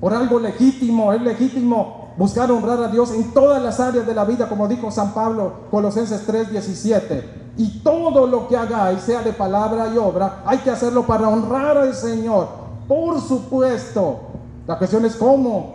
por 0.00 0.14
algo 0.14 0.38
legítimo. 0.38 1.12
Es 1.12 1.20
legítimo 1.20 2.01
buscar 2.16 2.50
honrar 2.50 2.82
a 2.82 2.88
Dios 2.88 3.12
en 3.12 3.32
todas 3.32 3.62
las 3.62 3.80
áreas 3.80 4.06
de 4.06 4.14
la 4.14 4.24
vida, 4.24 4.48
como 4.48 4.68
dijo 4.68 4.90
San 4.90 5.12
Pablo, 5.12 5.52
Colosenses 5.70 6.26
3:17. 6.26 7.42
Y 7.56 7.80
todo 7.80 8.26
lo 8.26 8.48
que 8.48 8.56
hagáis, 8.56 9.02
sea 9.02 9.22
de 9.22 9.32
palabra 9.32 9.88
y 9.94 9.98
obra, 9.98 10.42
hay 10.46 10.58
que 10.58 10.70
hacerlo 10.70 11.06
para 11.06 11.28
honrar 11.28 11.76
al 11.76 11.94
Señor. 11.94 12.48
Por 12.88 13.20
supuesto. 13.20 14.20
La 14.66 14.78
cuestión 14.78 15.04
es 15.04 15.16
cómo, 15.16 15.74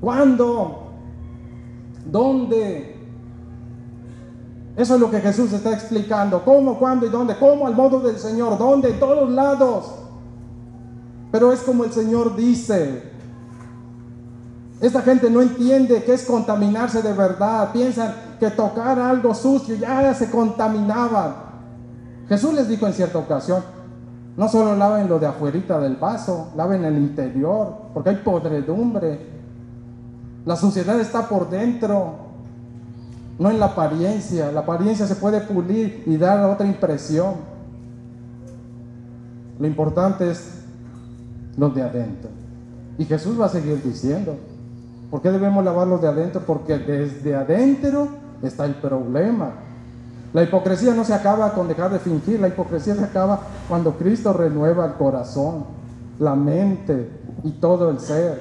cuándo, 0.00 0.82
dónde. 2.04 3.00
Eso 4.76 4.94
es 4.94 5.00
lo 5.00 5.10
que 5.10 5.20
Jesús 5.20 5.52
está 5.52 5.72
explicando. 5.72 6.44
¿Cómo, 6.44 6.78
cuándo 6.78 7.06
y 7.06 7.08
dónde? 7.08 7.36
¿Cómo 7.38 7.66
al 7.66 7.74
modo 7.74 8.00
del 8.00 8.18
Señor? 8.18 8.58
¿Dónde? 8.58 8.90
En 8.90 9.00
todos 9.00 9.30
lados. 9.30 9.92
Pero 11.30 11.52
es 11.52 11.60
como 11.60 11.84
el 11.84 11.92
Señor 11.92 12.36
dice. 12.36 13.11
Esta 14.82 15.00
gente 15.00 15.30
no 15.30 15.40
entiende 15.40 16.02
qué 16.04 16.12
es 16.12 16.24
contaminarse 16.24 17.00
de 17.00 17.14
verdad. 17.14 17.72
Piensan 17.72 18.14
que 18.38 18.50
tocar 18.50 18.98
algo 18.98 19.32
sucio 19.32 19.76
ya 19.76 20.12
se 20.12 20.30
contaminaban. 20.30 21.34
Jesús 22.28 22.52
les 22.52 22.68
dijo 22.68 22.86
en 22.86 22.92
cierta 22.92 23.18
ocasión, 23.18 23.62
no 24.36 24.48
solo 24.48 24.76
laven 24.76 25.08
lo 25.08 25.18
de 25.18 25.26
afuerita 25.26 25.78
del 25.78 25.96
vaso, 25.96 26.48
laven 26.56 26.84
el 26.84 26.98
interior, 26.98 27.74
porque 27.94 28.10
hay 28.10 28.16
podredumbre. 28.16 29.20
La 30.44 30.56
suciedad 30.56 30.98
está 30.98 31.28
por 31.28 31.48
dentro 31.48 32.32
no 33.38 33.50
en 33.50 33.58
la 33.58 33.66
apariencia. 33.66 34.52
La 34.52 34.60
apariencia 34.60 35.06
se 35.06 35.16
puede 35.16 35.40
pulir 35.40 36.02
y 36.06 36.16
dar 36.16 36.44
otra 36.48 36.66
impresión. 36.66 37.34
Lo 39.58 39.66
importante 39.66 40.30
es 40.30 40.64
lo 41.56 41.70
de 41.70 41.82
adentro. 41.82 42.30
Y 42.98 43.04
Jesús 43.04 43.40
va 43.40 43.46
a 43.46 43.48
seguir 43.48 43.82
diciendo, 43.82 44.36
¿por 45.12 45.20
qué 45.20 45.30
debemos 45.30 45.62
lavarlos 45.62 46.00
de 46.00 46.08
adentro? 46.08 46.40
Porque 46.40 46.78
desde 46.78 47.34
adentro 47.36 48.08
está 48.42 48.64
el 48.64 48.76
problema. 48.76 49.50
La 50.32 50.42
hipocresía 50.42 50.94
no 50.94 51.04
se 51.04 51.12
acaba 51.12 51.52
con 51.52 51.68
dejar 51.68 51.92
de 51.92 51.98
fingir, 51.98 52.40
la 52.40 52.48
hipocresía 52.48 52.94
se 52.94 53.04
acaba 53.04 53.38
cuando 53.68 53.92
Cristo 53.98 54.32
renueva 54.32 54.86
el 54.86 54.94
corazón, 54.94 55.66
la 56.18 56.34
mente 56.34 57.10
y 57.44 57.50
todo 57.50 57.90
el 57.90 58.00
ser. 58.00 58.40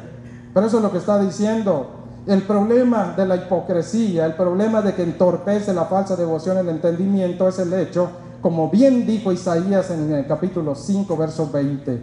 Pero 0.54 0.68
eso 0.68 0.78
es 0.78 0.84
lo 0.84 0.94
que 0.94 1.00
está 1.00 1.20
diciendo. 1.20 1.88
El 2.26 2.44
problema 2.44 3.16
de 3.18 3.26
la 3.26 3.36
hipocresía, 3.36 4.26
el 4.26 4.36
problema 4.36 4.82
de 4.82 4.94
que 4.94 5.04
entorpece 5.04 5.74
la 5.74 5.86
falsa 5.86 6.16
devoción, 6.16 6.58
el 6.58 6.70
entendimiento, 6.70 7.50
es 7.50 7.60
el 7.60 7.74
hecho, 7.74 8.10
como 8.42 8.70
bien 8.70 9.06
dijo 9.06 9.34
Isaías 9.34 9.92
en 9.92 10.14
el 10.14 10.26
capítulo 10.26 10.74
5, 10.74 11.18
verso 11.18 11.50
20, 11.52 12.02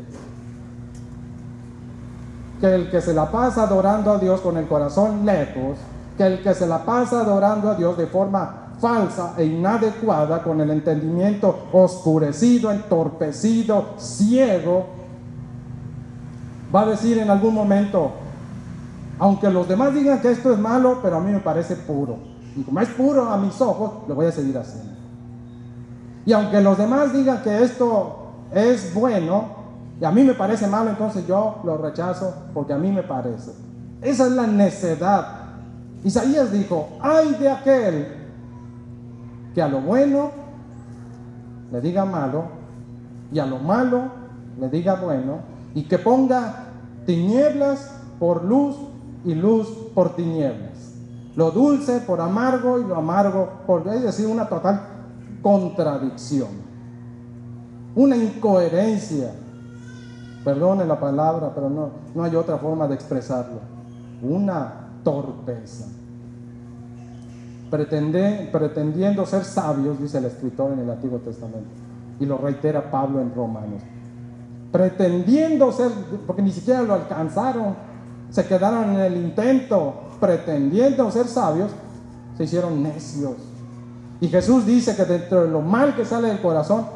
que 2.61 2.75
el 2.75 2.91
que 2.91 3.01
se 3.01 3.15
la 3.15 3.31
pasa 3.31 3.63
adorando 3.63 4.13
a 4.13 4.19
Dios 4.19 4.41
con 4.41 4.57
el 4.57 4.67
corazón 4.67 5.25
lejos, 5.25 5.79
que 6.17 6.27
el 6.27 6.43
que 6.43 6.55
se 6.55 6.67
la 6.67 6.85
pasa 6.85 7.21
adorando 7.21 7.71
a 7.71 7.75
Dios 7.75 7.97
de 7.97 8.07
forma 8.07 8.69
falsa 8.81 9.35
e 9.37 9.45
inadecuada, 9.45 10.43
con 10.43 10.61
el 10.61 10.71
entendimiento 10.71 11.69
oscurecido, 11.73 12.71
entorpecido, 12.71 13.95
ciego, 13.99 14.87
va 16.75 16.83
a 16.83 16.87
decir 16.87 17.19
en 17.19 17.31
algún 17.31 17.55
momento, 17.55 18.13
aunque 19.19 19.51
los 19.51 19.69
demás 19.69 19.95
digan 19.95 20.21
que 20.21 20.31
esto 20.31 20.53
es 20.53 20.59
malo, 20.59 20.99
pero 21.03 21.17
a 21.17 21.21
mí 21.21 21.33
me 21.33 21.41
parece 21.41 21.77
puro. 21.77 22.19
Y 22.57 22.63
como 22.63 22.81
es 22.81 22.89
puro 22.89 23.31
a 23.31 23.37
mis 23.37 23.61
ojos, 23.61 24.09
lo 24.09 24.15
voy 24.15 24.27
a 24.27 24.33
seguir 24.33 24.57
haciendo. 24.59 24.95
Y 26.25 26.33
aunque 26.33 26.61
los 26.61 26.77
demás 26.77 27.13
digan 27.13 27.43
que 27.43 27.63
esto 27.63 28.33
es 28.53 28.93
bueno, 28.95 29.58
y 30.01 30.05
a 30.05 30.11
mí 30.11 30.23
me 30.23 30.35
parece 30.35 30.67
malo, 30.67 30.91
entonces 30.91 31.27
yo 31.27 31.61
lo 31.65 31.77
rechazo 31.77 32.35
porque 32.55 32.73
a 32.73 32.79
mí 32.79 32.91
me 32.93 33.03
parece. 33.03 33.53
Esa 34.01 34.27
es 34.27 34.33
la 34.33 34.47
necedad. 34.47 35.27
Isaías 36.05 36.53
dijo, 36.53 36.91
ay 37.01 37.35
de 37.41 37.51
aquel 37.51 38.07
que 39.55 39.63
a 39.63 39.69
lo 39.69 39.81
bueno 39.81 40.31
le 41.73 41.81
diga 41.81 42.05
malo 42.05 42.45
y 43.33 43.39
a 43.41 43.47
lo 43.47 43.59
malo 43.59 44.03
le 44.61 44.69
diga 44.69 44.95
bueno 44.95 45.41
y 45.75 45.83
que 45.83 45.99
ponga 45.99 46.67
tinieblas 47.05 47.91
por 48.19 48.45
luz 48.45 48.77
y 49.25 49.35
luz 49.35 49.69
por 49.95 50.15
tinieblas. 50.15 50.95
Lo 51.37 51.51
dulce 51.51 52.01
por 52.01 52.21
amargo 52.21 52.81
y 52.81 52.85
lo 52.85 52.97
amargo 52.97 53.49
por... 53.67 53.87
Es 53.89 54.03
decir, 54.03 54.27
una 54.27 54.49
total 54.49 54.81
contradicción. 55.41 56.49
Una 57.95 58.17
incoherencia. 58.17 59.33
Perdone 60.45 60.85
la 60.85 60.99
palabra, 60.99 61.53
pero 61.55 61.69
no, 61.69 61.91
no 62.15 62.25
hay 62.25 62.35
otra 62.37 62.59
forma 62.59 62.87
de 62.87 62.95
expresarlo. 62.95 63.61
Una 64.23 64.73
torpeza. 65.03 65.87
Pretendiendo 67.71 69.27
ser 69.27 69.45
sabios, 69.45 70.01
dice 70.01 70.19
el 70.19 70.25
escritor 70.25 70.73
en 70.73 70.81
el 70.81 70.91
Antiguo 70.91 71.19
Testamento. 71.19 71.69
Y 72.19 72.27
lo 72.27 72.39
reitera 72.39 72.91
Pablo 72.91 73.21
en 73.21 73.35
Romanos. 73.35 73.83
Pretendiendo 74.73 75.71
ser, 75.73 75.91
porque 76.27 76.43
ni 76.43 76.51
siquiera 76.51 76.83
lo 76.83 76.95
alcanzaron 76.95 77.89
se 78.31 78.45
quedaron 78.47 78.95
en 78.95 79.01
el 79.01 79.17
intento, 79.17 79.95
pretendiendo 80.21 81.11
ser 81.11 81.27
sabios, 81.27 81.71
se 82.37 82.45
hicieron 82.45 82.83
necios. 82.83 83.35
Y 84.21 84.29
Jesús 84.29 84.67
dice 84.67 84.95
que 84.97 85.05
dentro 85.05 85.45
de 85.45 85.51
lo 85.51 85.63
mal 85.63 85.95
que 85.95 86.05
sale 86.05 86.29
del 86.29 86.41
corazón, 86.41 86.87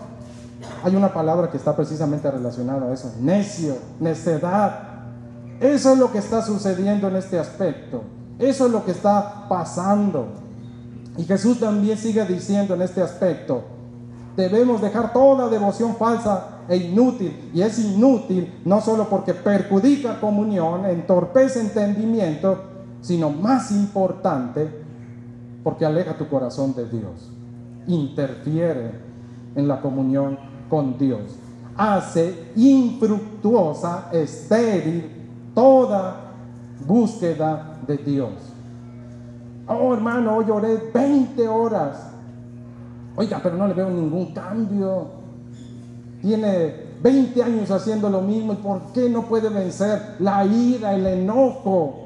hay 0.82 0.96
una 0.96 1.12
palabra 1.12 1.50
que 1.50 1.56
está 1.56 1.76
precisamente 1.76 2.30
relacionada 2.30 2.88
a 2.88 2.92
eso, 2.92 3.12
necio, 3.20 3.76
necedad. 4.00 4.80
Eso 5.60 5.92
es 5.92 5.98
lo 5.98 6.10
que 6.10 6.18
está 6.18 6.42
sucediendo 6.42 7.08
en 7.08 7.16
este 7.16 7.38
aspecto. 7.38 8.02
Eso 8.38 8.66
es 8.66 8.72
lo 8.72 8.84
que 8.84 8.90
está 8.90 9.46
pasando. 9.48 10.26
Y 11.16 11.24
Jesús 11.24 11.60
también 11.60 11.96
sigue 11.98 12.24
diciendo 12.24 12.74
en 12.74 12.82
este 12.82 13.02
aspecto, 13.02 13.62
debemos 14.36 14.80
dejar 14.80 15.12
toda 15.12 15.48
devoción 15.48 15.94
falsa 15.96 16.58
e 16.68 16.76
inútil. 16.76 17.50
Y 17.54 17.62
es 17.62 17.78
inútil 17.78 18.60
no 18.64 18.80
solo 18.80 19.08
porque 19.08 19.34
perjudica 19.34 20.20
comunión, 20.20 20.86
entorpece 20.86 21.60
entendimiento, 21.60 22.58
sino 23.00 23.30
más 23.30 23.70
importante 23.70 24.82
porque 25.62 25.84
aleja 25.84 26.16
tu 26.16 26.28
corazón 26.28 26.74
de 26.74 26.88
Dios, 26.88 27.30
interfiere 27.86 28.92
en 29.54 29.68
la 29.68 29.80
comunión 29.80 30.51
con 30.72 30.96
Dios, 30.96 31.20
hace 31.76 32.50
infructuosa, 32.56 34.08
estéril 34.10 35.04
toda 35.54 36.32
búsqueda 36.86 37.76
de 37.86 37.98
Dios. 37.98 38.32
Oh 39.68 39.92
hermano, 39.92 40.38
hoy 40.38 40.46
lloré 40.46 40.90
20 40.94 41.46
horas. 41.46 42.14
Oiga, 43.16 43.38
pero 43.42 43.54
no 43.54 43.68
le 43.68 43.74
veo 43.74 43.90
ningún 43.90 44.32
cambio 44.32 45.08
tiene 46.22 46.74
20 47.02 47.42
años 47.42 47.70
haciendo 47.70 48.08
lo 48.08 48.22
mismo 48.22 48.54
y 48.54 48.56
por 48.56 48.80
qué 48.94 49.10
no 49.10 49.26
puede 49.26 49.50
vencer 49.50 50.14
la 50.20 50.46
ira, 50.46 50.94
el 50.94 51.06
enojo. 51.06 51.98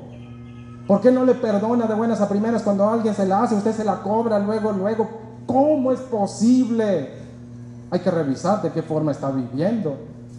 ¿Por 0.88 1.00
qué 1.00 1.12
no 1.12 1.24
le 1.24 1.34
perdona 1.34 1.86
de 1.86 1.94
buenas 1.94 2.20
a 2.20 2.28
primeras 2.28 2.64
cuando 2.64 2.88
alguien 2.90 3.14
se 3.14 3.26
la 3.26 3.44
hace, 3.44 3.54
usted 3.54 3.76
se 3.76 3.84
la 3.84 4.02
cobra 4.02 4.40
luego, 4.40 4.72
luego? 4.72 5.08
¿Cómo 5.46 5.92
es 5.92 6.00
posible? 6.00 7.25
Hay 7.90 8.00
que 8.00 8.10
revisar 8.10 8.62
de 8.62 8.72
qué 8.72 8.82
forma 8.82 9.12
está 9.12 9.30
viviendo. 9.30 9.96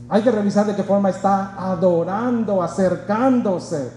Hay 0.10 0.22
que 0.22 0.32
revisar 0.32 0.66
de 0.66 0.76
qué 0.76 0.84
forma 0.84 1.10
está 1.10 1.56
adorando, 1.58 2.62
acercándose. 2.62 3.92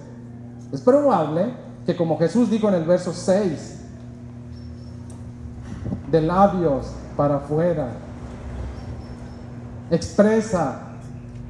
Es 0.72 0.80
probable 0.80 1.54
que 1.86 1.96
como 1.96 2.18
Jesús 2.18 2.50
dijo 2.50 2.68
en 2.68 2.74
el 2.74 2.84
verso 2.84 3.12
6, 3.12 3.78
de 6.10 6.20
labios 6.20 6.86
para 7.16 7.36
afuera, 7.36 7.88
expresa 9.90 10.90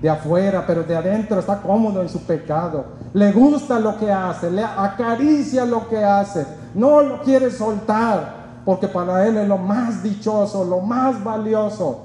de 0.01 0.09
afuera, 0.09 0.64
pero 0.66 0.82
de 0.82 0.96
adentro 0.96 1.40
está 1.40 1.61
cómodo 1.61 2.01
en 2.03 2.09
su 2.09 2.22
pecado. 2.22 2.84
Le 3.12 3.32
gusta 3.32 3.78
lo 3.78 3.98
que 3.98 4.11
hace, 4.11 4.51
le 4.51 4.64
acaricia 4.64 5.64
lo 5.64 5.88
que 5.88 6.03
hace, 6.03 6.46
no 6.74 7.03
lo 7.03 7.20
quiere 7.22 7.51
soltar, 7.51 8.39
porque 8.71 8.87
para 8.87 9.27
él 9.27 9.37
es 9.37 9.49
lo 9.49 9.59
más 9.59 10.01
dichoso, 10.01 10.64
lo 10.64 10.79
más 10.79 11.25
valioso. 11.25 12.03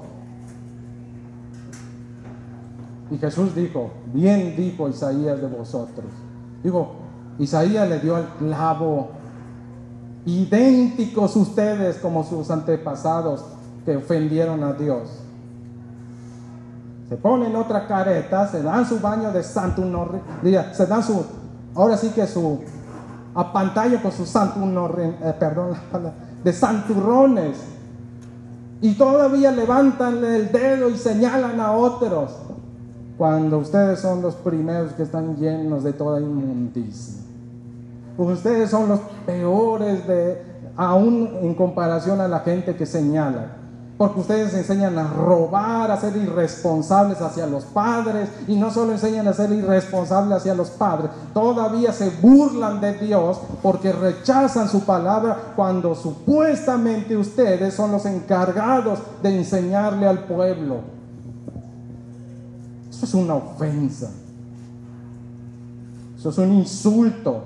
Y 3.08 3.18
Jesús 3.18 3.54
dijo, 3.54 3.92
bien 4.12 4.56
dijo 4.56 4.88
Isaías 4.88 5.40
de 5.40 5.46
vosotros. 5.46 6.06
Digo, 6.64 6.96
Isaías 7.38 7.88
le 7.88 8.00
dio 8.00 8.16
al 8.16 8.26
clavo, 8.38 9.10
idénticos 10.24 11.36
ustedes 11.36 11.98
como 11.98 12.24
sus 12.24 12.50
antepasados 12.50 13.44
que 13.84 13.96
ofendieron 13.96 14.64
a 14.64 14.72
Dios 14.72 15.22
se 17.08 17.16
ponen 17.16 17.54
otra 17.54 17.86
careta, 17.86 18.48
se 18.48 18.60
dan 18.60 18.84
su 18.84 18.98
baño 18.98 19.30
de 19.30 19.44
santo 19.44 19.84
se 20.72 20.86
dan 20.86 21.04
su, 21.04 21.24
ahora 21.76 21.96
sí 21.96 22.08
que 22.08 22.26
su 22.26 22.58
a 23.32 23.52
pantalla 23.52 24.02
con 24.02 24.10
su 24.10 24.26
santo 24.26 24.58
eh, 24.98 25.34
perdón, 25.38 25.76
de 26.46 26.52
santurrones. 26.52 27.56
Y 28.80 28.94
todavía 28.94 29.50
levantan 29.50 30.24
el 30.24 30.52
dedo 30.52 30.88
y 30.88 30.96
señalan 30.96 31.58
a 31.58 31.72
otros. 31.72 32.36
Cuando 33.18 33.58
ustedes 33.58 33.98
son 33.98 34.22
los 34.22 34.36
primeros 34.36 34.92
que 34.92 35.02
están 35.02 35.36
llenos 35.38 35.82
de 35.82 35.92
toda 35.92 36.20
inmundicia. 36.20 37.16
Ustedes 38.16 38.70
son 38.70 38.88
los 38.88 39.00
peores 39.26 40.06
de, 40.06 40.40
aún 40.76 41.30
en 41.42 41.52
comparación 41.54 42.20
a 42.20 42.28
la 42.28 42.38
gente 42.40 42.76
que 42.76 42.86
señala. 42.86 43.56
Porque 43.98 44.20
ustedes 44.20 44.52
enseñan 44.52 44.98
a 44.98 45.08
robar, 45.08 45.90
a 45.90 45.98
ser 45.98 46.16
irresponsables 46.16 47.20
hacia 47.22 47.46
los 47.46 47.64
padres. 47.64 48.28
Y 48.46 48.56
no 48.56 48.70
solo 48.70 48.92
enseñan 48.92 49.26
a 49.26 49.32
ser 49.32 49.50
irresponsables 49.52 50.38
hacia 50.38 50.54
los 50.54 50.68
padres, 50.68 51.10
todavía 51.32 51.92
se 51.92 52.10
burlan 52.20 52.80
de 52.80 52.94
Dios 52.94 53.40
porque 53.62 53.92
rechazan 53.92 54.68
su 54.68 54.80
palabra 54.80 55.52
cuando 55.56 55.94
supuestamente 55.94 57.16
ustedes 57.16 57.72
son 57.72 57.92
los 57.92 58.04
encargados 58.04 58.98
de 59.22 59.38
enseñarle 59.38 60.06
al 60.06 60.24
pueblo. 60.24 60.80
Eso 62.90 63.06
es 63.06 63.14
una 63.14 63.34
ofensa. 63.34 64.10
Eso 66.18 66.30
es 66.30 66.38
un 66.38 66.52
insulto. 66.52 67.44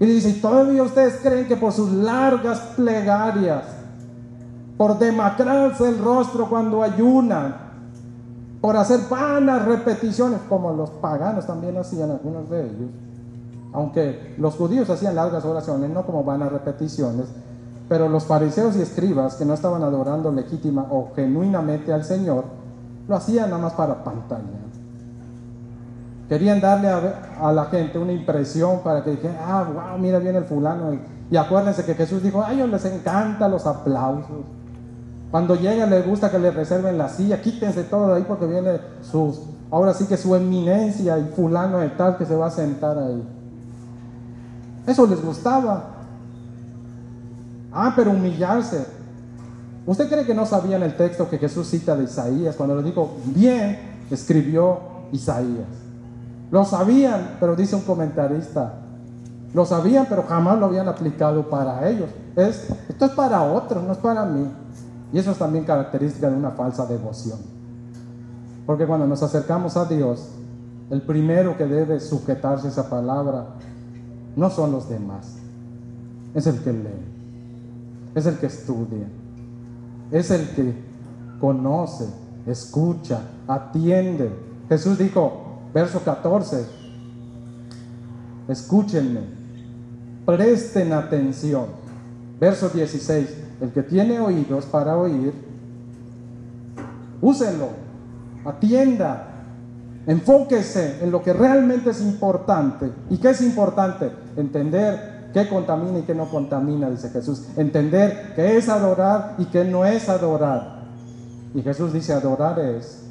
Y 0.00 0.06
dice, 0.06 0.30
¿y 0.30 0.40
todavía 0.40 0.82
ustedes 0.82 1.16
creen 1.22 1.46
que 1.46 1.56
por 1.56 1.72
sus 1.72 1.90
largas 1.92 2.58
plegarias, 2.76 3.64
por 4.76 4.98
demacrarse 4.98 5.88
el 5.88 5.98
rostro 5.98 6.48
cuando 6.48 6.82
ayunan, 6.82 7.56
por 8.60 8.76
hacer 8.76 9.00
vanas 9.08 9.64
repeticiones, 9.64 10.40
como 10.48 10.72
los 10.72 10.90
paganos 10.90 11.46
también 11.46 11.76
hacían 11.76 12.10
algunos 12.10 12.48
de 12.50 12.64
ellos, 12.64 12.90
aunque 13.72 14.34
los 14.38 14.54
judíos 14.54 14.88
hacían 14.90 15.14
largas 15.14 15.44
oraciones, 15.44 15.90
no 15.90 16.04
como 16.06 16.24
vanas 16.24 16.50
repeticiones, 16.50 17.26
pero 17.88 18.08
los 18.08 18.24
fariseos 18.24 18.76
y 18.76 18.82
escribas 18.82 19.34
que 19.34 19.44
no 19.44 19.54
estaban 19.54 19.82
adorando 19.82 20.32
legítima 20.32 20.86
o 20.90 21.10
genuinamente 21.14 21.92
al 21.92 22.04
Señor, 22.04 22.44
lo 23.06 23.16
hacían 23.16 23.50
nada 23.50 23.62
más 23.62 23.74
para 23.74 24.02
pantalla. 24.02 24.42
Querían 26.28 26.60
darle 26.60 26.88
a, 26.88 27.52
la 27.52 27.66
gente 27.66 27.98
una 27.98 28.12
impresión 28.12 28.80
para 28.82 29.04
que 29.04 29.10
dijeran, 29.10 29.36
ah, 29.40 29.64
wow, 29.70 29.98
mira 29.98 30.18
bien 30.18 30.36
el 30.36 30.44
fulano. 30.44 30.98
Y 31.30 31.36
acuérdense 31.36 31.84
que 31.84 31.94
Jesús 31.94 32.22
dijo, 32.22 32.42
a 32.42 32.52
ellos 32.52 32.70
les 32.70 32.84
encantan 32.86 33.50
los 33.50 33.66
aplausos. 33.66 34.46
Cuando 35.34 35.56
llegan 35.56 35.90
les 35.90 36.06
gusta 36.06 36.30
que 36.30 36.38
les 36.38 36.54
reserven 36.54 36.96
la 36.96 37.08
silla, 37.08 37.42
quítense 37.42 37.82
todo 37.82 38.06
de 38.06 38.18
ahí 38.18 38.24
porque 38.24 38.46
viene 38.46 38.78
sus, 39.02 39.40
ahora 39.68 39.92
sí 39.92 40.06
que 40.06 40.16
su 40.16 40.32
eminencia 40.36 41.18
y 41.18 41.24
fulano 41.24 41.78
de 41.78 41.88
tal 41.88 42.16
que 42.16 42.24
se 42.24 42.36
va 42.36 42.46
a 42.46 42.50
sentar 42.52 42.96
ahí. 42.96 43.20
Eso 44.86 45.04
les 45.08 45.20
gustaba. 45.20 45.86
Ah, 47.72 47.94
pero 47.96 48.12
humillarse. 48.12 48.86
¿Usted 49.84 50.08
cree 50.08 50.24
que 50.24 50.34
no 50.34 50.46
sabían 50.46 50.84
el 50.84 50.96
texto 50.96 51.28
que 51.28 51.38
Jesús 51.38 51.66
cita 51.66 51.96
de 51.96 52.04
Isaías 52.04 52.54
cuando 52.54 52.76
le 52.76 52.84
dijo, 52.84 53.16
bien 53.34 53.76
escribió 54.12 54.78
Isaías? 55.10 55.66
Lo 56.52 56.64
sabían, 56.64 57.38
pero 57.40 57.56
dice 57.56 57.74
un 57.74 57.82
comentarista, 57.82 58.74
lo 59.52 59.66
sabían, 59.66 60.06
pero 60.08 60.22
jamás 60.28 60.60
lo 60.60 60.66
habían 60.66 60.86
aplicado 60.86 61.50
para 61.50 61.88
ellos. 61.88 62.08
Es, 62.36 62.68
esto 62.88 63.06
es 63.06 63.10
para 63.10 63.42
otros, 63.42 63.82
no 63.82 63.90
es 63.90 63.98
para 63.98 64.24
mí. 64.26 64.48
Y 65.14 65.18
eso 65.20 65.30
es 65.30 65.38
también 65.38 65.64
característica 65.64 66.28
de 66.28 66.36
una 66.36 66.50
falsa 66.50 66.86
devoción. 66.86 67.38
Porque 68.66 68.84
cuando 68.84 69.06
nos 69.06 69.22
acercamos 69.22 69.76
a 69.76 69.84
Dios, 69.84 70.28
el 70.90 71.02
primero 71.02 71.56
que 71.56 71.66
debe 71.66 72.00
sujetarse 72.00 72.66
a 72.66 72.70
esa 72.70 72.90
palabra 72.90 73.46
no 74.34 74.50
son 74.50 74.72
los 74.72 74.88
demás, 74.88 75.36
es 76.34 76.48
el 76.48 76.58
que 76.64 76.72
lee, 76.72 77.04
es 78.16 78.26
el 78.26 78.38
que 78.38 78.46
estudia, 78.46 79.06
es 80.10 80.32
el 80.32 80.48
que 80.48 80.74
conoce, 81.40 82.08
escucha, 82.44 83.20
atiende. 83.46 84.32
Jesús 84.68 84.98
dijo, 84.98 85.60
verso 85.72 86.00
14, 86.00 86.66
escúchenme, 88.48 89.20
presten 90.26 90.92
atención. 90.92 91.84
Verso 92.40 92.68
16, 92.68 93.43
el 93.60 93.70
que 93.70 93.82
tiene 93.82 94.20
oídos 94.20 94.66
para 94.66 94.96
oír, 94.96 95.32
úsenlo, 97.20 97.68
atienda, 98.44 99.28
enfóquese 100.06 101.02
en 101.02 101.10
lo 101.10 101.22
que 101.22 101.32
realmente 101.32 101.90
es 101.90 102.00
importante. 102.00 102.90
¿Y 103.10 103.18
qué 103.18 103.30
es 103.30 103.40
importante? 103.40 104.10
Entender 104.36 105.30
qué 105.32 105.48
contamina 105.48 105.98
y 105.98 106.02
qué 106.02 106.14
no 106.14 106.28
contamina, 106.28 106.90
dice 106.90 107.10
Jesús. 107.10 107.48
Entender 107.56 108.32
qué 108.36 108.56
es 108.56 108.68
adorar 108.68 109.34
y 109.38 109.46
qué 109.46 109.64
no 109.64 109.84
es 109.84 110.08
adorar. 110.08 110.84
Y 111.54 111.62
Jesús 111.62 111.92
dice, 111.92 112.12
adorar 112.12 112.58
es 112.58 113.04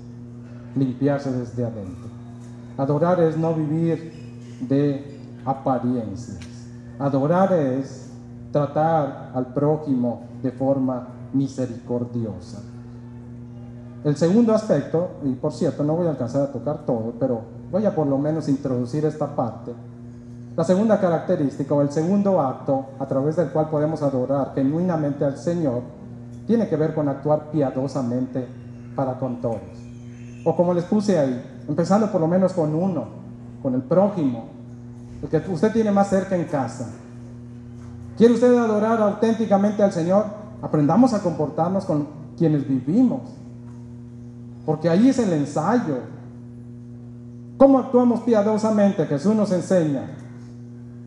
limpiarse 0.75 1.31
desde 1.31 1.65
adentro. 1.65 2.09
Adorar 2.77 3.21
es 3.21 3.37
no 3.37 3.53
vivir 3.53 4.11
de 4.61 5.19
apariencias. 5.45 6.39
Adorar 6.99 7.53
es 7.53 8.09
tratar 8.53 9.31
al 9.33 9.47
prójimo 9.47 10.21
de 10.41 10.51
forma 10.51 11.07
misericordiosa. 11.33 12.61
El 14.03 14.15
segundo 14.15 14.53
aspecto, 14.53 15.11
y 15.23 15.31
por 15.31 15.51
cierto 15.51 15.83
no 15.83 15.95
voy 15.95 16.05
a 16.07 16.11
alcanzar 16.11 16.43
a 16.43 16.51
tocar 16.51 16.85
todo, 16.85 17.13
pero 17.19 17.41
voy 17.71 17.85
a 17.85 17.95
por 17.95 18.05
lo 18.05 18.17
menos 18.17 18.47
introducir 18.47 19.03
esta 19.05 19.35
parte. 19.35 19.73
La 20.55 20.63
segunda 20.63 20.99
característica 20.99 21.73
o 21.73 21.81
el 21.81 21.89
segundo 21.89 22.39
acto 22.39 22.85
a 22.99 23.07
través 23.07 23.37
del 23.37 23.49
cual 23.49 23.69
podemos 23.69 24.03
adorar 24.03 24.51
genuinamente 24.53 25.25
al 25.25 25.35
Señor 25.35 25.81
tiene 26.45 26.67
que 26.67 26.75
ver 26.75 26.93
con 26.93 27.09
actuar 27.09 27.49
piadosamente 27.51 28.47
para 28.95 29.17
con 29.17 29.41
todos. 29.41 29.61
O 30.45 30.55
como 30.55 30.75
les 30.75 30.83
puse 30.83 31.17
ahí, 31.17 31.63
empezando 31.67 32.11
por 32.11 32.21
lo 32.21 32.27
menos 32.27 32.53
con 32.53 32.75
uno, 32.75 33.05
con 33.63 33.73
el 33.73 33.81
prójimo, 33.81 34.45
el 35.23 35.29
que 35.29 35.37
usted 35.49 35.71
tiene 35.71 35.89
más 35.89 36.09
cerca 36.09 36.35
en 36.35 36.43
casa, 36.43 36.89
¿Quiere 38.17 38.33
usted 38.33 38.55
adorar 38.55 39.01
auténticamente 39.01 39.81
al 39.81 39.91
Señor? 39.91 40.25
Aprendamos 40.61 41.13
a 41.13 41.21
comportarnos 41.21 41.85
con 41.85 42.07
quienes 42.37 42.67
vivimos. 42.67 43.21
Porque 44.65 44.89
ahí 44.89 45.09
es 45.09 45.19
el 45.19 45.33
ensayo. 45.33 45.97
¿Cómo 47.57 47.79
actuamos 47.79 48.21
piadosamente? 48.21 49.05
Jesús 49.05 49.35
nos 49.35 49.51
enseña. 49.51 50.11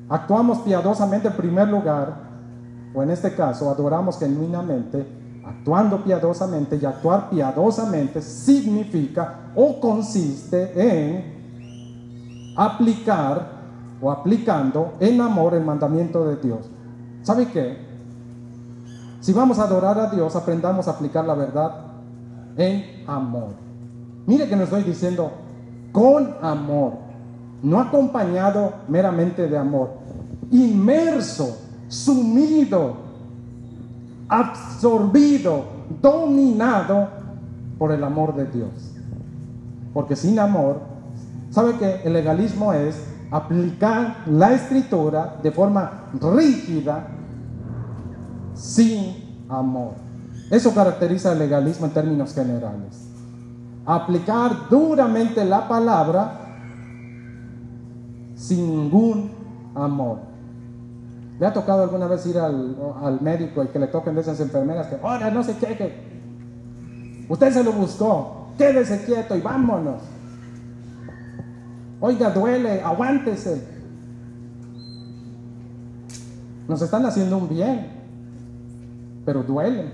Actuamos 0.08 0.58
piadosamente 0.58 1.28
en 1.28 1.34
primer 1.34 1.68
lugar, 1.68 2.14
o 2.94 3.02
en 3.02 3.10
este 3.10 3.34
caso, 3.34 3.68
adoramos 3.68 4.18
genuinamente, 4.18 5.04
actuando 5.44 6.02
piadosamente, 6.04 6.76
y 6.76 6.84
actuar 6.84 7.28
piadosamente 7.28 8.22
significa 8.22 9.50
o 9.54 9.80
consiste 9.80 10.72
en 10.76 12.54
aplicar 12.56 13.56
o 14.00 14.10
aplicando 14.10 14.94
en 15.00 15.20
amor 15.20 15.54
el 15.54 15.64
mandamiento 15.64 16.26
de 16.26 16.36
Dios. 16.36 16.70
¿Sabe 17.26 17.48
qué? 17.48 17.76
Si 19.20 19.32
vamos 19.32 19.58
a 19.58 19.64
adorar 19.64 19.98
a 19.98 20.10
Dios, 20.10 20.36
aprendamos 20.36 20.86
a 20.86 20.92
aplicar 20.92 21.24
la 21.24 21.34
verdad 21.34 21.72
en 22.56 23.02
amor. 23.08 23.48
Mire 24.26 24.48
que 24.48 24.54
nos 24.54 24.66
estoy 24.66 24.84
diciendo 24.84 25.32
con 25.90 26.36
amor, 26.40 26.92
no 27.64 27.80
acompañado 27.80 28.74
meramente 28.86 29.48
de 29.48 29.58
amor, 29.58 29.90
inmerso, 30.52 31.58
sumido, 31.88 32.94
absorbido, 34.28 35.64
dominado 36.00 37.08
por 37.76 37.90
el 37.90 38.04
amor 38.04 38.36
de 38.36 38.46
Dios. 38.46 38.70
Porque 39.92 40.14
sin 40.14 40.38
amor, 40.38 40.78
¿sabe 41.50 41.76
que 41.76 42.02
el 42.04 42.12
legalismo 42.12 42.72
es 42.72 43.02
aplicar 43.32 44.18
la 44.26 44.52
escritura 44.52 45.38
de 45.42 45.50
forma 45.50 46.04
rígida 46.20 47.14
sin 48.56 49.44
amor. 49.48 49.92
Eso 50.50 50.72
caracteriza 50.74 51.32
el 51.32 51.38
legalismo 51.38 51.86
en 51.86 51.92
términos 51.92 52.34
generales. 52.34 53.08
Aplicar 53.84 54.68
duramente 54.68 55.44
la 55.44 55.68
palabra 55.68 56.40
sin 58.34 58.68
ningún 58.68 59.30
amor. 59.74 60.18
¿Le 61.38 61.46
ha 61.46 61.52
tocado 61.52 61.82
alguna 61.82 62.06
vez 62.06 62.24
ir 62.26 62.38
al, 62.38 63.18
médico 63.20 63.62
y 63.62 63.68
que 63.68 63.78
le 63.78 63.88
toquen 63.88 64.14
de 64.14 64.22
esas 64.22 64.40
enfermeras 64.40 64.86
que, 64.86 64.96
ahora 65.02 65.30
no 65.30 65.42
se 65.42 65.56
qué, 65.56 65.76
que 65.76 67.26
usted 67.28 67.52
se 67.52 67.62
lo 67.62 67.72
buscó, 67.72 68.52
quédese 68.56 69.04
quieto 69.04 69.36
y 69.36 69.40
vámonos? 69.40 70.02
Oiga, 72.00 72.30
duele, 72.30 72.82
aguántese. 72.82 73.76
Nos 76.68 76.82
están 76.82 77.04
haciendo 77.04 77.38
un 77.38 77.48
bien 77.48 77.95
pero 79.26 79.42
duele. 79.42 79.92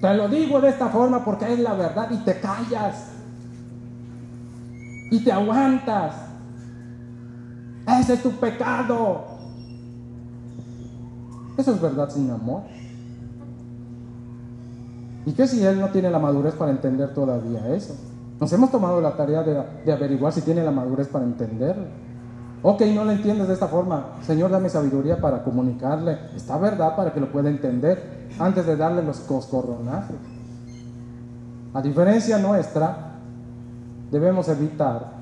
Te 0.00 0.14
lo 0.14 0.28
digo 0.28 0.60
de 0.62 0.70
esta 0.70 0.88
forma 0.88 1.22
porque 1.22 1.52
es 1.52 1.60
la 1.60 1.74
verdad 1.74 2.10
y 2.10 2.16
te 2.24 2.40
callas 2.40 3.10
y 5.10 5.22
te 5.22 5.30
aguantas. 5.30 6.14
Ese 8.00 8.14
es 8.14 8.22
tu 8.22 8.30
pecado. 8.32 9.26
Eso 11.58 11.74
es 11.74 11.80
verdad 11.80 12.08
sin 12.08 12.30
amor. 12.30 12.62
¿Y 15.26 15.32
qué 15.32 15.46
si 15.46 15.62
él 15.62 15.78
no 15.78 15.90
tiene 15.90 16.10
la 16.10 16.18
madurez 16.18 16.54
para 16.54 16.70
entender 16.70 17.12
todavía 17.12 17.68
eso? 17.74 17.94
Nos 18.40 18.50
hemos 18.54 18.70
tomado 18.70 19.02
la 19.02 19.14
tarea 19.14 19.42
de, 19.42 19.62
de 19.84 19.92
averiguar 19.92 20.32
si 20.32 20.40
tiene 20.40 20.64
la 20.64 20.70
madurez 20.70 21.08
para 21.08 21.26
entenderlo. 21.26 22.09
Ok, 22.62 22.82
no 22.94 23.04
lo 23.04 23.12
entiendes 23.12 23.48
de 23.48 23.54
esta 23.54 23.68
forma. 23.68 24.16
Señor, 24.20 24.50
dame 24.50 24.68
sabiduría 24.68 25.18
para 25.18 25.42
comunicarle 25.42 26.18
esta 26.36 26.58
verdad 26.58 26.94
para 26.94 27.12
que 27.12 27.20
lo 27.20 27.32
pueda 27.32 27.48
entender 27.48 28.28
antes 28.38 28.66
de 28.66 28.76
darle 28.76 29.02
los 29.02 29.18
coscorronazos. 29.20 30.16
A 31.72 31.80
diferencia 31.80 32.36
nuestra, 32.38 33.12
debemos 34.10 34.48
evitar 34.48 35.12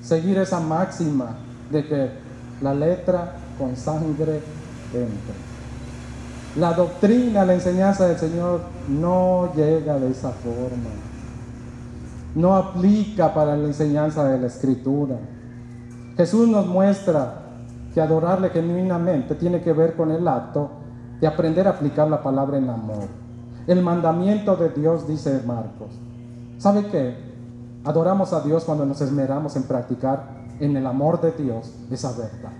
seguir 0.00 0.38
esa 0.38 0.60
máxima 0.60 1.36
de 1.70 1.86
que 1.86 2.10
la 2.62 2.72
letra 2.72 3.34
con 3.58 3.76
sangre 3.76 4.40
entra. 4.94 5.34
La 6.56 6.72
doctrina, 6.72 7.44
la 7.44 7.54
enseñanza 7.54 8.08
del 8.08 8.16
Señor 8.16 8.62
no 8.88 9.52
llega 9.54 9.98
de 9.98 10.10
esa 10.10 10.30
forma. 10.30 10.90
No 12.34 12.56
aplica 12.56 13.34
para 13.34 13.54
la 13.54 13.66
enseñanza 13.66 14.24
de 14.24 14.38
la 14.38 14.46
Escritura. 14.46 15.16
Jesús 16.18 16.48
nos 16.48 16.66
muestra 16.66 17.34
que 17.94 18.00
adorarle 18.00 18.50
genuinamente 18.50 19.36
tiene 19.36 19.60
que 19.60 19.72
ver 19.72 19.94
con 19.94 20.10
el 20.10 20.26
acto 20.26 20.68
de 21.20 21.28
aprender 21.28 21.68
a 21.68 21.70
aplicar 21.70 22.08
la 22.08 22.24
palabra 22.24 22.58
en 22.58 22.68
amor. 22.68 23.06
El 23.68 23.82
mandamiento 23.82 24.56
de 24.56 24.70
Dios, 24.70 25.06
dice 25.06 25.40
Marcos. 25.46 25.92
¿Sabe 26.58 26.86
qué? 26.86 27.14
Adoramos 27.84 28.32
a 28.32 28.40
Dios 28.40 28.64
cuando 28.64 28.84
nos 28.84 29.00
esmeramos 29.00 29.54
en 29.54 29.62
practicar 29.62 30.24
en 30.58 30.76
el 30.76 30.88
amor 30.88 31.20
de 31.20 31.30
Dios 31.30 31.72
esa 31.88 32.10
verdad. 32.10 32.50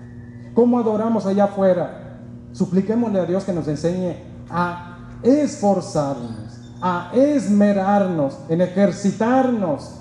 ¿Cómo 0.53 0.79
adoramos 0.79 1.25
allá 1.25 1.43
afuera? 1.43 2.15
Supliquémosle 2.53 3.19
a 3.19 3.25
Dios 3.25 3.43
que 3.43 3.51
nos 3.51 3.67
enseñe 3.67 4.15
a 4.49 4.99
esforzarnos, 5.21 6.61
a 6.81 7.11
esmerarnos, 7.13 8.39
en 8.47 8.61
ejercitarnos, 8.61 9.95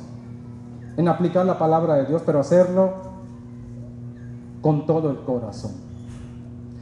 en 0.97 1.09
aplicar 1.09 1.45
la 1.45 1.59
palabra 1.59 1.95
de 1.97 2.07
Dios, 2.07 2.23
pero 2.25 2.39
hacerlo 2.39 3.08
con 4.61 4.87
todo 4.87 5.11
el 5.11 5.19
corazón, 5.19 5.73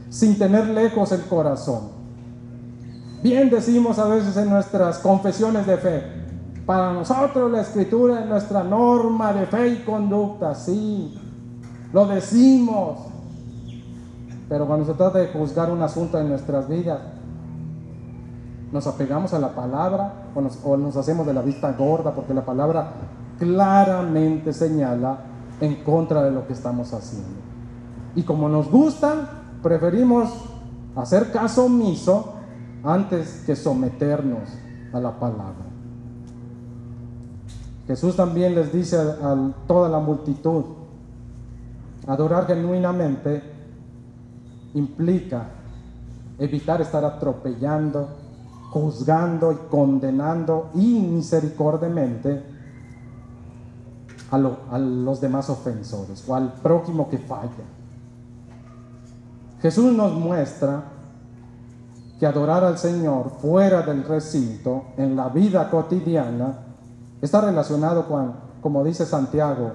sin 0.09 0.37
tener 0.37 0.67
lejos 0.67 1.11
el 1.11 1.21
corazón. 1.21 1.97
Bien 3.23 3.49
decimos 3.49 3.99
a 3.99 4.07
veces 4.07 4.37
en 4.37 4.49
nuestras 4.49 4.99
confesiones 4.99 5.65
de 5.65 5.77
fe, 5.77 6.03
para 6.65 6.91
nosotros 6.91 7.49
la 7.49 7.61
escritura 7.61 8.19
es 8.19 8.25
nuestra 8.27 8.63
norma 8.63 9.31
de 9.31 9.45
fe 9.45 9.69
y 9.69 9.75
conducta, 9.83 10.53
sí, 10.53 11.17
lo 11.93 12.05
decimos. 12.05 12.99
Pero 14.49 14.67
cuando 14.67 14.85
se 14.85 14.93
trata 14.93 15.19
de 15.19 15.27
juzgar 15.27 15.71
un 15.71 15.81
asunto 15.81 16.19
en 16.19 16.29
nuestras 16.29 16.67
vidas, 16.67 16.99
nos 18.71 18.85
apegamos 18.85 19.33
a 19.33 19.39
la 19.39 19.55
palabra 19.55 20.29
o 20.35 20.41
nos, 20.41 20.59
o 20.63 20.75
nos 20.75 20.97
hacemos 20.97 21.25
de 21.25 21.33
la 21.33 21.41
vista 21.41 21.71
gorda 21.71 22.13
porque 22.13 22.33
la 22.33 22.45
palabra 22.45 22.91
claramente 23.39 24.51
señala 24.51 25.19
en 25.61 25.83
contra 25.83 26.23
de 26.23 26.31
lo 26.31 26.45
que 26.47 26.53
estamos 26.53 26.93
haciendo. 26.93 27.47
Y 28.15 28.23
como 28.23 28.49
nos 28.49 28.69
gusta, 28.69 29.29
preferimos 29.61 30.29
hacer 30.95 31.31
caso 31.31 31.65
omiso 31.65 32.33
antes 32.83 33.43
que 33.45 33.55
someternos 33.55 34.49
a 34.93 34.99
la 34.99 35.19
palabra. 35.19 35.65
Jesús 37.87 38.15
también 38.15 38.55
les 38.55 38.73
dice 38.73 38.97
a, 38.97 39.51
toda 39.67 39.87
la 39.89 39.99
multitud, 39.99 40.65
adorar 42.05 42.47
genuinamente 42.47 43.41
implica 44.73 45.47
evitar 46.37 46.81
estar 46.81 47.03
atropellando, 47.03 48.09
juzgando 48.71 49.51
y 49.53 49.55
condenando 49.69 50.69
inmisericordiamente 50.75 52.43
a, 54.31 54.35
a 54.35 54.79
los 54.79 55.21
demás 55.21 55.49
ofensores 55.49 56.27
o 56.27 56.35
al 56.35 56.53
prójimo 56.53 57.09
que 57.09 57.17
falla. 57.17 57.76
Jesús 59.61 59.91
nos 59.91 60.13
muestra 60.13 60.83
que 62.19 62.25
adorar 62.25 62.63
al 62.63 62.77
Señor 62.77 63.31
fuera 63.41 63.81
del 63.81 64.03
recinto, 64.03 64.85
en 64.97 65.15
la 65.15 65.29
vida 65.29 65.69
cotidiana, 65.69 66.59
está 67.21 67.41
relacionado 67.41 68.07
con, 68.07 68.33
como 68.61 68.83
dice 68.83 69.05
Santiago, 69.05 69.71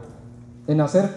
en 0.66 0.80
hacer 0.80 1.08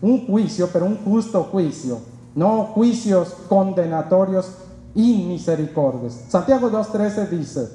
un 0.00 0.26
juicio, 0.26 0.68
pero 0.72 0.86
un 0.86 0.96
justo 1.04 1.44
juicio, 1.44 2.00
no 2.34 2.64
juicios 2.64 3.34
condenatorios 3.48 4.52
y 4.94 5.24
misericordias. 5.26 6.24
Santiago 6.28 6.70
2.13 6.70 7.28
dice, 7.28 7.68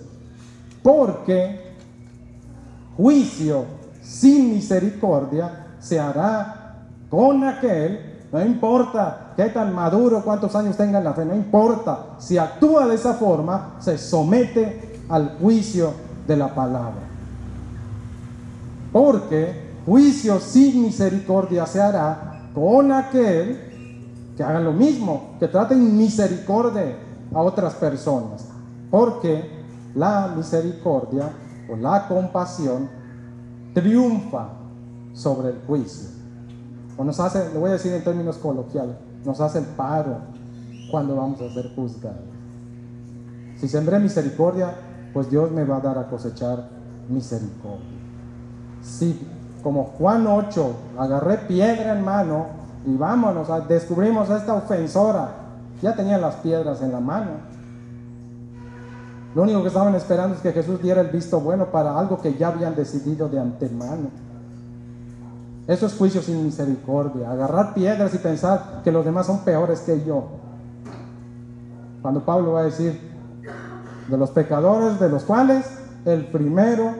porque 0.84 1.74
juicio 2.96 3.66
sin 4.02 4.54
misericordia 4.54 5.76
se 5.80 6.00
hará 6.00 6.88
con 7.10 7.44
aquel 7.44 8.07
no 8.32 8.46
importa 8.46 9.34
qué 9.38 9.46
tan 9.46 9.74
maduro, 9.74 10.22
cuántos 10.24 10.54
años 10.56 10.76
tenga 10.76 10.98
en 10.98 11.06
la 11.06 11.14
fe, 11.14 11.24
no 11.24 11.36
importa. 11.36 12.16
Si 12.18 12.38
actúa 12.38 12.86
de 12.86 12.96
esa 12.96 13.14
forma, 13.14 13.76
se 13.80 13.98
somete 13.98 15.00
al 15.08 15.38
juicio 15.40 15.94
de 16.28 16.36
la 16.36 16.54
palabra. 16.54 17.04
Porque 18.92 19.68
juicio 19.86 20.40
sin 20.40 20.82
misericordia 20.84 21.66
se 21.66 21.82
hará 21.82 22.50
con 22.54 22.92
aquel 22.92 23.62
que 24.36 24.44
haga 24.44 24.60
lo 24.60 24.74
mismo, 24.74 25.36
que 25.40 25.48
trate 25.48 25.76
misericordia 25.76 26.98
a 27.34 27.42
otras 27.42 27.76
personas. 27.76 28.46
Porque 28.92 29.50
la 29.96 30.34
misericordia 30.36 31.32
o 31.72 31.78
la 31.78 32.08
compasión 32.10 32.90
triunfa 33.74 34.50
sobre 35.14 35.50
el 35.50 35.60
juicio 35.66 36.17
o 36.98 37.04
nos 37.04 37.20
hace, 37.20 37.52
le 37.54 37.60
voy 37.60 37.70
a 37.70 37.74
decir 37.74 37.94
en 37.94 38.04
términos 38.04 38.38
coloquiales, 38.38 38.96
nos 39.24 39.40
hace 39.40 39.60
el 39.60 39.66
paro 39.66 40.18
cuando 40.90 41.16
vamos 41.16 41.42
a 41.42 41.54
ser 41.54 41.74
juzgados. 41.76 42.18
Si 43.60 43.68
sembré 43.68 44.00
misericordia, 44.00 44.74
pues 45.14 45.30
Dios 45.30 45.52
me 45.52 45.64
va 45.64 45.78
a 45.78 45.82
dar 45.82 45.98
a 45.98 46.08
cosechar 46.08 46.70
misericordia. 47.10 47.86
Si 48.82 49.20
como 49.64 49.84
Juan 49.98 50.26
8, 50.28 50.76
agarré 50.98 51.40
piedra 51.40 51.98
en 51.98 52.06
mano 52.06 52.46
y 52.86 52.96
vámonos, 52.96 53.48
descubrimos 53.68 54.30
a 54.30 54.38
esta 54.38 54.54
ofensora, 54.54 55.30
ya 55.82 55.96
tenían 55.96 56.22
las 56.22 56.36
piedras 56.36 56.82
en 56.82 56.92
la 56.92 57.00
mano. 57.00 57.32
Lo 59.36 59.44
único 59.44 59.62
que 59.62 59.68
estaban 59.68 59.94
esperando 59.96 60.36
es 60.36 60.42
que 60.42 60.52
Jesús 60.52 60.82
diera 60.82 61.02
el 61.02 61.10
visto 61.10 61.40
bueno 61.40 61.66
para 61.66 61.98
algo 61.98 62.22
que 62.22 62.36
ya 62.36 62.48
habían 62.48 62.76
decidido 62.76 63.28
de 63.28 63.40
antemano. 63.40 64.10
Eso 65.68 65.86
es 65.86 65.96
juicio 65.96 66.22
sin 66.22 66.44
misericordia. 66.46 67.30
Agarrar 67.30 67.74
piedras 67.74 68.14
y 68.16 68.18
pensar 68.20 68.82
que 68.84 68.92
los 68.92 69.04
demás 69.04 69.26
son 69.26 69.44
peores 69.44 69.82
que 69.82 70.04
yo. 70.06 70.24
Cuando 72.02 72.24
Pablo 72.24 72.54
va 72.54 72.62
a 72.62 72.64
decir, 72.64 72.98
de 74.08 74.18
los 74.18 74.32
pecadores, 74.32 74.98
de 75.00 75.10
los 75.10 75.24
cuales 75.24 75.66
el 76.06 76.28
primero 76.28 76.92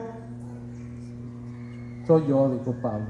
soy 2.06 2.26
yo, 2.28 2.50
dijo 2.50 2.74
Pablo. 2.82 3.06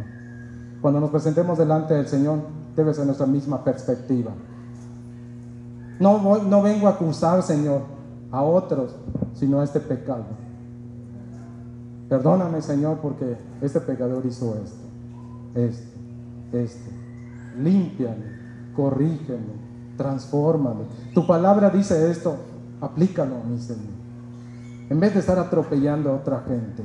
Cuando 0.80 1.00
nos 1.00 1.10
presentemos 1.10 1.58
delante 1.58 1.94
del 1.94 2.06
Señor, 2.06 2.38
debe 2.76 2.94
ser 2.94 3.06
nuestra 3.06 3.26
misma 3.26 3.64
perspectiva. 3.64 4.30
No, 5.98 6.38
no 6.38 6.62
vengo 6.62 6.86
a 6.86 6.90
acusar, 6.90 7.42
Señor, 7.42 7.82
a 8.30 8.42
otros, 8.42 8.94
sino 9.34 9.60
a 9.60 9.64
este 9.64 9.80
pecado. 9.80 10.26
Perdóname, 12.08 12.62
Señor, 12.62 12.98
porque 12.98 13.36
este 13.60 13.80
pecador 13.80 14.24
hizo 14.24 14.54
esto 14.62 14.87
este, 15.54 15.98
este. 16.52 16.90
Límpiame, 17.58 18.72
corrígeme, 18.74 19.54
transfórmame. 19.96 20.84
Tu 21.14 21.26
palabra 21.26 21.70
dice 21.70 22.10
esto, 22.10 22.36
aplícalo 22.80 23.42
mí, 23.44 23.58
Señor. 23.58 23.98
En 24.90 25.00
vez 25.00 25.14
de 25.14 25.20
estar 25.20 25.38
atropellando 25.38 26.10
a 26.10 26.14
otra 26.14 26.44
gente. 26.46 26.82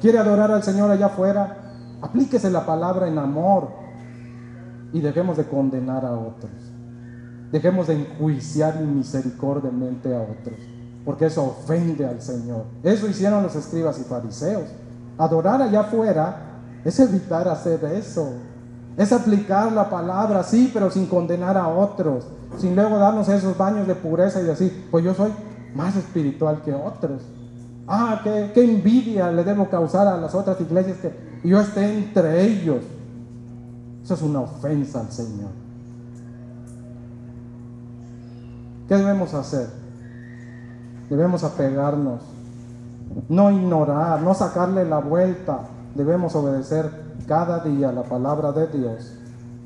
¿Quiere 0.00 0.18
adorar 0.18 0.50
al 0.50 0.62
Señor 0.62 0.90
allá 0.90 1.06
afuera? 1.06 1.56
Aplíquese 2.00 2.50
la 2.50 2.64
palabra 2.64 3.08
en 3.08 3.18
amor 3.18 3.68
y 4.92 5.00
dejemos 5.00 5.36
de 5.36 5.44
condenar 5.44 6.04
a 6.04 6.12
otros. 6.12 6.52
Dejemos 7.52 7.86
de 7.86 7.94
enjuiciar 7.94 8.80
inmisericordiamente 8.80 10.14
a 10.14 10.20
otros, 10.20 10.56
porque 11.04 11.26
eso 11.26 11.44
ofende 11.44 12.06
al 12.06 12.20
Señor. 12.20 12.64
Eso 12.82 13.08
hicieron 13.08 13.42
los 13.42 13.56
escribas 13.56 13.98
y 13.98 14.04
fariseos. 14.04 14.68
Adorar 15.16 15.62
allá 15.62 15.80
afuera 15.80 16.47
es 16.84 16.98
evitar 17.00 17.48
hacer 17.48 17.84
eso. 17.84 18.32
Es 18.96 19.12
aplicar 19.12 19.70
la 19.72 19.88
palabra, 19.88 20.42
sí, 20.42 20.70
pero 20.72 20.90
sin 20.90 21.06
condenar 21.06 21.56
a 21.56 21.68
otros. 21.68 22.26
Sin 22.58 22.74
luego 22.74 22.98
darnos 22.98 23.28
esos 23.28 23.56
baños 23.56 23.86
de 23.86 23.94
pureza 23.94 24.40
y 24.40 24.44
decir, 24.44 24.88
pues 24.90 25.04
yo 25.04 25.14
soy 25.14 25.32
más 25.74 25.94
espiritual 25.96 26.62
que 26.62 26.74
otros. 26.74 27.22
Ah, 27.86 28.20
qué, 28.24 28.50
qué 28.52 28.64
envidia 28.64 29.30
le 29.30 29.44
debo 29.44 29.68
causar 29.68 30.08
a 30.08 30.16
las 30.16 30.34
otras 30.34 30.60
iglesias 30.60 30.98
que 30.98 31.12
yo 31.48 31.60
esté 31.60 31.96
entre 31.96 32.42
ellos. 32.42 32.82
Eso 34.02 34.14
es 34.14 34.22
una 34.22 34.40
ofensa 34.40 35.00
al 35.00 35.12
Señor. 35.12 35.50
¿Qué 38.88 38.96
debemos 38.96 39.34
hacer? 39.34 39.68
debemos 41.16 41.42
apegarnos, 41.44 42.20
no 43.28 43.50
ignorar, 43.50 44.20
no 44.20 44.34
sacarle 44.34 44.84
la 44.84 44.98
vuelta, 44.98 45.60
debemos 45.98 46.36
obedecer 46.36 46.88
cada 47.26 47.58
día 47.58 47.90
la 47.90 48.04
palabra 48.04 48.52
de 48.52 48.68
Dios, 48.68 49.14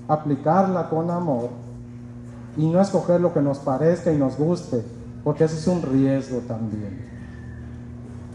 aplicarla 0.09 0.89
con 0.89 1.11
amor 1.11 1.51
y 2.57 2.67
no 2.69 2.81
escoger 2.81 3.21
lo 3.21 3.35
que 3.35 3.43
nos 3.43 3.59
parezca 3.59 4.11
y 4.11 4.17
nos 4.17 4.39
guste, 4.39 4.83
porque 5.23 5.45
ese 5.45 5.57
es 5.57 5.67
un 5.67 5.83
riesgo 5.83 6.39
también. 6.49 7.07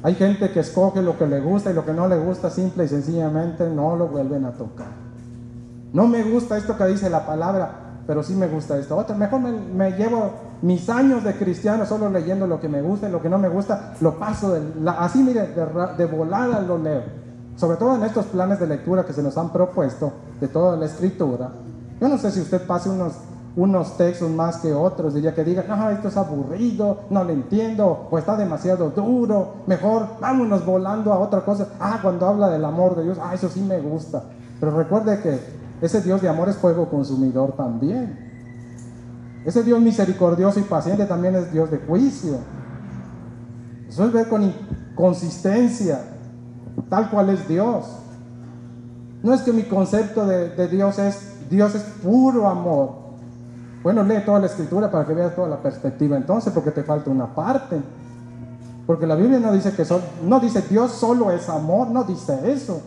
Hay 0.04 0.14
gente 0.14 0.52
que 0.52 0.60
escoge 0.60 1.02
lo 1.02 1.18
que 1.18 1.26
le 1.26 1.41
gusta 1.41 1.72
y 1.72 1.74
lo 1.74 1.84
que 1.86 1.91
no 1.91 2.08
le 2.08 2.20
gusta 2.20 2.52
simple 2.52 2.86
y 2.86 2.88
sencillamente 2.88 3.68
no 3.68 3.95
lo 3.95 4.08
vuelven 4.08 4.45
a 4.45 4.52
tocar. 4.52 4.91
No 5.91 6.08
me 6.08 6.22
gusta 6.22 6.56
esto 6.56 6.78
que 6.78 6.86
dice 6.86 7.10
la 7.10 7.26
palabra, 7.26 7.72
pero 8.06 8.22
sí 8.22 8.36
me 8.36 8.48
gusta 8.48 8.78
esto. 8.78 8.95
Otra, 8.95 9.16
mejor 9.16 9.39
me, 9.41 9.91
llevo 9.93 10.34
mis 10.62 10.88
años 10.88 11.24
de 11.24 11.34
cristiano 11.34 11.84
solo 11.88 12.12
leyendo 12.12 12.45
lo 12.45 12.60
que 12.60 12.70
me 12.70 12.84
gusta 12.84 13.10
y 13.10 13.12
lo 13.12 13.24
que 13.24 13.30
no 13.30 13.39
me 13.39 13.50
gusta, 13.50 13.95
lo 14.02 14.20
paso 14.20 14.56
así, 15.00 15.24
mire, 15.24 15.48
de 15.98 16.06
volada 16.06 16.62
lo 16.62 16.78
leo. 16.78 17.16
Sobre 17.58 17.76
todo 17.76 17.95
en 17.95 18.03
estos 18.03 18.28
planes 18.28 18.60
de 18.60 18.68
lectura 18.68 19.05
que 19.05 19.12
se 19.12 19.22
nos 19.22 19.38
han 19.38 19.51
propuesto 19.51 20.14
de 20.39 20.47
toda 20.47 20.78
la 20.78 20.86
escritura. 20.86 21.51
Yo 21.99 22.08
no 22.08 22.18
sé 22.18 22.32
si 22.32 22.39
usted 22.39 22.66
pase 22.66 22.89
unos 22.89 23.14
unos 23.58 23.97
textos 23.97 24.30
más 24.30 24.58
que 24.58 24.72
otros, 24.72 25.16
diría 25.16 25.34
que 25.34 25.43
digan, 25.43 25.68
no, 25.68 25.89
esto 25.89 26.10
es 26.10 26.16
aburrido, 26.16 26.99
no 27.10 27.24
lo 27.24 27.32
entiendo, 27.32 28.08
o 28.12 28.18
está 28.20 28.38
demasiado 28.38 28.91
duro, 28.91 29.64
mejor 29.66 30.08
vámonos 30.22 30.64
volando 30.64 31.12
a 31.12 31.18
otra 31.18 31.43
cosa. 31.43 31.70
Ah, 31.80 31.97
cuando 31.99 32.28
habla 32.28 32.49
del 32.49 32.64
amor 32.64 32.95
de 32.95 33.03
Dios, 33.03 33.18
ah, 33.20 33.34
eso 33.34 33.49
sí 33.49 33.62
me 33.62 33.80
gusta. 33.80 34.26
Pero 34.60 34.78
recuerde 34.78 35.20
que 35.22 35.39
ese 35.82 36.01
Dios 36.01 36.22
de 36.22 36.30
amor 36.30 36.49
es 36.49 36.55
fuego 36.55 36.88
consumidor 36.88 37.53
también. 37.53 38.28
Ese 39.43 39.64
Dios 39.64 39.80
misericordioso 39.80 40.60
y 40.60 40.64
paciente 40.64 41.05
también 41.05 41.34
es 41.34 41.51
Dios 41.51 41.72
de 41.72 41.80
juicio. 41.80 42.38
Eso 43.89 44.05
es 44.05 44.14
ver 44.14 44.30
con 44.30 44.53
consistencia, 44.93 45.99
tal 46.84 47.10
cual 47.10 47.30
es 47.30 47.48
Dios. 47.48 47.86
No 49.24 49.34
es 49.34 49.42
que 49.42 49.52
mi 49.52 49.64
concepto 49.64 50.26
de, 50.26 50.68
Dios 50.68 51.00
es, 51.00 51.50
Dios 51.50 51.76
es 51.76 51.84
puro 52.04 52.48
amor. 52.48 53.08
Bueno, 53.84 54.04
lee 54.04 54.22
toda 54.26 54.40
la 54.40 54.48
escritura 54.48 54.92
para 54.92 55.06
que 55.06 55.14
veas 55.14 55.36
toda 55.36 55.48
la 55.48 55.58
perspectiva 55.58 56.18
entonces, 56.18 56.54
porque 56.54 56.72
te 56.72 56.84
falta 56.84 57.10
una 57.10 57.34
parte. 57.34 57.82
Porque 58.86 59.06
la 59.06 59.16
Biblia 59.16 59.40
no 59.40 59.52
dice 59.52 59.72
que 59.74 59.86
no 60.24 60.40
dice 60.40 60.64
Dios 60.70 60.92
solo 60.92 61.32
es 61.32 61.50
amor, 61.50 61.90
no 61.90 62.04
dice 62.04 62.52
eso. 62.52 62.82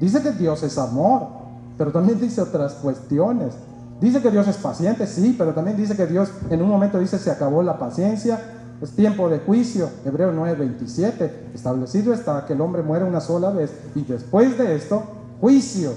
Dice 0.00 0.22
que 0.22 0.32
Dios 0.32 0.62
es 0.62 0.78
amor, 0.78 1.28
pero 1.76 1.92
también 1.92 2.20
dice 2.20 2.40
otras 2.40 2.74
cuestiones. 2.74 3.54
Dice 4.00 4.20
que 4.20 4.30
Dios 4.30 4.46
es 4.46 4.56
paciente, 4.56 5.06
sí, 5.06 5.34
pero 5.38 5.54
también 5.54 5.76
dice 5.76 5.96
que 5.96 6.06
Dios 6.06 6.30
en 6.50 6.60
un 6.62 6.68
momento 6.68 6.98
dice 6.98 7.18
se 7.18 7.30
acabó 7.30 7.62
la 7.62 7.78
paciencia, 7.78 8.38
es 8.80 8.90
tiempo 8.90 9.28
de 9.28 9.38
juicio. 9.38 9.88
Hebreo 10.04 10.32
9:27, 10.32 11.30
establecido 11.54 12.12
está 12.12 12.44
que 12.46 12.52
el 12.52 12.60
hombre 12.60 12.82
muere 12.82 13.04
una 13.04 13.20
sola 13.20 13.50
vez 13.50 13.72
y 13.94 14.02
después 14.02 14.58
de 14.58 14.76
esto, 14.76 15.02
juicio. 15.40 15.92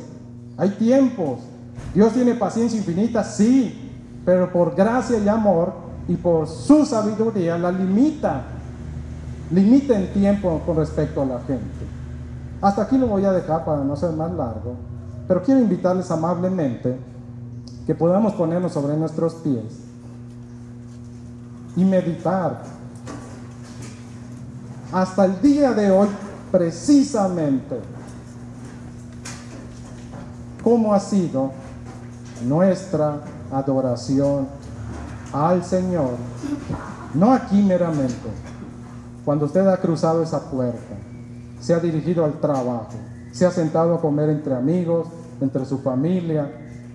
Hay 0.58 0.72
tiempos. 0.72 1.40
Dios 1.94 2.14
tiene 2.14 2.36
paciencia 2.36 2.78
infinita, 2.78 3.24
sí, 3.24 3.92
pero 4.26 4.52
por 4.52 4.76
gracia 4.76 5.18
y 5.18 5.28
amor 5.28 5.74
y 6.08 6.16
por 6.16 6.48
su 6.48 6.86
sabiduría 6.86 7.58
la 7.58 7.72
limita. 7.72 8.44
Limita 9.52 9.98
el 9.98 10.12
tiempo 10.14 10.62
con 10.66 10.78
respecto 10.78 11.22
a 11.22 11.26
la 11.26 11.40
gente. 11.42 11.64
Hasta 12.62 12.84
aquí 12.84 12.98
lo 12.98 13.08
voy 13.08 13.26
a 13.26 13.32
dejar 13.32 13.66
para 13.66 13.84
no 13.84 13.96
ser 13.96 14.12
más 14.12 14.32
largo, 14.32 14.76
pero 15.28 15.42
quiero 15.42 15.62
invitarles 15.62 16.12
amablemente 16.12 16.98
que 17.88 17.96
podamos 17.96 18.34
ponernos 18.34 18.74
sobre 18.74 18.96
nuestros 18.96 19.36
pies 19.36 19.89
y 21.76 21.86
meditar. 21.86 22.62
Hasta 24.92 25.26
el 25.26 25.42
día 25.42 25.72
de 25.74 25.92
hoy 25.92 26.08
precisamente 26.52 27.80
cómo 30.64 30.94
ha 30.94 31.00
sido 31.00 31.52
nuestra 32.46 33.22
adoración 33.52 34.48
al 35.34 35.64
Señor, 35.64 36.12
no 37.14 37.34
aquí 37.34 37.62
meramente, 37.62 38.30
cuando 39.24 39.46
usted 39.46 39.68
ha 39.68 39.78
cruzado 39.78 40.24
esa 40.24 40.50
puerta, 40.50 40.96
se 41.60 41.74
ha 41.74 41.80
dirigido 41.80 42.26
al 42.26 42.40
trabajo, 42.40 42.90
se 43.32 43.46
ha 43.46 43.52
sentado 43.52 43.94
a 43.96 44.02
comer 44.02 44.30
entre 44.30 44.56
amigos, 44.56 45.08
entre 45.40 45.66
su 45.66 45.80
familia, 45.80 46.50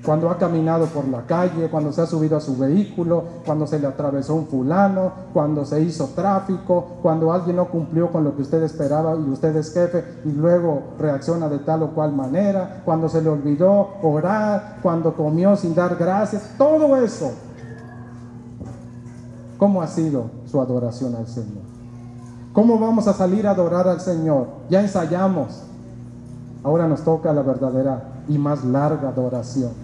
cuando 0.04 0.28
ha 0.28 0.36
caminado 0.36 0.86
por 0.86 1.08
la 1.08 1.22
calle, 1.22 1.68
cuando 1.70 1.90
se 1.90 2.02
ha 2.02 2.06
subido 2.06 2.36
a 2.36 2.40
su 2.40 2.56
vehículo, 2.56 3.24
cuando 3.46 3.66
se 3.66 3.78
le 3.78 3.86
atravesó 3.86 4.34
un 4.34 4.46
fulano, 4.46 5.12
cuando 5.32 5.64
se 5.64 5.80
hizo 5.80 6.10
tráfico, 6.14 6.98
cuando 7.02 7.32
alguien 7.32 7.56
no 7.56 7.66
cumplió 7.66 8.12
con 8.12 8.22
lo 8.22 8.36
que 8.36 8.42
usted 8.42 8.62
esperaba 8.62 9.14
y 9.16 9.30
usted 9.30 9.56
es 9.56 9.72
jefe 9.72 10.04
y 10.26 10.32
luego 10.32 10.82
reacciona 10.98 11.48
de 11.48 11.58
tal 11.60 11.84
o 11.84 11.90
cual 11.94 12.12
manera, 12.12 12.82
cuando 12.84 13.08
se 13.08 13.22
le 13.22 13.30
olvidó 13.30 13.94
orar, 14.02 14.78
cuando 14.82 15.14
comió 15.14 15.56
sin 15.56 15.74
dar 15.74 15.96
gracias, 15.96 16.50
todo 16.58 16.96
eso. 16.96 17.32
¿Cómo 19.56 19.80
ha 19.80 19.86
sido 19.86 20.26
su 20.50 20.60
adoración 20.60 21.14
al 21.14 21.26
Señor? 21.26 21.64
¿Cómo 22.52 22.78
vamos 22.78 23.08
a 23.08 23.14
salir 23.14 23.46
a 23.46 23.52
adorar 23.52 23.88
al 23.88 24.00
Señor? 24.00 24.48
Ya 24.68 24.82
ensayamos. 24.82 25.62
Ahora 26.62 26.86
nos 26.86 27.02
toca 27.02 27.32
la 27.32 27.42
verdadera 27.42 28.22
y 28.28 28.36
más 28.36 28.64
larga 28.64 29.08
adoración 29.08 29.83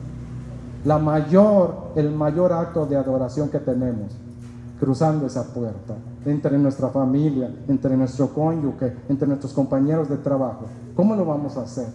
la 0.85 0.99
mayor, 0.99 1.93
el 1.95 2.11
mayor 2.11 2.53
acto 2.53 2.87
de 2.87 2.97
adoración 2.97 3.49
que 3.49 3.59
tenemos, 3.59 4.17
cruzando 4.79 5.27
esa 5.27 5.53
puerta, 5.53 5.95
entre 6.25 6.59
nuestra 6.59 6.89
familia, 6.89 7.51
entre 7.69 7.97
nuestro 7.97 8.29
cónyuge, 8.29 8.97
entre 9.09 9.29
nuestros 9.29 9.53
compañeros 9.53 10.09
de 10.09 10.17
trabajo. 10.17 10.67
¿Cómo 10.97 11.15
lo 11.15 11.27
vamos 11.27 11.57
a 11.57 11.63
hacer? 11.63 11.89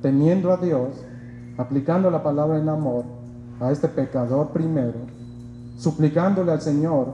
Teniendo 0.00 0.50
a 0.50 0.56
Dios, 0.56 0.88
aplicando 1.58 2.10
la 2.10 2.22
palabra 2.22 2.58
en 2.58 2.68
amor 2.68 3.04
a 3.60 3.70
este 3.70 3.88
pecador 3.88 4.48
primero, 4.48 4.98
suplicándole 5.76 6.52
al 6.52 6.62
Señor 6.62 7.08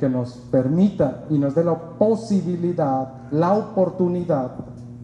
que 0.00 0.08
nos 0.08 0.34
permita 0.50 1.24
y 1.28 1.38
nos 1.38 1.54
dé 1.54 1.64
la 1.64 1.78
posibilidad, 1.78 3.30
la 3.30 3.52
oportunidad 3.52 4.52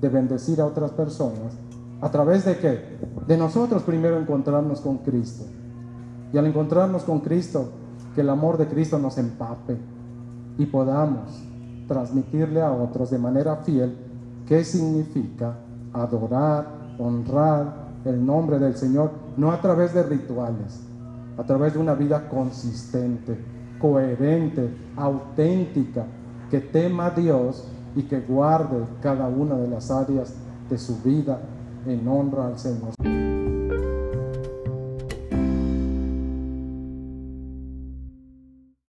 de 0.01 0.09
bendecir 0.09 0.61
a 0.61 0.67
otras 0.67 0.93
personas 0.93 1.68
¿A 2.01 2.11
través 2.11 2.45
de 2.45 2.57
qué? 2.59 2.99
De 3.27 3.37
nosotros 3.37 3.83
primero 3.83 4.19
encontrarnos 4.19 4.81
con 4.81 4.99
Cristo. 4.99 5.45
Y 6.33 6.39
al 6.39 6.47
encontrarnos 6.47 7.03
con 7.03 7.21
Cristo, 7.21 7.71
que 8.15 8.21
el 8.21 8.31
amor 8.31 8.57
de 8.57 8.69
Cristo 8.69 8.99
nos 8.99 9.19
empape 9.19 9.77
y 10.59 10.67
podamos 10.67 11.43
transmitirle 11.89 12.63
a 12.63 12.71
otros 12.71 13.11
de 13.11 13.19
manera 13.19 13.57
fiel 13.57 13.97
qué 14.47 14.63
significa 14.63 15.57
adorar, 15.93 16.67
honrar 16.99 17.89
el 18.05 18.25
nombre 18.25 18.59
del 18.59 18.77
Señor, 18.77 19.11
no 19.37 19.51
a 19.51 19.61
través 19.61 19.93
de 19.95 20.03
rituales, 20.03 20.81
a 21.37 21.43
través 21.45 21.75
de 21.75 21.81
una 21.81 21.95
vida 21.95 22.29
consistente, 22.29 23.39
coherente, 23.81 24.71
auténtica, 24.97 26.05
que 26.51 26.61
tema 26.61 27.07
a 27.07 27.11
Dios 27.11 27.67
y 27.97 28.03
que 28.03 28.21
guarde 28.21 28.85
cada 29.03 29.27
una 29.27 29.57
de 29.57 29.69
las 29.69 29.91
áreas 29.91 30.35
de 30.71 30.79
su 30.79 31.01
vida 31.03 31.41
a 31.91 31.97
known 31.97 32.33
or 32.35 32.51
also 32.51 33.88